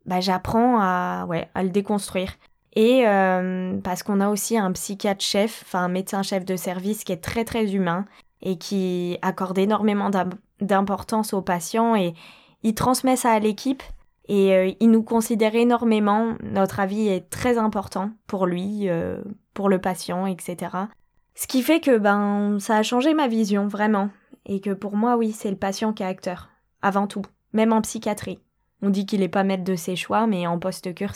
bah, 0.10 0.22
j'apprends 0.22 0.80
à, 0.80 1.26
ouais, 1.28 1.50
à 1.54 1.62
le 1.62 1.70
déconstruire. 1.70 2.34
Et 2.74 3.08
euh, 3.08 3.78
parce 3.84 4.02
qu'on 4.02 4.20
a 4.22 4.30
aussi 4.30 4.58
un 4.58 4.72
psychiatre 4.72 5.24
chef, 5.24 5.64
enfin 5.66 5.84
un 5.84 5.88
médecin 5.88 6.24
chef 6.24 6.46
de 6.46 6.56
service 6.56 7.04
qui 7.04 7.12
est 7.12 7.24
très 7.24 7.46
très 7.46 7.74
humain 7.74 8.06
et 8.42 8.58
qui 8.58 9.18
accorde 9.22 9.58
énormément 9.60 10.10
d'importance 10.62 11.34
aux 11.34 11.42
patients 11.44 11.96
et 11.96 12.16
il 12.64 12.74
transmet 12.74 13.16
ça 13.16 13.32
à 13.32 13.40
l'équipe 13.40 13.84
et 14.28 14.54
euh, 14.54 14.72
il 14.80 14.90
nous 14.90 15.04
considère 15.04 15.54
énormément. 15.54 16.36
Notre 16.44 16.80
avis 16.80 17.08
est 17.08 17.30
très 17.30 17.58
important 17.60 18.12
pour 18.26 18.48
lui, 18.48 18.90
euh, 18.90 19.22
pour 19.54 19.70
le 19.70 19.80
patient, 19.80 20.26
etc. 20.26 20.76
Ce 21.36 21.46
qui 21.46 21.62
fait 21.62 21.80
que 21.80 21.98
ben 21.98 22.58
ça 22.60 22.78
a 22.78 22.84
changé 22.84 23.14
ma 23.14 23.28
vision 23.28 23.68
vraiment 23.68 24.10
et 24.46 24.60
que 24.60 24.72
pour 24.72 24.96
moi 24.96 25.18
oui 25.18 25.34
c'est 25.34 25.52
le 25.52 25.58
patient 25.58 25.94
qui 25.94 26.02
est 26.02 26.08
acteur 26.08 26.50
avant 26.82 27.06
tout, 27.06 27.24
même 27.54 27.74
en 27.74 27.82
psychiatrie. 27.82 28.40
On 28.82 28.90
dit 28.90 29.06
qu'il 29.06 29.20
n'est 29.20 29.28
pas 29.28 29.44
maître 29.44 29.64
de 29.64 29.76
ses 29.76 29.96
choix 29.96 30.28
mais 30.28 30.48
en 30.48 30.60
post-cure 30.60 31.14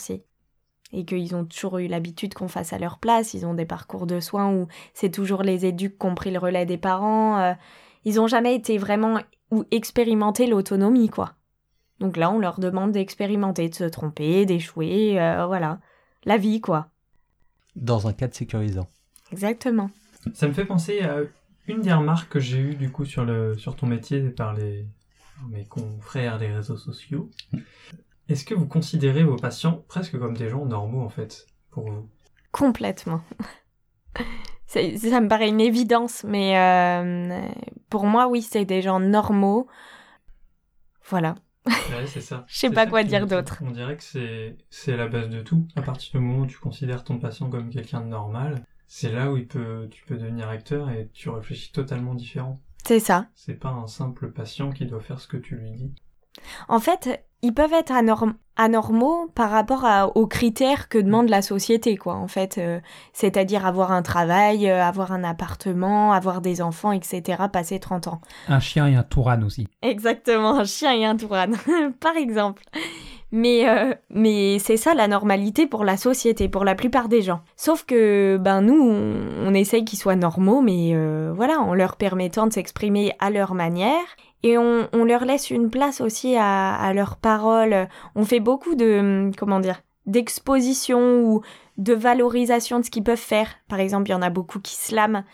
et 0.94 1.04
qu'ils 1.04 1.34
ont 1.34 1.44
toujours 1.44 1.78
eu 1.78 1.88
l'habitude 1.88 2.34
qu'on 2.34 2.48
fasse 2.48 2.72
à 2.72 2.78
leur 2.78 2.98
place. 2.98 3.34
Ils 3.34 3.46
ont 3.46 3.54
des 3.54 3.66
parcours 3.66 4.06
de 4.06 4.20
soins 4.20 4.52
où 4.52 4.68
c'est 4.94 5.10
toujours 5.10 5.42
les 5.42 5.66
éduques 5.66 5.98
qui 5.98 6.06
ont 6.06 6.14
pris 6.14 6.30
le 6.30 6.38
relais 6.38 6.66
des 6.66 6.78
parents. 6.78 7.38
Euh, 7.38 7.52
ils 8.04 8.14
n'ont 8.16 8.28
jamais 8.28 8.54
été 8.54 8.78
vraiment 8.78 9.18
ou 9.50 9.64
expérimenter 9.70 10.46
l'autonomie, 10.46 11.08
quoi. 11.08 11.34
Donc 12.00 12.16
là, 12.16 12.30
on 12.30 12.38
leur 12.38 12.60
demande 12.60 12.92
d'expérimenter, 12.92 13.68
de 13.68 13.74
se 13.74 13.84
tromper, 13.84 14.46
d'échouer, 14.46 15.20
euh, 15.20 15.46
voilà. 15.46 15.80
La 16.24 16.36
vie, 16.36 16.60
quoi. 16.60 16.88
Dans 17.76 18.06
un 18.06 18.12
cadre 18.12 18.34
sécurisant. 18.34 18.88
Exactement. 19.32 19.90
Ça 20.32 20.46
me 20.48 20.52
fait 20.52 20.64
penser 20.64 21.00
à 21.02 21.18
une 21.66 21.80
des 21.80 21.92
remarques 21.92 22.30
que 22.30 22.40
j'ai 22.40 22.58
eues 22.58 22.74
du 22.74 22.90
coup 22.90 23.04
sur, 23.04 23.24
le, 23.24 23.56
sur 23.56 23.74
ton 23.74 23.86
métier 23.86 24.20
par 24.30 24.54
les, 24.54 24.86
mes 25.50 25.64
confrères 25.64 26.38
des 26.38 26.52
réseaux 26.52 26.76
sociaux. 26.76 27.30
Est-ce 28.28 28.44
que 28.44 28.54
vous 28.54 28.66
considérez 28.66 29.24
vos 29.24 29.36
patients 29.36 29.84
presque 29.88 30.18
comme 30.18 30.36
des 30.36 30.48
gens 30.48 30.64
normaux 30.64 31.02
en 31.02 31.08
fait 31.08 31.46
pour 31.70 31.90
vous? 31.90 32.08
Complètement. 32.52 33.20
ça, 34.66 34.80
me 34.80 35.28
paraît 35.28 35.48
une 35.48 35.60
évidence, 35.60 36.24
mais 36.24 36.58
euh, 36.58 37.48
pour 37.90 38.06
moi, 38.06 38.28
oui, 38.28 38.42
c'est 38.42 38.64
des 38.64 38.82
gens 38.82 39.00
normaux. 39.00 39.66
Voilà. 41.08 41.34
Ouais, 41.66 42.06
c'est 42.06 42.20
ça. 42.20 42.44
Je 42.48 42.58
sais 42.58 42.70
pas 42.70 42.86
quoi 42.86 43.04
dire 43.04 43.26
d'autre. 43.26 43.58
On 43.62 43.70
dirait 43.70 43.96
que 43.96 44.02
c'est 44.70 44.96
la 44.96 45.08
base 45.08 45.28
de 45.28 45.40
tout. 45.40 45.66
À 45.76 45.82
partir 45.82 46.12
du 46.12 46.26
moment 46.26 46.42
où 46.42 46.46
tu 46.46 46.58
considères 46.58 47.04
ton 47.04 47.18
patient 47.18 47.50
comme 47.50 47.70
quelqu'un 47.70 48.00
de 48.00 48.06
normal, 48.06 48.64
c'est 48.86 49.10
là 49.10 49.32
où 49.32 49.36
il 49.36 49.46
peut, 49.46 49.88
tu 49.90 50.04
peux 50.04 50.16
devenir 50.16 50.48
acteur 50.48 50.90
et 50.90 51.08
tu 51.12 51.28
réfléchis 51.28 51.72
totalement 51.72 52.14
différent. 52.14 52.60
C'est 52.86 53.00
ça. 53.00 53.26
C'est 53.34 53.54
pas 53.54 53.70
un 53.70 53.86
simple 53.86 54.30
patient 54.30 54.70
qui 54.70 54.86
doit 54.86 55.00
faire 55.00 55.20
ce 55.20 55.28
que 55.28 55.36
tu 55.36 55.56
lui 55.56 55.72
dis. 55.72 55.94
En 56.68 56.80
fait, 56.80 57.24
ils 57.42 57.52
peuvent 57.52 57.72
être 57.72 57.92
anormaux 58.56 59.28
par 59.34 59.50
rapport 59.50 60.12
aux 60.14 60.26
critères 60.26 60.88
que 60.88 60.98
demande 60.98 61.28
la 61.28 61.42
société, 61.42 61.96
quoi, 61.96 62.14
en 62.14 62.28
fait. 62.28 62.58
Euh, 62.58 62.80
c'est-à-dire 63.12 63.66
avoir 63.66 63.92
un 63.92 64.02
travail, 64.02 64.68
euh, 64.68 64.82
avoir 64.82 65.12
un 65.12 65.24
appartement, 65.24 66.12
avoir 66.12 66.40
des 66.40 66.62
enfants, 66.62 66.92
etc., 66.92 67.44
passer 67.52 67.78
30 67.78 68.08
ans. 68.08 68.20
Un 68.48 68.60
chien 68.60 68.86
et 68.86 68.96
un 68.96 69.02
touran 69.02 69.42
aussi. 69.42 69.68
Exactement, 69.82 70.58
un 70.58 70.64
chien 70.64 70.92
et 70.92 71.04
un 71.04 71.16
touran, 71.16 71.52
par 72.00 72.16
exemple. 72.16 72.62
Mais, 73.36 73.68
euh, 73.68 73.92
mais 74.10 74.60
c'est 74.60 74.76
ça 74.76 74.94
la 74.94 75.08
normalité 75.08 75.66
pour 75.66 75.84
la 75.84 75.96
société, 75.96 76.48
pour 76.48 76.64
la 76.64 76.76
plupart 76.76 77.08
des 77.08 77.20
gens. 77.20 77.40
Sauf 77.56 77.84
que 77.84 78.38
ben 78.40 78.60
nous, 78.60 78.80
on, 78.80 79.52
essaye 79.54 79.84
qu'ils 79.84 79.98
soient 79.98 80.14
normaux, 80.14 80.60
mais 80.60 80.94
voilà, 81.34 81.58
en 81.58 81.74
leur 81.74 81.96
permettant 81.96 82.46
de 82.46 82.52
s'exprimer 82.52 83.12
à 83.18 83.30
leur 83.30 83.54
manière 83.54 84.04
et 84.44 84.56
on, 84.56 84.86
leur 85.04 85.24
laisse 85.24 85.50
une 85.50 85.68
place 85.68 86.00
aussi 86.00 86.36
à, 86.36 86.76
à 86.76 86.92
leurs 86.92 87.16
paroles. 87.16 87.88
On 88.14 88.24
fait 88.24 88.38
beaucoup 88.38 88.76
de, 88.76 89.32
comment 89.36 89.58
dire, 89.58 89.80
d'exposition 90.06 91.22
ou 91.24 91.40
de 91.76 91.92
valorisation 91.92 92.78
de 92.78 92.84
ce 92.84 92.90
qu'ils 92.90 93.02
peuvent 93.02 93.16
faire. 93.18 93.48
Par 93.68 93.80
exemple, 93.80 94.10
il 94.10 94.12
y 94.12 94.16
en 94.16 94.22
a 94.22 94.30
beaucoup 94.30 94.60
qui 94.60 94.76
slament, 94.76 95.24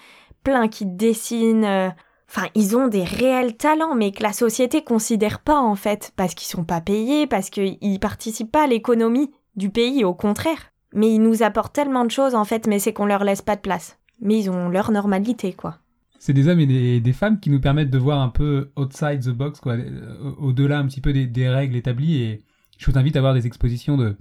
plein 0.43 0.69
qui 0.69 0.87
dessinent. 0.87 1.93
Enfin, 2.31 2.47
ils 2.55 2.77
ont 2.77 2.87
des 2.87 3.03
réels 3.03 3.57
talents, 3.57 3.97
mais 3.97 4.13
que 4.13 4.23
la 4.23 4.33
société 4.33 4.85
considère 4.85 5.41
pas 5.41 5.61
en 5.61 5.75
fait, 5.75 6.13
parce 6.15 6.35
qu'ils 6.35 6.47
sont 6.47 6.65
pas 6.65 6.81
payés, 6.81 7.27
parce 7.27 7.51
qu'ils 7.51 7.99
participent 8.01 8.53
pas 8.53 8.65
à 8.65 8.69
l'économie 8.69 9.33
du 9.57 9.71
pays, 9.71 10.05
au 10.05 10.15
contraire. 10.15 10.73
Mais 10.95 11.13
ils 11.13 11.23
nous 11.23 11.43
apportent 11.43 11.75
tellement 11.75 12.05
de 12.05 12.11
choses 12.11 12.37
en 12.37 12.45
fait, 12.45 12.67
mais 12.69 12.79
c'est 12.79 12.93
qu'on 12.93 13.07
leur 13.07 13.25
laisse 13.25 13.43
pas 13.43 13.57
de 13.57 13.61
place. 13.61 13.99
Mais 14.21 14.39
ils 14.39 14.51
ont 14.51 14.69
leur 14.69 14.93
normalité, 14.93 15.53
quoi 15.53 15.79
c'est 16.21 16.35
des 16.35 16.49
hommes 16.49 16.61
et 16.61 17.01
des, 17.01 17.13
femmes 17.15 17.41
qui 17.41 17.49
nous 17.49 17.61
permettent 17.61 17.91
de 17.91 17.97
voir 17.97 18.21
un 18.21 18.29
peu 18.29 18.71
outside 18.77 19.25
the 19.25 19.31
box, 19.31 19.59
quoi, 19.59 19.73
euh, 19.73 20.35
au-delà 20.39 20.79
un 20.79 20.87
petit 20.87 21.01
peu 21.01 21.15
des, 21.15 21.49
règles 21.49 21.75
établies. 21.75 22.23
Et 22.23 22.43
je 22.77 22.91
vous 22.91 22.99
invite 22.99 23.17
à 23.17 23.23
voir 23.23 23.33
des 23.33 23.47
expositions 23.47 23.97
de 23.97 24.17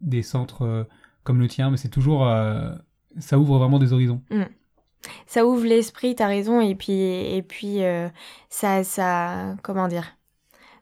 des 0.00 0.22
centres 0.22 0.62
euh, 0.62 0.84
comme 1.24 1.40
le 1.40 1.48
tien, 1.48 1.70
mais 1.70 1.76
c'est 1.76 1.88
toujours 1.88 2.26
euh, 2.26 2.72
ça 3.18 3.36
ouvre 3.36 3.58
vraiment 3.58 3.80
des 3.80 3.92
horizons. 3.92 4.22
Mm. 4.30 4.44
Ça 5.26 5.46
ouvre 5.46 5.64
l'esprit, 5.64 6.14
t'as 6.14 6.26
raison, 6.26 6.60
et 6.60 6.74
puis 6.74 7.00
et 7.00 7.42
puis 7.42 7.80
ça 8.48 8.84
ça 8.84 9.56
comment 9.62 9.88
dire? 9.88 10.16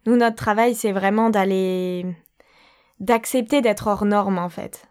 Nous 0.06 0.16
notre 0.16 0.36
travail 0.36 0.74
c'est 0.74 0.92
vraiment 0.92 1.30
d'aller 1.30 2.04
d'accepter 3.00 3.60
d'être 3.60 3.86
hors 3.86 4.04
norme 4.04 4.38
en 4.38 4.48
fait. 4.48 4.88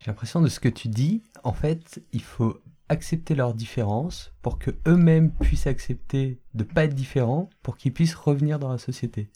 J'ai 0.00 0.10
l'impression 0.10 0.40
de 0.40 0.48
ce 0.48 0.60
que 0.60 0.68
tu 0.68 0.88
dis, 0.88 1.22
en 1.44 1.52
fait, 1.52 2.02
il 2.12 2.22
faut 2.22 2.58
accepter 2.88 3.34
leurs 3.34 3.54
différences 3.54 4.32
pour 4.42 4.58
que 4.58 4.70
eux-mêmes 4.88 5.30
puissent 5.30 5.66
accepter 5.66 6.40
de 6.54 6.64
pas 6.64 6.84
être 6.84 6.94
différents 6.94 7.50
pour 7.62 7.76
qu'ils 7.76 7.92
puissent 7.92 8.14
revenir 8.14 8.58
dans 8.58 8.70
la 8.70 8.78
société. 8.78 9.30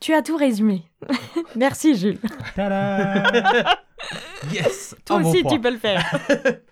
Tu 0.00 0.14
as 0.14 0.22
tout 0.22 0.36
résumé. 0.36 0.84
Merci 1.56 1.96
Jules. 1.96 2.20
yes. 4.52 4.94
Toi 5.04 5.16
aussi 5.16 5.42
tu 5.44 5.60
peux 5.60 5.72
le 5.72 5.78
faire. 5.78 6.02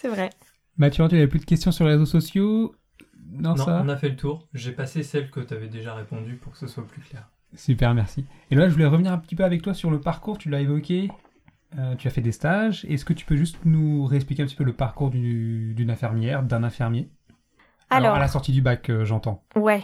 C'est 0.00 0.08
vrai. 0.08 0.30
Mathieu, 0.76 1.06
tu 1.08 1.16
n'avais 1.16 1.26
plus 1.26 1.40
de 1.40 1.44
questions 1.44 1.72
sur 1.72 1.84
les 1.84 1.92
réseaux 1.92 2.06
sociaux? 2.06 2.74
Non, 3.32 3.56
ça? 3.56 3.82
on 3.84 3.88
a 3.88 3.96
fait 3.96 4.08
le 4.08 4.16
tour. 4.16 4.46
J'ai 4.54 4.72
passé 4.72 5.02
celles 5.02 5.30
que 5.30 5.40
tu 5.40 5.52
avais 5.52 5.66
déjà 5.66 5.94
répondu 5.94 6.36
pour 6.36 6.52
que 6.52 6.58
ce 6.58 6.66
soit 6.66 6.86
plus 6.86 7.00
clair. 7.00 7.28
Super, 7.54 7.94
merci. 7.94 8.24
Et 8.50 8.54
là, 8.54 8.68
je 8.68 8.74
voulais 8.74 8.86
revenir 8.86 9.12
un 9.12 9.18
petit 9.18 9.34
peu 9.34 9.44
avec 9.44 9.60
toi 9.60 9.74
sur 9.74 9.90
le 9.90 10.00
parcours. 10.00 10.38
Tu 10.38 10.50
l'as 10.50 10.60
évoqué. 10.60 11.10
Euh, 11.78 11.96
tu 11.96 12.06
as 12.06 12.10
fait 12.10 12.20
des 12.20 12.32
stages. 12.32 12.84
Est-ce 12.88 13.04
que 13.04 13.12
tu 13.12 13.26
peux 13.26 13.36
juste 13.36 13.58
nous 13.64 14.06
réexpliquer 14.06 14.42
un 14.42 14.46
petit 14.46 14.56
peu 14.56 14.64
le 14.64 14.72
parcours 14.72 15.10
d'une 15.10 15.90
infirmière, 15.90 16.42
d'un 16.42 16.62
infirmier? 16.62 17.08
Alors, 17.90 18.14
à 18.14 18.18
la 18.18 18.28
sortie 18.28 18.52
du 18.52 18.62
bac, 18.62 18.88
euh, 18.90 19.04
j'entends. 19.04 19.42
Ouais. 19.56 19.82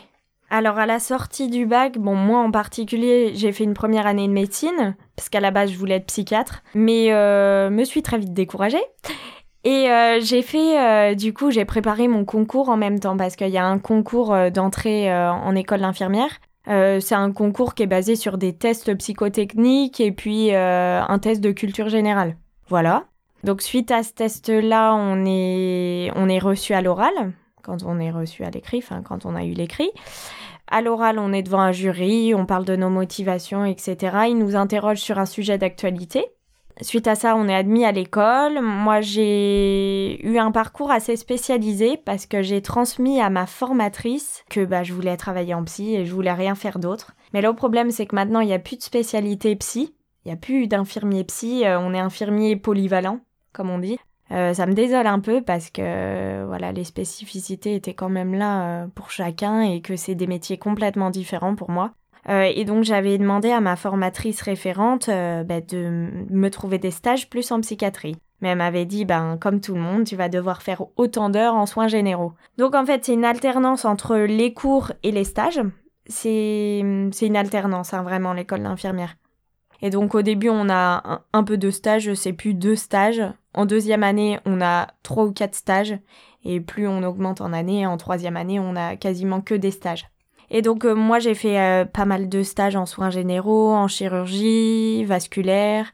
Alors, 0.50 0.78
à 0.78 0.86
la 0.86 1.00
sortie 1.00 1.48
du 1.48 1.66
bac, 1.66 1.98
bon, 1.98 2.14
moi 2.14 2.40
en 2.40 2.50
particulier, 2.50 3.32
j'ai 3.34 3.50
fait 3.50 3.64
une 3.64 3.74
première 3.74 4.06
année 4.06 4.28
de 4.28 4.32
médecine, 4.32 4.94
parce 5.16 5.28
qu'à 5.28 5.40
la 5.40 5.50
base, 5.50 5.72
je 5.72 5.78
voulais 5.78 5.96
être 5.96 6.06
psychiatre, 6.06 6.62
mais 6.74 7.12
euh, 7.12 7.70
me 7.70 7.84
suis 7.84 8.02
très 8.02 8.18
vite 8.18 8.34
découragée. 8.34 8.82
Et 9.64 9.88
j'ai 10.20 10.42
fait, 10.42 11.16
du 11.16 11.32
coup, 11.32 11.50
j'ai 11.50 11.64
préparé 11.64 12.06
mon 12.06 12.24
concours 12.24 12.68
en 12.68 12.76
même 12.76 13.00
temps, 13.00 13.16
parce 13.16 13.34
qu'il 13.34 13.48
y 13.48 13.58
a 13.58 13.64
un 13.64 13.78
concours 13.78 14.36
d'entrée 14.50 15.10
en 15.12 15.54
école 15.54 15.80
d'infirmière. 15.80 16.38
Euh, 16.68 17.00
c'est 17.00 17.14
un 17.14 17.32
concours 17.32 17.74
qui 17.74 17.82
est 17.82 17.86
basé 17.86 18.16
sur 18.16 18.38
des 18.38 18.54
tests 18.54 18.94
psychotechniques 18.96 20.00
et 20.00 20.12
puis 20.12 20.54
euh, 20.54 21.02
un 21.06 21.18
test 21.18 21.40
de 21.40 21.52
culture 21.52 21.88
générale. 21.88 22.36
Voilà. 22.68 23.04
Donc 23.42 23.60
suite 23.60 23.90
à 23.90 24.02
ce 24.02 24.12
test-là, 24.12 24.94
on 24.94 25.24
est, 25.26 26.10
on 26.16 26.28
est 26.28 26.38
reçu 26.38 26.72
à 26.72 26.80
l'oral, 26.80 27.12
quand 27.62 27.82
on 27.84 27.98
est 27.98 28.10
reçu 28.10 28.44
à 28.44 28.50
l'écrit, 28.50 28.78
enfin 28.78 29.02
quand 29.02 29.26
on 29.26 29.34
a 29.34 29.44
eu 29.44 29.52
l'écrit. 29.52 29.90
À 30.70 30.80
l'oral, 30.80 31.18
on 31.18 31.34
est 31.34 31.42
devant 31.42 31.60
un 31.60 31.72
jury, 31.72 32.34
on 32.34 32.46
parle 32.46 32.64
de 32.64 32.74
nos 32.74 32.88
motivations, 32.88 33.66
etc. 33.66 34.16
Ils 34.28 34.38
nous 34.38 34.56
interrogent 34.56 35.00
sur 35.00 35.18
un 35.18 35.26
sujet 35.26 35.58
d'actualité. 35.58 36.24
Suite 36.80 37.06
à 37.06 37.14
ça, 37.14 37.36
on 37.36 37.48
est 37.48 37.54
admis 37.54 37.84
à 37.84 37.92
l'école. 37.92 38.60
Moi, 38.60 39.00
j'ai 39.00 40.24
eu 40.26 40.38
un 40.38 40.50
parcours 40.50 40.90
assez 40.90 41.16
spécialisé 41.16 41.96
parce 41.96 42.26
que 42.26 42.42
j'ai 42.42 42.62
transmis 42.62 43.20
à 43.20 43.30
ma 43.30 43.46
formatrice 43.46 44.44
que 44.50 44.64
bah, 44.64 44.82
je 44.82 44.92
voulais 44.92 45.16
travailler 45.16 45.54
en 45.54 45.62
psy 45.64 45.94
et 45.94 46.04
je 46.04 46.12
voulais 46.12 46.32
rien 46.32 46.56
faire 46.56 46.80
d'autre. 46.80 47.12
Mais 47.32 47.42
le 47.42 47.52
problème, 47.52 47.90
c'est 47.90 48.06
que 48.06 48.16
maintenant, 48.16 48.40
il 48.40 48.48
n'y 48.48 48.54
a 48.54 48.58
plus 48.58 48.76
de 48.76 48.82
spécialité 48.82 49.54
psy. 49.56 49.94
Il 50.24 50.28
n'y 50.28 50.34
a 50.34 50.36
plus 50.36 50.66
d'infirmier 50.66 51.22
psy. 51.24 51.64
Euh, 51.64 51.78
on 51.78 51.94
est 51.94 51.98
infirmier 52.00 52.56
polyvalent, 52.56 53.20
comme 53.52 53.70
on 53.70 53.78
dit. 53.78 53.98
Euh, 54.32 54.54
ça 54.54 54.66
me 54.66 54.72
désole 54.72 55.06
un 55.06 55.20
peu 55.20 55.42
parce 55.42 55.70
que 55.70 56.44
voilà, 56.46 56.72
les 56.72 56.84
spécificités 56.84 57.74
étaient 57.74 57.94
quand 57.94 58.08
même 58.08 58.34
là 58.34 58.84
euh, 58.84 58.86
pour 58.88 59.10
chacun 59.10 59.60
et 59.60 59.80
que 59.80 59.96
c'est 59.96 60.14
des 60.14 60.26
métiers 60.26 60.58
complètement 60.58 61.10
différents 61.10 61.54
pour 61.54 61.70
moi. 61.70 61.92
Euh, 62.28 62.50
et 62.54 62.64
donc 62.64 62.84
j'avais 62.84 63.18
demandé 63.18 63.50
à 63.50 63.60
ma 63.60 63.76
formatrice 63.76 64.40
référente 64.40 65.08
euh, 65.08 65.44
bah, 65.44 65.60
de 65.60 66.08
me 66.30 66.48
trouver 66.48 66.78
des 66.78 66.90
stages 66.90 67.28
plus 67.28 67.50
en 67.52 67.60
psychiatrie. 67.60 68.16
Mais 68.40 68.50
elle 68.50 68.58
m'avait 68.58 68.86
dit, 68.86 69.04
ben, 69.04 69.38
comme 69.40 69.60
tout 69.60 69.74
le 69.74 69.80
monde, 69.80 70.04
tu 70.04 70.16
vas 70.16 70.28
devoir 70.28 70.62
faire 70.62 70.82
autant 70.96 71.30
d'heures 71.30 71.54
en 71.54 71.66
soins 71.66 71.88
généraux. 71.88 72.32
Donc 72.58 72.74
en 72.74 72.84
fait, 72.84 73.04
c'est 73.04 73.14
une 73.14 73.24
alternance 73.24 73.84
entre 73.84 74.16
les 74.16 74.52
cours 74.52 74.92
et 75.02 75.12
les 75.12 75.24
stages. 75.24 75.60
C'est 76.06 76.80
une 76.80 77.36
alternance, 77.36 77.94
hein, 77.94 78.02
vraiment, 78.02 78.34
l'école 78.34 78.62
d'infirmière. 78.62 79.16
Et 79.80 79.90
donc 79.90 80.14
au 80.14 80.22
début, 80.22 80.50
on 80.50 80.68
a 80.68 81.22
un, 81.32 81.44
peu 81.44 81.56
de 81.56 81.70
stages, 81.70 82.12
c'est 82.14 82.32
plus 82.32 82.54
deux 82.54 82.76
stages. 82.76 83.22
En 83.52 83.66
deuxième 83.66 84.02
année, 84.02 84.38
on 84.46 84.60
a 84.60 84.88
trois 85.02 85.24
ou 85.24 85.32
quatre 85.32 85.54
stages. 85.54 85.98
Et 86.44 86.60
plus 86.60 86.86
on 86.86 87.02
augmente 87.02 87.40
en 87.40 87.52
année, 87.52 87.86
en 87.86 87.96
troisième 87.96 88.36
année, 88.36 88.60
on 88.60 88.76
a 88.76 88.96
quasiment 88.96 89.40
que 89.40 89.54
des 89.54 89.70
stages. 89.70 90.06
Et 90.50 90.62
donc 90.62 90.84
euh, 90.84 90.94
moi 90.94 91.18
j'ai 91.18 91.34
fait 91.34 91.58
euh, 91.58 91.84
pas 91.84 92.04
mal 92.04 92.28
de 92.28 92.42
stages 92.42 92.76
en 92.76 92.86
soins 92.86 93.10
généraux, 93.10 93.72
en 93.72 93.88
chirurgie, 93.88 95.04
vasculaire, 95.04 95.90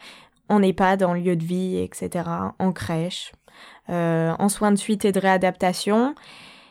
en 0.48 0.62
EHPAD, 0.62 1.03
en 1.03 1.14
lieu 1.14 1.36
de 1.36 1.44
vie, 1.44 1.78
etc., 1.78 2.28
en 2.59 2.72
crèche, 2.72 3.32
euh, 3.88 4.32
en 4.38 4.48
soins 4.48 4.72
de 4.72 4.76
suite 4.76 5.05
et 5.05 5.12
de 5.12 5.20
réadaptation. 5.20 6.14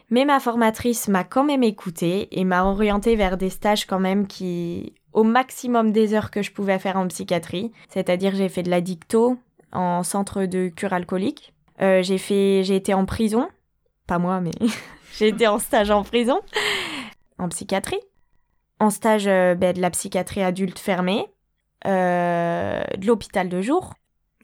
Mais 0.09 0.25
ma 0.25 0.39
formatrice 0.39 1.07
m'a 1.07 1.23
quand 1.23 1.43
même 1.43 1.63
écoutée 1.63 2.27
et 2.32 2.43
m'a 2.43 2.63
orientée 2.63 3.15
vers 3.15 3.38
des 3.38 3.51
stages 3.51 3.86
quand 3.86 3.99
même 3.99 4.25
qui, 4.25 4.93
au 5.13 5.23
maximum 5.23 5.91
des 5.91 6.15
heures 6.15 6.32
que 6.32 6.41
je 6.41 6.51
pouvais 6.51 6.80
faire 6.80 6.97
en 6.97 7.07
psychiatrie, 7.07 7.71
c'est-à-dire 7.89 8.34
j'ai 8.36 8.49
fait 8.49 8.63
de 8.63 8.71
la 8.71 8.82
dicto 8.82 9.38
en 9.71 10.01
centre 10.01 10.45
de 10.45 10.69
cure 10.69 10.93
alcoolique. 10.93 11.53
j'ai 11.80 12.17
fait, 12.17 12.63
j'ai 12.63 12.75
été 12.75 12.95
en 12.95 13.05
prison, 13.05 13.49
pas 14.07 14.17
moi, 14.17 14.41
mais 14.41 14.51
j'ai 15.13 15.27
été 15.27 15.47
en 15.47 15.59
stage 15.59 15.91
en 15.91 16.01
prison 16.03 16.39
en 17.39 17.49
psychiatrie, 17.49 17.99
en 18.79 18.89
stage 18.89 19.27
euh, 19.27 19.55
ben, 19.55 19.73
de 19.73 19.81
la 19.81 19.89
psychiatrie 19.89 20.43
adulte 20.43 20.79
fermée, 20.79 21.25
euh, 21.87 22.83
de 22.97 23.07
l'hôpital 23.07 23.49
de 23.49 23.61
jour, 23.61 23.93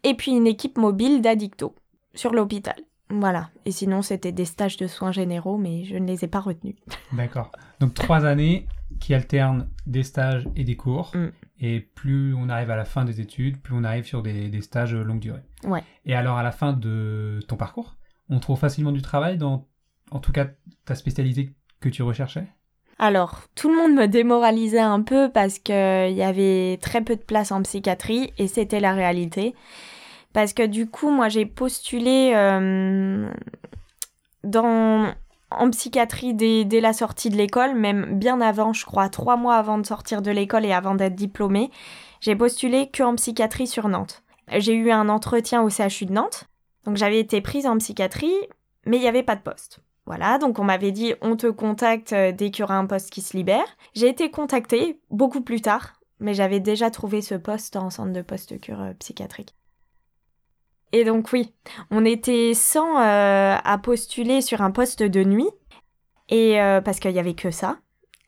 et 0.03 0.15
puis 0.15 0.31
une 0.31 0.47
équipe 0.47 0.77
mobile 0.77 1.21
d'addicto 1.21 1.75
sur 2.13 2.33
l'hôpital. 2.33 2.75
Voilà. 3.09 3.49
Et 3.65 3.71
sinon, 3.71 4.01
c'était 4.01 4.31
des 4.31 4.45
stages 4.45 4.77
de 4.77 4.87
soins 4.87 5.11
généraux, 5.11 5.57
mais 5.57 5.83
je 5.83 5.95
ne 5.95 6.07
les 6.07 6.25
ai 6.25 6.27
pas 6.27 6.39
retenus. 6.39 6.75
D'accord. 7.13 7.51
Donc 7.79 7.93
trois 7.93 8.25
années 8.25 8.67
qui 8.99 9.13
alternent 9.13 9.69
des 9.85 10.03
stages 10.03 10.47
et 10.55 10.63
des 10.63 10.75
cours. 10.75 11.11
Mm. 11.13 11.27
Et 11.59 11.79
plus 11.79 12.33
on 12.33 12.49
arrive 12.49 12.71
à 12.71 12.75
la 12.75 12.85
fin 12.85 13.05
des 13.05 13.21
études, 13.21 13.61
plus 13.61 13.75
on 13.75 13.83
arrive 13.83 14.05
sur 14.05 14.21
des, 14.21 14.49
des 14.49 14.61
stages 14.61 14.95
longue 14.95 15.19
durée. 15.19 15.43
Ouais. 15.63 15.83
Et 16.05 16.15
alors, 16.15 16.37
à 16.37 16.43
la 16.43 16.51
fin 16.51 16.73
de 16.73 17.39
ton 17.47 17.55
parcours, 17.55 17.95
on 18.29 18.39
trouve 18.39 18.57
facilement 18.57 18.91
du 18.91 19.01
travail 19.01 19.37
dans, 19.37 19.67
en 20.11 20.19
tout 20.19 20.31
cas, 20.31 20.47
ta 20.85 20.95
spécialité 20.95 21.53
que 21.79 21.89
tu 21.89 22.03
recherchais? 22.03 22.47
Alors, 22.97 23.41
tout 23.55 23.69
le 23.69 23.75
monde 23.75 23.93
me 23.93 24.07
démoralisait 24.07 24.79
un 24.79 25.01
peu 25.01 25.29
parce 25.29 25.59
qu'il 25.59 25.73
y 25.75 26.23
avait 26.23 26.79
très 26.81 27.01
peu 27.01 27.15
de 27.15 27.21
place 27.21 27.51
en 27.51 27.61
psychiatrie 27.61 28.31
et 28.37 28.47
c'était 28.47 28.79
la 28.79 28.93
réalité. 28.93 29.53
Parce 30.31 30.53
que 30.53 30.65
du 30.65 30.89
coup, 30.89 31.09
moi, 31.09 31.27
j'ai 31.27 31.45
postulé 31.45 32.31
euh, 32.35 33.29
en 34.53 35.69
psychiatrie 35.71 36.33
dès, 36.33 36.63
dès 36.63 36.79
la 36.79 36.93
sortie 36.93 37.29
de 37.29 37.35
l'école, 37.35 37.75
même 37.75 38.17
bien 38.17 38.39
avant, 38.39 38.71
je 38.73 38.85
crois, 38.85 39.09
trois 39.09 39.37
mois 39.37 39.55
avant 39.55 39.77
de 39.77 39.85
sortir 39.85 40.21
de 40.21 40.31
l'école 40.31 40.65
et 40.65 40.73
avant 40.73 40.95
d'être 40.95 41.15
diplômée. 41.15 41.71
J'ai 42.21 42.35
postulé 42.35 42.89
que 42.89 43.03
en 43.03 43.15
psychiatrie 43.15 43.67
sur 43.67 43.89
Nantes. 43.89 44.23
J'ai 44.57 44.73
eu 44.73 44.91
un 44.91 45.09
entretien 45.09 45.61
au 45.63 45.69
CHU 45.69 46.05
de 46.05 46.13
Nantes, 46.13 46.45
donc 46.85 46.97
j'avais 46.97 47.19
été 47.19 47.41
prise 47.41 47.65
en 47.65 47.77
psychiatrie, 47.77 48.35
mais 48.85 48.97
il 48.97 49.01
n'y 49.01 49.07
avait 49.07 49.23
pas 49.23 49.35
de 49.35 49.41
poste. 49.41 49.79
Voilà, 50.05 50.37
donc 50.37 50.59
on 50.59 50.63
m'avait 50.63 50.91
dit 50.91 51.15
on 51.21 51.35
te 51.35 51.47
contacte 51.47 52.13
euh, 52.13 52.31
dès 52.31 52.51
qu'il 52.51 52.61
y 52.61 52.63
aura 52.63 52.77
un 52.77 52.85
poste 52.85 53.09
qui 53.09 53.21
se 53.21 53.35
libère. 53.35 53.65
J'ai 53.95 54.07
été 54.07 54.29
contactée 54.29 54.99
beaucoup 55.09 55.41
plus 55.41 55.61
tard, 55.61 55.93
mais 56.19 56.35
j'avais 56.35 56.59
déjà 56.59 56.91
trouvé 56.91 57.21
ce 57.21 57.33
poste 57.33 57.75
en 57.75 57.89
centre 57.89 58.13
de 58.13 58.21
post-cure 58.21 58.81
euh, 58.81 58.93
psychiatrique. 58.99 59.55
Et 60.91 61.05
donc 61.05 61.33
oui, 61.33 61.53
on 61.89 62.05
était 62.05 62.53
100 62.53 62.99
euh, 62.99 63.57
à 63.63 63.77
postuler 63.79 64.41
sur 64.41 64.61
un 64.61 64.69
poste 64.69 65.01
de 65.01 65.23
nuit, 65.23 65.49
et 66.29 66.57
parce 66.85 66.99
qu'il 66.99 67.11
y 67.11 67.19
avait 67.19 67.33
que 67.33 67.51
ça. 67.51 67.77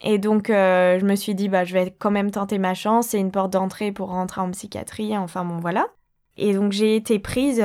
Et 0.01 0.17
donc 0.17 0.47
je 0.49 1.05
me 1.05 1.15
suis 1.15 1.33
dit 1.33 1.47
bah 1.47 1.63
je 1.63 1.73
vais 1.73 1.95
quand 1.97 2.11
même 2.11 2.29
tenter 2.29 2.57
ma 2.57 2.73
chance, 2.73 3.07
c'est 3.07 3.19
une 3.19 3.31
porte 3.31 3.51
d'entrée 3.51 3.91
pour 3.91 4.09
rentrer 4.09 4.41
en 4.41 4.51
psychiatrie, 4.51 5.17
enfin 5.17 5.45
bon 5.45 5.59
voilà. 5.59 5.87
Et 6.35 6.53
donc 6.53 6.73
j'ai 6.73 6.97
été 6.97 7.19
prise, 7.19 7.63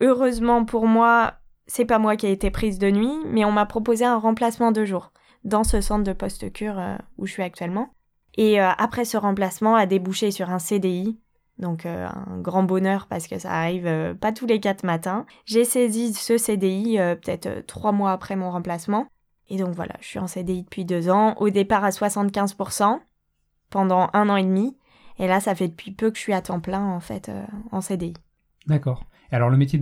heureusement 0.00 0.64
pour 0.64 0.86
moi, 0.86 1.39
c'est 1.70 1.84
pas 1.84 2.00
moi 2.00 2.16
qui 2.16 2.26
ai 2.26 2.32
été 2.32 2.50
prise 2.50 2.80
de 2.80 2.90
nuit, 2.90 3.12
mais 3.26 3.44
on 3.44 3.52
m'a 3.52 3.64
proposé 3.64 4.04
un 4.04 4.18
remplacement 4.18 4.72
de 4.72 4.84
jour 4.84 5.12
dans 5.44 5.62
ce 5.62 5.80
centre 5.80 6.02
de 6.02 6.12
post-cure 6.12 6.80
euh, 6.80 6.96
où 7.16 7.26
je 7.26 7.32
suis 7.32 7.44
actuellement. 7.44 7.90
Et 8.36 8.60
euh, 8.60 8.70
après 8.76 9.04
ce 9.04 9.16
remplacement 9.16 9.76
a 9.76 9.86
débouché 9.86 10.32
sur 10.32 10.50
un 10.50 10.58
CDI, 10.58 11.20
donc 11.58 11.86
euh, 11.86 12.08
un 12.08 12.38
grand 12.40 12.64
bonheur 12.64 13.06
parce 13.06 13.28
que 13.28 13.38
ça 13.38 13.52
arrive 13.52 14.16
pas 14.20 14.32
tous 14.32 14.46
les 14.46 14.58
quatre 14.58 14.82
matins. 14.82 15.26
J'ai 15.44 15.64
saisi 15.64 16.12
ce 16.12 16.38
CDI 16.38 16.98
peut-être 17.22 17.64
trois 17.66 17.92
mois 17.92 18.10
après 18.10 18.34
mon 18.34 18.50
remplacement. 18.50 19.06
Et 19.48 19.56
donc 19.56 19.72
voilà, 19.76 19.94
je 20.00 20.06
suis 20.06 20.18
en 20.18 20.26
CDI 20.26 20.64
depuis 20.64 20.84
deux 20.84 21.08
ans, 21.08 21.34
au 21.38 21.50
départ 21.50 21.84
à 21.84 21.90
75% 21.90 22.98
pendant 23.70 24.10
un 24.12 24.28
an 24.28 24.36
et 24.36 24.44
demi. 24.44 24.76
Et 25.20 25.28
là, 25.28 25.38
ça 25.38 25.54
fait 25.54 25.68
depuis 25.68 25.92
peu 25.92 26.10
que 26.10 26.16
je 26.16 26.22
suis 26.22 26.32
à 26.32 26.42
temps 26.42 26.60
plein 26.60 26.84
en 26.84 27.00
fait 27.00 27.30
en 27.70 27.80
CDI. 27.80 28.14
D'accord. 28.66 29.04
Alors 29.30 29.50
le 29.50 29.56
métier 29.56 29.80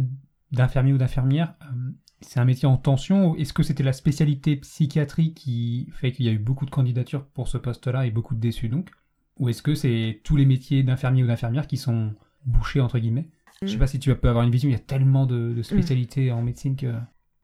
d'infirmier 0.53 0.92
ou 0.92 0.99
d'infirmière, 0.99 1.55
euh, 1.62 1.92
c'est 2.20 2.40
un 2.40 2.44
métier 2.44 2.66
en 2.66 2.76
tension. 2.76 3.36
Est-ce 3.36 3.53
que 3.53 3.62
c'était 3.62 3.82
la 3.82 3.92
spécialité 3.92 4.57
psychiatrie 4.57 5.34
qui 5.34 5.88
fait 5.92 6.12
qu'il 6.12 6.26
y 6.26 6.28
a 6.28 6.32
eu 6.32 6.38
beaucoup 6.38 6.64
de 6.64 6.70
candidatures 6.70 7.24
pour 7.26 7.49
ce 7.49 7.59
poste-là 7.59 8.07
et 8.07 8.11
beaucoup 8.11 8.34
de 8.34 8.40
déçus 8.40 8.68
donc? 8.68 8.90
Ou 9.38 9.49
est-ce 9.49 9.62
que 9.62 9.74
c'est 9.74 10.20
tous 10.24 10.36
les 10.36 10.46
métiers 10.46 10.82
d'infirmier 10.82 11.22
ou 11.22 11.26
d'infirmière 11.26 11.66
qui 11.66 11.76
sont 11.76 12.12
bouchés 12.44 12.80
entre 12.80 12.99
guillemets? 12.99 13.28
Je 13.62 13.68
sais 13.68 13.76
mm. 13.76 13.78
pas 13.78 13.86
si 13.86 13.99
tu 13.99 14.14
peux 14.14 14.28
avoir 14.28 14.44
une 14.44 14.51
vision, 14.51 14.68
il 14.68 14.72
y 14.72 14.76
a 14.76 14.80
tellement 14.80 15.26
de, 15.26 15.62
spécialités 15.62 16.30
en 16.32 16.42
médecine 16.42 16.76
que... 16.76 16.92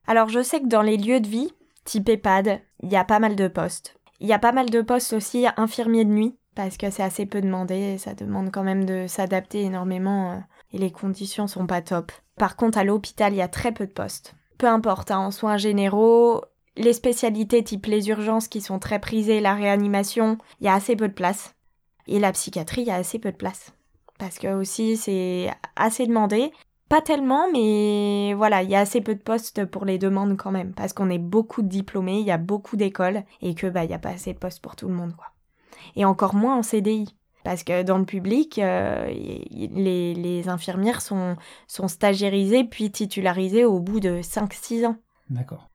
Alors 0.06 0.28
je 0.28 0.42
sais 0.42 0.60
que 0.60 0.68
dans 0.68 0.82
les 0.82 0.96
lieux 0.96 1.20
de 1.20 1.26
vie, 1.26 1.50
type 1.84 2.08
EHPAD, 2.08 2.60
il 2.82 2.90
y 2.90 2.96
a 2.96 3.04
pas 3.04 3.20
mal 3.20 3.36
de 3.36 3.48
postes. 3.48 3.96
Il 4.20 4.28
y 4.28 4.32
a 4.32 4.38
pas 4.38 4.52
mal 4.52 4.70
de 4.70 4.80
postes 4.80 5.12
aussi 5.12 5.46
infirmiers 5.56 6.04
de 6.04 6.10
nuit, 6.10 6.36
parce 6.54 6.76
que 6.76 6.90
c'est 6.90 7.02
assez 7.02 7.26
peu 7.26 7.40
demandé, 7.40 7.74
et 7.74 7.98
ça 7.98 8.14
demande 8.14 8.50
quand 8.52 8.62
même 8.62 8.84
de 8.84 9.06
s'adapter 9.06 9.62
énormément, 9.62 10.32
euh, 10.32 10.38
et 10.74 10.78
les 10.78 10.90
conditions 10.90 11.46
sont 11.46 11.66
pas 11.66 11.80
top. 11.80 12.10
Par 12.36 12.56
contre, 12.56 12.78
à 12.78 12.84
l'hôpital, 12.84 13.32
il 13.32 13.36
y 13.36 13.42
a 13.42 13.48
très 13.48 13.72
peu 13.72 13.86
de 13.86 13.92
postes. 13.92 14.34
Peu 14.58 14.66
importe, 14.66 15.12
hein, 15.12 15.20
en 15.20 15.30
soins 15.30 15.56
généraux, 15.56 16.42
les 16.76 16.92
spécialités 16.92 17.62
type 17.62 17.86
les 17.86 18.08
urgences 18.08 18.48
qui 18.48 18.60
sont 18.60 18.80
très 18.80 18.98
prisées, 18.98 19.40
la 19.40 19.54
réanimation, 19.54 20.36
il 20.60 20.66
y 20.66 20.68
a 20.68 20.74
assez 20.74 20.96
peu 20.96 21.06
de 21.06 21.14
place. 21.14 21.54
Et 22.08 22.18
la 22.18 22.32
psychiatrie, 22.32 22.82
il 22.82 22.88
y 22.88 22.90
a 22.90 22.96
assez 22.96 23.20
peu 23.20 23.30
de 23.30 23.36
place. 23.36 23.72
Parce 24.18 24.38
que 24.38 24.48
aussi, 24.48 24.96
c'est 24.96 25.48
assez 25.76 26.06
demandé. 26.08 26.50
Pas 26.88 27.00
tellement, 27.00 27.48
mais 27.52 28.34
voilà, 28.34 28.64
il 28.64 28.70
y 28.70 28.74
a 28.74 28.80
assez 28.80 29.00
peu 29.00 29.14
de 29.14 29.22
postes 29.22 29.64
pour 29.64 29.84
les 29.84 29.98
demandes 29.98 30.36
quand 30.36 30.50
même. 30.50 30.74
Parce 30.74 30.92
qu'on 30.92 31.08
est 31.08 31.18
beaucoup 31.18 31.62
de 31.62 31.68
diplômés, 31.68 32.18
il 32.18 32.26
y 32.26 32.32
a 32.32 32.36
beaucoup 32.36 32.76
d'écoles, 32.76 33.22
et 33.40 33.54
que 33.54 33.68
bah, 33.68 33.84
il 33.84 33.88
n'y 33.88 33.94
a 33.94 33.98
pas 34.00 34.10
assez 34.10 34.32
de 34.32 34.38
postes 34.38 34.60
pour 34.60 34.74
tout 34.74 34.88
le 34.88 34.94
monde, 34.94 35.14
quoi. 35.16 35.28
Et 35.94 36.04
encore 36.04 36.34
moins 36.34 36.56
en 36.56 36.62
CDI. 36.62 37.14
Parce 37.44 37.62
que 37.62 37.82
dans 37.82 37.98
le 37.98 38.06
public, 38.06 38.58
euh, 38.58 39.06
les, 39.06 40.48
infirmières 40.48 41.02
sont, 41.02 41.36
sont 41.68 41.88
stagiairisées 41.88 42.64
puis 42.64 42.90
titularisées 42.90 43.66
au 43.66 43.80
bout 43.80 44.00
de 44.00 44.22
5-6 44.22 44.86
ans. 44.86 44.96
D'accord. 45.28 45.70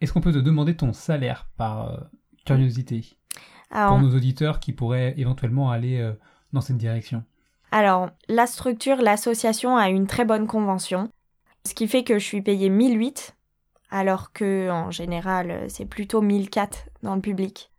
Est-ce 0.00 0.14
qu'on 0.14 0.22
peut 0.22 0.32
te 0.32 0.38
demander 0.38 0.74
ton 0.74 0.94
salaire 0.94 1.46
par 1.58 1.90
euh, 1.90 1.98
curiosité? 2.46 3.04
Pour 3.70 4.00
nos 4.00 4.16
auditeurs 4.16 4.58
qui 4.58 4.72
pourraient 4.72 5.14
éventuellement 5.18 5.70
aller 5.70 5.98
euh, 5.98 6.14
dans 6.54 6.62
cette 6.62 6.78
direction. 6.78 7.22
Alors, 7.70 8.08
la 8.28 8.46
structure, 8.46 8.96
l'association 8.96 9.76
a 9.76 9.90
une 9.90 10.06
très 10.06 10.24
bonne 10.24 10.46
convention, 10.46 11.10
ce 11.68 11.74
qui 11.74 11.86
fait 11.86 12.02
que 12.02 12.18
je 12.18 12.24
suis 12.24 12.42
payée 12.42 12.70
1008, 12.70 13.36
alors 13.90 14.32
que 14.32 14.70
en 14.70 14.90
général, 14.90 15.66
c'est 15.68 15.84
plutôt 15.84 16.22
1004 16.22 16.88
dans 17.02 17.14
le 17.14 17.20
public. 17.20 17.70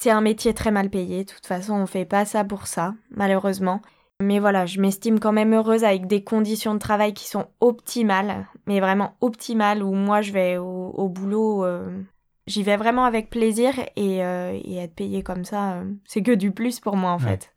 C'est 0.00 0.10
un 0.12 0.20
métier 0.20 0.54
très 0.54 0.70
mal 0.70 0.90
payé, 0.90 1.24
de 1.24 1.30
toute 1.30 1.44
façon 1.44 1.74
on 1.74 1.86
fait 1.86 2.04
pas 2.04 2.24
ça 2.24 2.44
pour 2.44 2.68
ça, 2.68 2.94
malheureusement. 3.10 3.82
Mais 4.20 4.38
voilà, 4.38 4.64
je 4.64 4.80
m'estime 4.80 5.18
quand 5.18 5.32
même 5.32 5.52
heureuse 5.52 5.82
avec 5.82 6.06
des 6.06 6.22
conditions 6.22 6.74
de 6.74 6.78
travail 6.78 7.14
qui 7.14 7.26
sont 7.28 7.48
optimales, 7.58 8.46
mais 8.68 8.78
vraiment 8.78 9.16
optimales, 9.20 9.82
où 9.82 9.92
moi 9.92 10.22
je 10.22 10.32
vais 10.32 10.56
au, 10.56 11.08
boulot, 11.08 11.64
euh, 11.64 12.00
j'y 12.46 12.62
vais 12.62 12.76
vraiment 12.76 13.06
avec 13.06 13.28
plaisir 13.28 13.74
et, 13.96 14.24
euh, 14.24 14.60
être 14.68 14.94
payée 14.94 15.24
comme 15.24 15.44
ça, 15.44 15.74
euh, 15.74 15.92
c'est 16.04 16.22
que 16.22 16.32
du 16.32 16.52
plus 16.52 16.78
pour 16.78 16.96
moi 16.96 17.10
en 17.10 17.18
fait. 17.18 17.56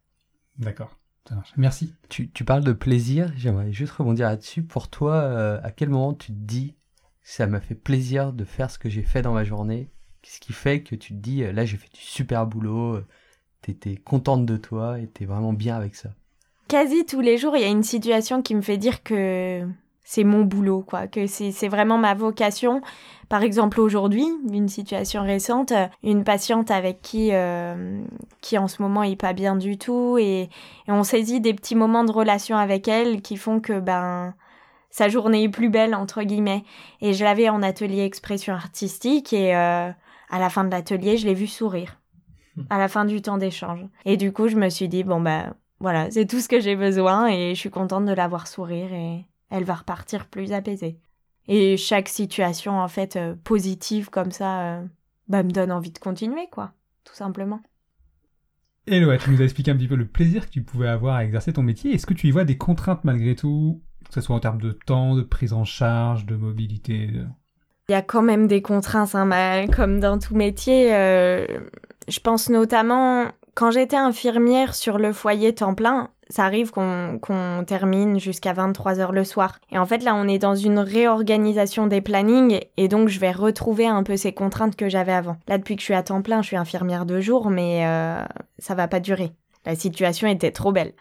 D'accord, 0.58 0.98
ça 1.30 1.36
marche. 1.36 1.54
Merci. 1.58 1.94
Tu, 2.10 2.32
tu 2.32 2.44
parles 2.44 2.64
de 2.64 2.74
plaisir, 2.74 3.32
j'aimerais 3.36 3.72
juste 3.72 3.94
rebondir 3.94 4.28
là-dessus. 4.28 4.64
Pour 4.64 4.90
toi, 4.90 5.60
à 5.64 5.70
quel 5.70 5.90
moment 5.90 6.16
tu 6.16 6.32
te 6.32 6.40
dis 6.40 6.76
ça 7.22 7.46
m'a 7.46 7.62
fait 7.62 7.76
plaisir 7.76 8.34
de 8.34 8.46
faire 8.46 8.72
ce 8.72 8.80
que 8.80 8.90
j'ai 8.90 9.04
fait 9.04 9.22
dans 9.22 9.34
ma 9.34 9.44
journée 9.44 9.92
Qu'est-ce 10.22 10.40
qui 10.40 10.54
fait 10.54 10.82
que 10.82 10.96
tu 10.96 11.14
te 11.14 11.20
dis, 11.20 11.44
là 11.44 11.66
j'ai 11.66 11.78
fait 11.78 11.92
du 11.94 12.02
super 12.02 12.46
boulot, 12.46 12.96
euh, 12.96 13.06
t'étais 13.62 13.96
contente 13.96 14.46
de 14.46 14.58
toi 14.58 15.00
et 15.00 15.08
t'es 15.08 15.26
vraiment 15.26 15.54
bien 15.54 15.76
avec 15.76 15.96
ça? 15.96 16.10
Quasi 16.68 17.06
tous 17.06 17.22
les 17.22 17.38
jours, 17.38 17.56
il 17.58 17.62
y 17.62 17.66
a 17.66 17.70
une 17.70 17.84
situation 17.84 18.42
qui 18.42 18.56
me 18.56 18.62
fait 18.62 18.78
dire 18.78 19.04
que 19.04 19.68
c'est 20.04 20.24
mon 20.24 20.42
boulot, 20.42 20.82
quoi, 20.82 21.08
que 21.08 21.26
c'est 21.28 21.68
vraiment 21.68 21.98
ma 21.98 22.14
vocation. 22.14 22.82
Par 23.30 23.44
exemple, 23.44 23.80
aujourd'hui, 23.80 24.26
une 24.52 24.68
situation 24.68 25.24
récente, 25.24 25.74
une 26.04 26.24
patiente 26.24 26.70
avec 26.70 27.02
qui, 27.02 27.30
euh, 27.32 28.02
qui 28.42 28.58
en 28.58 28.68
ce 28.68 28.82
moment 28.82 29.04
est 29.04 29.16
pas 29.16 29.34
bien 29.34 29.56
du 29.56 29.78
tout, 29.78 30.18
et, 30.18 30.50
on 30.88 31.04
saisit 31.04 31.40
des 31.40 31.54
petits 31.54 31.76
moments 31.76 32.04
de 32.04 32.12
relation 32.12 32.58
avec 32.58 32.88
elle 32.88 33.22
qui 33.22 33.38
font 33.38 33.62
que 33.62 33.80
ben 33.80 34.34
sa 34.90 35.08
journée 35.08 35.44
est 35.44 35.50
plus 35.50 35.70
belle 35.70 35.96
entre 35.96 36.24
guillemets. 36.24 36.66
Et 37.00 37.14
je 37.14 37.24
l'avais 37.24 37.48
en 37.48 37.64
atelier 37.64 38.04
expression 38.04 38.54
artistique 38.54 39.32
et 39.32 39.56
euh, 39.56 39.90
à 40.32 40.40
la 40.40 40.50
fin 40.50 40.64
de 40.64 40.72
l'atelier, 40.72 41.18
je 41.18 41.28
l'ai 41.28 41.36
vu 41.36 41.46
sourire. 41.46 42.00
À 42.70 42.78
la 42.80 42.88
fin 42.88 43.06
du 43.06 43.22
temps 43.22 43.38
d'échange. 43.38 43.80
Et 44.06 44.18
du 44.18 44.34
coup, 44.34 44.48
je 44.50 44.56
me 44.58 44.70
suis 44.70 44.90
dit 44.90 45.04
bon 45.04 45.22
bah 45.22 45.54
voilà, 45.80 46.12
c'est 46.12 46.26
tout 46.26 46.40
ce 46.40 46.50
que 46.50 46.60
j'ai 46.60 46.76
besoin 46.76 47.28
et 47.28 47.54
je 47.56 47.60
suis 47.60 47.70
contente 47.70 48.06
de 48.06 48.12
la 48.14 48.28
voir 48.28 48.48
sourire 48.48 48.92
et 48.94 49.26
elle 49.50 49.64
va 49.64 49.76
repartir 49.76 50.28
plus 50.28 50.52
apaisée. 50.52 50.98
Et 51.48 51.78
chaque 51.78 52.10
situation 52.10 52.80
en 52.80 52.88
fait 52.88 53.16
euh, 53.16 53.36
positive 53.44 54.10
comme 54.10 54.32
ça, 54.32 54.62
euh, 54.80 54.86
bah 55.28 55.44
me 55.44 55.52
donne 55.52 55.72
envie 55.72 55.92
de 55.92 55.98
continuer 56.00 56.48
quoi, 56.52 56.74
tout 57.06 57.16
simplement. 57.16 57.62
Hello, 58.88 59.16
tu 59.18 59.30
nous 59.30 59.42
as 59.42 59.46
expliqué 59.46 59.72
un 59.72 59.78
petit 59.78 59.88
peu 59.88 59.96
le 59.96 60.08
plaisir 60.08 60.46
que 60.46 60.52
tu 60.52 60.64
pouvais 60.64 60.88
avoir 60.88 61.16
à 61.16 61.24
exercer 61.24 61.54
ton 61.54 61.64
métier. 61.64 61.94
Est-ce 61.94 62.06
que 62.06 62.14
tu 62.14 62.28
y 62.28 62.32
vois 62.32 62.46
des 62.46 62.58
contraintes 62.58 63.04
malgré 63.04 63.36
tout, 63.36 63.82
que 64.08 64.14
ce 64.14 64.22
soit 64.22 64.36
en 64.36 64.40
termes 64.40 64.62
de 64.62 64.72
temps, 64.72 65.16
de 65.16 65.22
prise 65.22 65.54
en 65.54 65.64
charge, 65.64 66.26
de 66.26 66.36
mobilité 66.36 67.08
de- 67.08 67.28
Il 67.90 67.94
y 67.94 67.96
a 67.96 68.02
quand 68.02 68.22
même 68.22 68.48
des 68.48 68.62
contraintes, 68.62 69.16
hein, 69.16 69.26
bah, 69.26 69.68
comme 69.68 70.00
dans 70.00 70.18
tout 70.20 70.36
métier. 70.36 70.94
euh, 70.94 71.46
je 72.08 72.20
pense 72.20 72.50
notamment 72.50 73.28
quand 73.54 73.72
j'étais 73.72 73.98
infirmière 73.98 74.76
sur 74.76 74.98
le 74.98 75.14
foyer 75.14 75.54
temps 75.54 75.76
plein, 75.76 76.10
ça 76.30 76.46
arrive 76.46 76.72
qu'on 76.72 77.64
termine 77.68 78.20
jusqu'à 78.20 78.54
23h 78.54 79.12
le 79.12 79.26
soir. 79.26 79.60
Et 79.72 79.78
en 79.78 79.86
fait, 79.86 80.04
là, 80.04 80.16
on 80.16 80.28
est 80.28 80.40
dans 80.40 80.56
une 80.56 80.80
réorganisation 80.80 81.88
des 81.88 82.02
plannings 82.02 82.62
et 82.78 82.88
donc 82.88 83.10
je 83.10 83.20
vais 83.20 83.32
retrouver 83.32 83.88
un 83.88 84.04
peu 84.04 84.16
ces 84.16 84.32
contraintes 84.32 84.78
que 84.78 84.88
j'avais 84.88 85.12
avant. 85.12 85.36
Là, 85.48 85.58
depuis 85.58 85.76
que 85.76 85.82
je 85.82 85.86
suis 85.86 85.94
à 85.94 86.04
temps 86.04 86.22
plein, 86.22 86.42
je 86.42 86.48
suis 86.48 86.58
infirmière 86.58 87.06
de 87.06 87.20
jour, 87.20 87.50
mais 87.50 87.86
euh, 87.86 88.24
ça 88.60 88.76
va 88.76 88.88
pas 88.88 89.02
durer. 89.02 89.34
La 89.66 89.76
situation 89.76 90.28
était 90.28 90.52
trop 90.52 90.72
belle. 90.72 90.94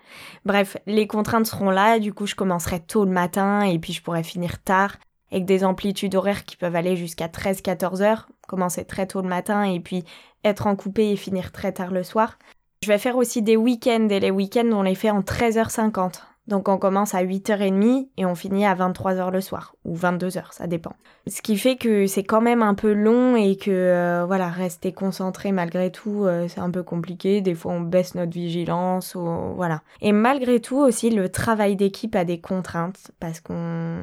Bref, 0.45 0.76
les 0.87 1.07
contraintes 1.07 1.47
seront 1.47 1.70
là, 1.70 1.99
du 1.99 2.12
coup, 2.12 2.26
je 2.26 2.35
commencerai 2.35 2.81
tôt 2.81 3.05
le 3.05 3.12
matin 3.12 3.62
et 3.62 3.78
puis 3.78 3.93
je 3.93 4.03
pourrai 4.03 4.22
finir 4.22 4.62
tard 4.62 4.97
avec 5.31 5.45
des 5.45 5.64
amplitudes 5.64 6.14
horaires 6.14 6.45
qui 6.45 6.57
peuvent 6.57 6.76
aller 6.76 6.97
jusqu'à 6.97 7.28
13-14 7.28 8.03
heures, 8.03 8.28
commencer 8.47 8.85
très 8.85 9.07
tôt 9.07 9.22
le 9.22 9.28
matin 9.28 9.62
et 9.62 9.81
puis 9.81 10.05
être 10.45 10.66
en 10.66 10.76
coupé 10.76 11.11
et 11.11 11.16
finir 11.16 11.53
très 11.53 11.72
tard 11.72 11.93
le 11.93 12.03
soir. 12.03 12.39
Je 12.83 12.89
vais 12.89 12.99
faire 12.99 13.16
aussi 13.16 13.43
des 13.43 13.57
week-ends 13.57 14.09
et 14.09 14.20
les 14.20 14.31
week-ends 14.31 14.70
on 14.72 14.83
les 14.83 14.95
fait 14.95 15.11
en 15.11 15.20
13h50. 15.20 16.22
Donc 16.47 16.68
on 16.68 16.78
commence 16.78 17.14
à 17.14 17.22
8h30 17.22 18.09
et 18.16 18.26
on 18.26 18.35
finit 18.35 18.66
à 18.66 18.74
23h 18.74 19.31
le 19.31 19.41
soir 19.41 19.76
ou 19.85 19.97
22h, 19.97 20.53
ça 20.53 20.66
dépend. 20.66 20.95
Ce 21.28 21.43
qui 21.43 21.57
fait 21.57 21.76
que 21.76 22.09
c'est 22.09 22.24
quand 22.24 22.41
même 22.41 22.62
un 22.62 22.74
peu 22.74 22.93
long 22.93 23.37
et 23.37 23.57
que 23.57 23.70
euh, 23.70 24.24
voilà, 24.26 24.49
rester 24.49 24.93
concentré 24.93 25.53
malgré 25.53 25.93
tout, 25.93 26.24
euh, 26.24 26.49
c'est 26.49 26.61
un 26.61 26.70
peu 26.70 26.83
compliqué. 26.83 27.41
Des 27.41 27.55
fois 27.55 27.72
on 27.72 27.81
baisse 27.81 28.16
notre 28.16 28.33
vigilance 28.33 29.14
ou 29.14 29.28
voilà. 29.55 29.83
Et 30.01 30.11
malgré 30.11 30.59
tout 30.59 30.78
aussi 30.78 31.11
le 31.11 31.28
travail 31.28 31.76
d'équipe 31.76 32.16
a 32.16 32.24
des 32.24 32.41
contraintes 32.41 33.12
parce 33.20 33.39
qu'on 33.39 34.01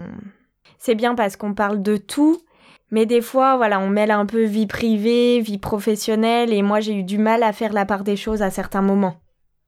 c'est 0.77 0.95
bien 0.95 1.15
parce 1.15 1.35
qu'on 1.35 1.53
parle 1.53 1.81
de 1.81 1.97
tout, 1.97 2.41
mais 2.91 3.05
des 3.05 3.21
fois, 3.21 3.57
voilà, 3.57 3.79
on 3.79 3.89
mêle 3.89 4.11
un 4.11 4.25
peu 4.25 4.43
vie 4.43 4.67
privée, 4.67 5.41
vie 5.41 5.57
professionnelle, 5.57 6.53
et 6.53 6.61
moi 6.61 6.79
j'ai 6.79 6.95
eu 6.95 7.03
du 7.03 7.17
mal 7.17 7.43
à 7.43 7.53
faire 7.53 7.73
la 7.73 7.85
part 7.85 8.03
des 8.03 8.15
choses 8.15 8.41
à 8.41 8.49
certains 8.49 8.81
moments. 8.81 9.19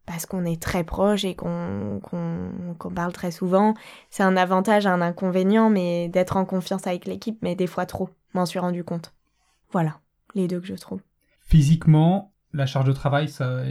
Parce 0.05 0.26
qu'on 0.26 0.43
est 0.45 0.60
très 0.60 0.84
proche 0.84 1.24
et 1.24 1.36
qu'on 1.36 1.99
qu'on 2.01 2.74
qu'on 2.80 2.89
parle 2.89 3.14
très 3.14 3.30
souvent. 3.30 3.76
C'est 4.10 4.24
un 4.24 4.38
avantage, 4.38 4.88
un 4.88 5.01
inconvénient, 5.01 5.70
mais 5.70 6.07
d'être 6.10 6.36
en 6.36 6.45
confiance 6.45 6.88
avec 6.88 7.05
l'équipe, 7.05 7.38
mais 7.43 7.55
des 7.55 7.68
fois 7.68 7.86
trop, 7.86 8.10
m'en 8.34 8.47
suis 8.47 8.57
rendu 8.57 8.84
compte. 8.84 9.14
Voilà, 9.72 9.99
les 10.34 10.47
deux 10.47 10.60
que 10.60 10.66
je 10.66 10.74
trouve. 10.74 11.01
Physiquement, 11.41 12.34
la 12.53 12.66
charge 12.66 12.88
de 12.88 12.93
travail, 12.93 13.30
ça, 13.30 13.62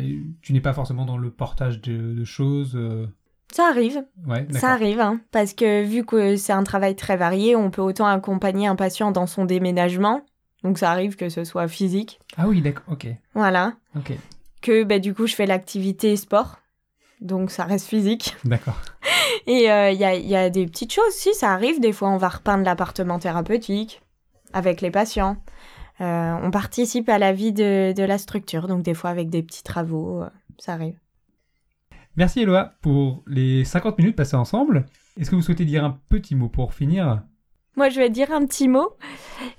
tu 0.41 0.53
n'es 0.53 0.61
pas 0.61 0.73
forcément 0.75 1.07
dans 1.07 1.19
le 1.19 1.31
portage 1.33 1.81
de, 1.81 2.15
de 2.15 2.25
choses. 2.25 2.77
euh, 2.77 3.09
Ça 3.53 3.67
arrive, 3.69 4.05
Ouais. 4.27 4.47
Ça 4.53 4.71
arrive, 4.73 5.01
hein, 5.01 5.21
parce 5.33 5.55
que 5.55 5.83
vu 5.83 6.05
que 6.05 6.37
c'est 6.37 6.53
un 6.53 6.65
travail 6.65 6.95
très 6.97 7.17
varié, 7.17 7.57
on 7.57 7.71
peut 7.71 7.81
autant 7.83 8.07
accompagner 8.07 8.67
un 8.67 8.77
patient 8.77 9.11
dans 9.11 9.27
son 9.27 9.45
déménagement, 9.47 10.21
donc 10.63 10.79
ça 10.79 10.91
arrive 10.91 11.17
que 11.17 11.29
ce 11.31 11.45
soit 11.45 11.67
physique, 11.69 12.21
Ah 12.37 12.47
oui, 12.47 12.61
d'accord, 12.61 12.85
ok. 12.93 13.07
voilà, 13.35 13.73
Ok, 13.97 14.13
que 14.61 14.85
bah, 14.85 14.99
du 14.99 15.15
coup 15.15 15.27
je 15.27 15.35
fais 15.35 15.47
l'activité 15.47 16.15
sport, 16.17 16.59
donc 17.23 17.51
ça 17.51 17.65
reste 17.65 17.87
physique. 17.89 18.37
d'accord. 18.45 18.79
Et 19.47 19.71
euh, 19.71 19.91
il 19.93 19.99
y, 19.99 20.05
a, 20.05 20.15
il 20.15 20.27
y 20.29 20.37
a 20.37 20.51
des 20.51 20.67
petites 20.67 20.93
choses, 20.93 21.13
si 21.13 21.33
ça 21.35 21.53
arrive, 21.53 21.81
des 21.81 21.93
fois 21.93 22.11
on 22.11 22.19
va 22.19 22.29
repeindre 22.29 22.65
l'appartement 22.65 23.19
thérapeutique 23.19 24.03
avec 24.53 24.81
les 24.83 24.91
patients. 24.91 25.37
Euh, 26.01 26.35
on 26.43 26.51
participe 26.51 27.09
à 27.09 27.19
la 27.19 27.33
vie 27.33 27.53
de, 27.53 27.93
de 27.97 28.03
la 28.05 28.19
structure, 28.19 28.69
donc 28.69 28.83
des 28.83 28.95
fois 28.95 29.11
avec 29.11 29.31
des 29.31 29.43
petits 29.43 29.63
travaux, 29.65 30.23
euh, 30.23 30.29
ça 30.59 30.75
arrive. 30.75 30.97
Merci 32.17 32.41
Eloa 32.41 32.73
pour 32.83 33.23
les 33.27 33.65
50 33.65 33.99
minutes 33.99 34.17
passées 34.17 34.37
ensemble. 34.37 34.87
Est-ce 35.19 35.31
que 35.31 35.37
vous 35.37 35.43
souhaitez 35.43 35.65
dire 35.65 35.85
un 35.85 35.99
petit 36.09 36.35
mot 36.35 36.49
pour 36.49 36.75
finir? 36.75 37.23
Moi, 37.77 37.91
je 37.91 38.01
vais 38.01 38.11
dire 38.11 38.33
un 38.33 38.45
petit 38.45 38.67
mot. 38.67 38.91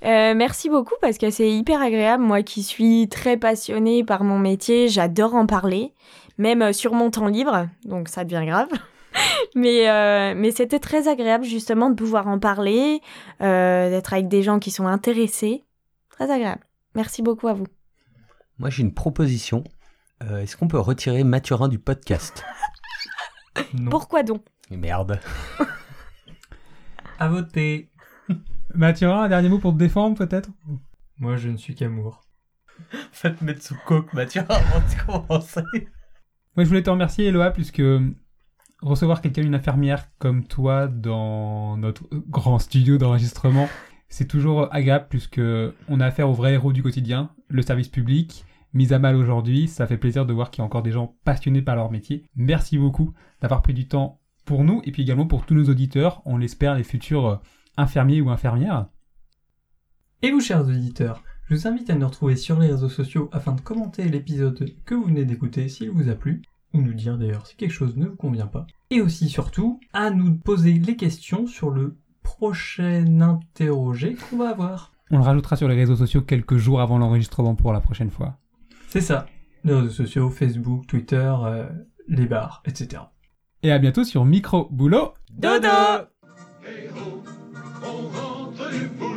Euh, 0.03 0.33
merci 0.35 0.69
beaucoup 0.69 0.95
parce 1.01 1.17
que 1.17 1.29
c'est 1.29 1.49
hyper 1.49 1.81
agréable. 1.81 2.21
Moi 2.21 2.43
qui 2.43 2.63
suis 2.63 3.07
très 3.07 3.37
passionnée 3.37 4.03
par 4.03 4.25
mon 4.25 4.37
métier, 4.37 4.89
j'adore 4.89 5.35
en 5.35 5.45
parler, 5.45 5.93
même 6.37 6.61
euh, 6.61 6.73
sur 6.73 6.93
mon 6.93 7.11
temps 7.11 7.27
libre, 7.27 7.67
donc 7.85 8.09
ça 8.09 8.25
devient 8.25 8.45
grave. 8.45 8.67
mais 9.55 9.89
euh, 9.89 10.33
mais 10.35 10.51
c'était 10.51 10.79
très 10.79 11.07
agréable 11.07 11.45
justement 11.45 11.89
de 11.89 11.95
pouvoir 11.95 12.27
en 12.27 12.39
parler, 12.39 13.01
euh, 13.41 13.89
d'être 13.89 14.13
avec 14.13 14.27
des 14.27 14.43
gens 14.43 14.59
qui 14.59 14.71
sont 14.71 14.87
intéressés. 14.87 15.63
Très 16.09 16.29
agréable. 16.29 16.65
Merci 16.95 17.21
beaucoup 17.21 17.47
à 17.47 17.53
vous. 17.53 17.67
Moi, 18.57 18.69
j'ai 18.69 18.83
une 18.83 18.93
proposition. 18.93 19.63
Euh, 20.23 20.39
Est-ce 20.39 20.57
qu'on 20.57 20.67
peut 20.67 20.79
retirer 20.79 21.23
Mathurin 21.23 21.67
du 21.67 21.79
podcast? 21.79 22.43
Non. 23.73 23.89
Pourquoi 23.89 24.23
donc? 24.23 24.43
Merde. 24.69 25.19
À 27.19 27.27
voter. 27.27 27.89
Mathurin, 28.73 29.23
un 29.23 29.29
dernier 29.29 29.49
mot 29.49 29.59
pour 29.59 29.73
te 29.73 29.77
défendre 29.77 30.17
peut-être? 30.17 30.49
Moi, 31.17 31.37
je 31.37 31.49
ne 31.49 31.57
suis 31.57 31.75
qu'amour. 31.75 32.21
Faites 33.11 33.41
mettre 33.41 33.61
sous 33.63 33.77
coque, 33.85 34.13
Mathurin, 34.13 34.45
avant 34.49 34.79
de 34.79 35.05
commencer. 35.05 35.63
Moi, 36.55 36.63
je 36.63 36.65
voulais 36.65 36.83
te 36.83 36.89
remercier, 36.89 37.27
Eloa, 37.27 37.51
puisque 37.51 37.81
recevoir 38.81 39.21
quelqu'un, 39.21 39.43
une 39.43 39.55
infirmière 39.55 40.05
comme 40.19 40.45
toi, 40.45 40.87
dans 40.87 41.77
notre 41.77 42.03
grand 42.11 42.59
studio 42.59 42.97
d'enregistrement, 42.97 43.67
c'est 44.07 44.27
toujours 44.27 44.73
agréable, 44.73 45.07
puisque 45.09 45.41
on 45.87 45.99
a 45.99 46.05
affaire 46.05 46.29
aux 46.29 46.33
vrais 46.33 46.53
héros 46.53 46.73
du 46.73 46.83
quotidien, 46.83 47.31
le 47.49 47.61
service 47.61 47.89
public, 47.89 48.45
mis 48.73 48.93
à 48.93 48.99
mal 48.99 49.15
aujourd'hui. 49.15 49.67
Ça 49.67 49.87
fait 49.87 49.97
plaisir 49.97 50.25
de 50.25 50.33
voir 50.33 50.51
qu'il 50.51 50.61
y 50.61 50.63
a 50.63 50.65
encore 50.65 50.83
des 50.83 50.91
gens 50.91 51.15
passionnés 51.23 51.61
par 51.61 51.75
leur 51.75 51.91
métier. 51.91 52.25
Merci 52.35 52.77
beaucoup 52.77 53.13
d'avoir 53.41 53.61
pris 53.61 53.73
du 53.73 53.87
temps 53.87 54.19
pour 54.45 54.63
nous, 54.63 54.81
et 54.83 54.91
puis 54.91 55.03
également 55.03 55.27
pour 55.27 55.45
tous 55.45 55.53
nos 55.53 55.69
auditeurs, 55.69 56.23
on 56.25 56.37
l'espère, 56.37 56.73
les 56.75 56.83
futurs 56.83 57.27
euh, 57.27 57.35
infirmiers 57.77 58.19
ou 58.19 58.31
infirmières. 58.31 58.87
Et 60.23 60.31
vous, 60.31 60.41
chers 60.41 60.67
auditeurs, 60.67 61.23
je 61.45 61.55
vous 61.55 61.67
invite 61.67 61.89
à 61.89 61.95
nous 61.95 62.07
retrouver 62.07 62.35
sur 62.35 62.59
les 62.59 62.67
réseaux 62.67 62.89
sociaux 62.89 63.29
afin 63.31 63.53
de 63.53 63.61
commenter 63.61 64.09
l'épisode 64.09 64.73
que 64.85 64.95
vous 64.95 65.05
venez 65.05 65.23
d'écouter 65.23 65.69
s'il 65.69 65.91
vous 65.91 66.09
a 66.09 66.15
plu, 66.15 66.41
ou 66.73 66.81
nous 66.81 66.93
dire 66.93 67.17
d'ailleurs 67.17 67.45
si 67.45 67.55
quelque 67.55 67.71
chose 67.71 67.95
ne 67.95 68.07
vous 68.07 68.15
convient 68.15 68.47
pas. 68.47 68.65
Et 68.89 69.01
aussi, 69.01 69.29
surtout, 69.29 69.79
à 69.93 70.09
nous 70.09 70.35
poser 70.35 70.73
les 70.73 70.95
questions 70.95 71.45
sur 71.45 71.69
le 71.69 71.97
prochain 72.23 73.21
interrogé 73.21 74.15
qu'on 74.15 74.37
va 74.37 74.49
avoir. 74.49 74.93
On 75.11 75.17
le 75.17 75.23
rajoutera 75.23 75.55
sur 75.55 75.67
les 75.67 75.75
réseaux 75.75 75.95
sociaux 75.95 76.21
quelques 76.21 76.57
jours 76.57 76.81
avant 76.81 76.97
l'enregistrement 76.97 77.55
pour 77.55 77.73
la 77.73 77.81
prochaine 77.81 78.11
fois. 78.11 78.37
C'est 78.89 79.01
ça. 79.01 79.27
Les 79.63 79.75
réseaux 79.75 79.89
sociaux, 79.89 80.31
Facebook, 80.31 80.87
Twitter, 80.87 81.31
euh, 81.43 81.67
les 82.07 82.25
bars, 82.25 82.63
etc. 82.65 83.03
Et 83.61 83.71
à 83.71 83.77
bientôt 83.77 84.03
sur 84.03 84.25
Micro 84.25 84.67
Boulot 84.71 85.13
Dodo 85.31 85.67
On 87.83 88.07
rentre 88.07 88.71
du 88.71 88.87
boulot. 88.87 89.08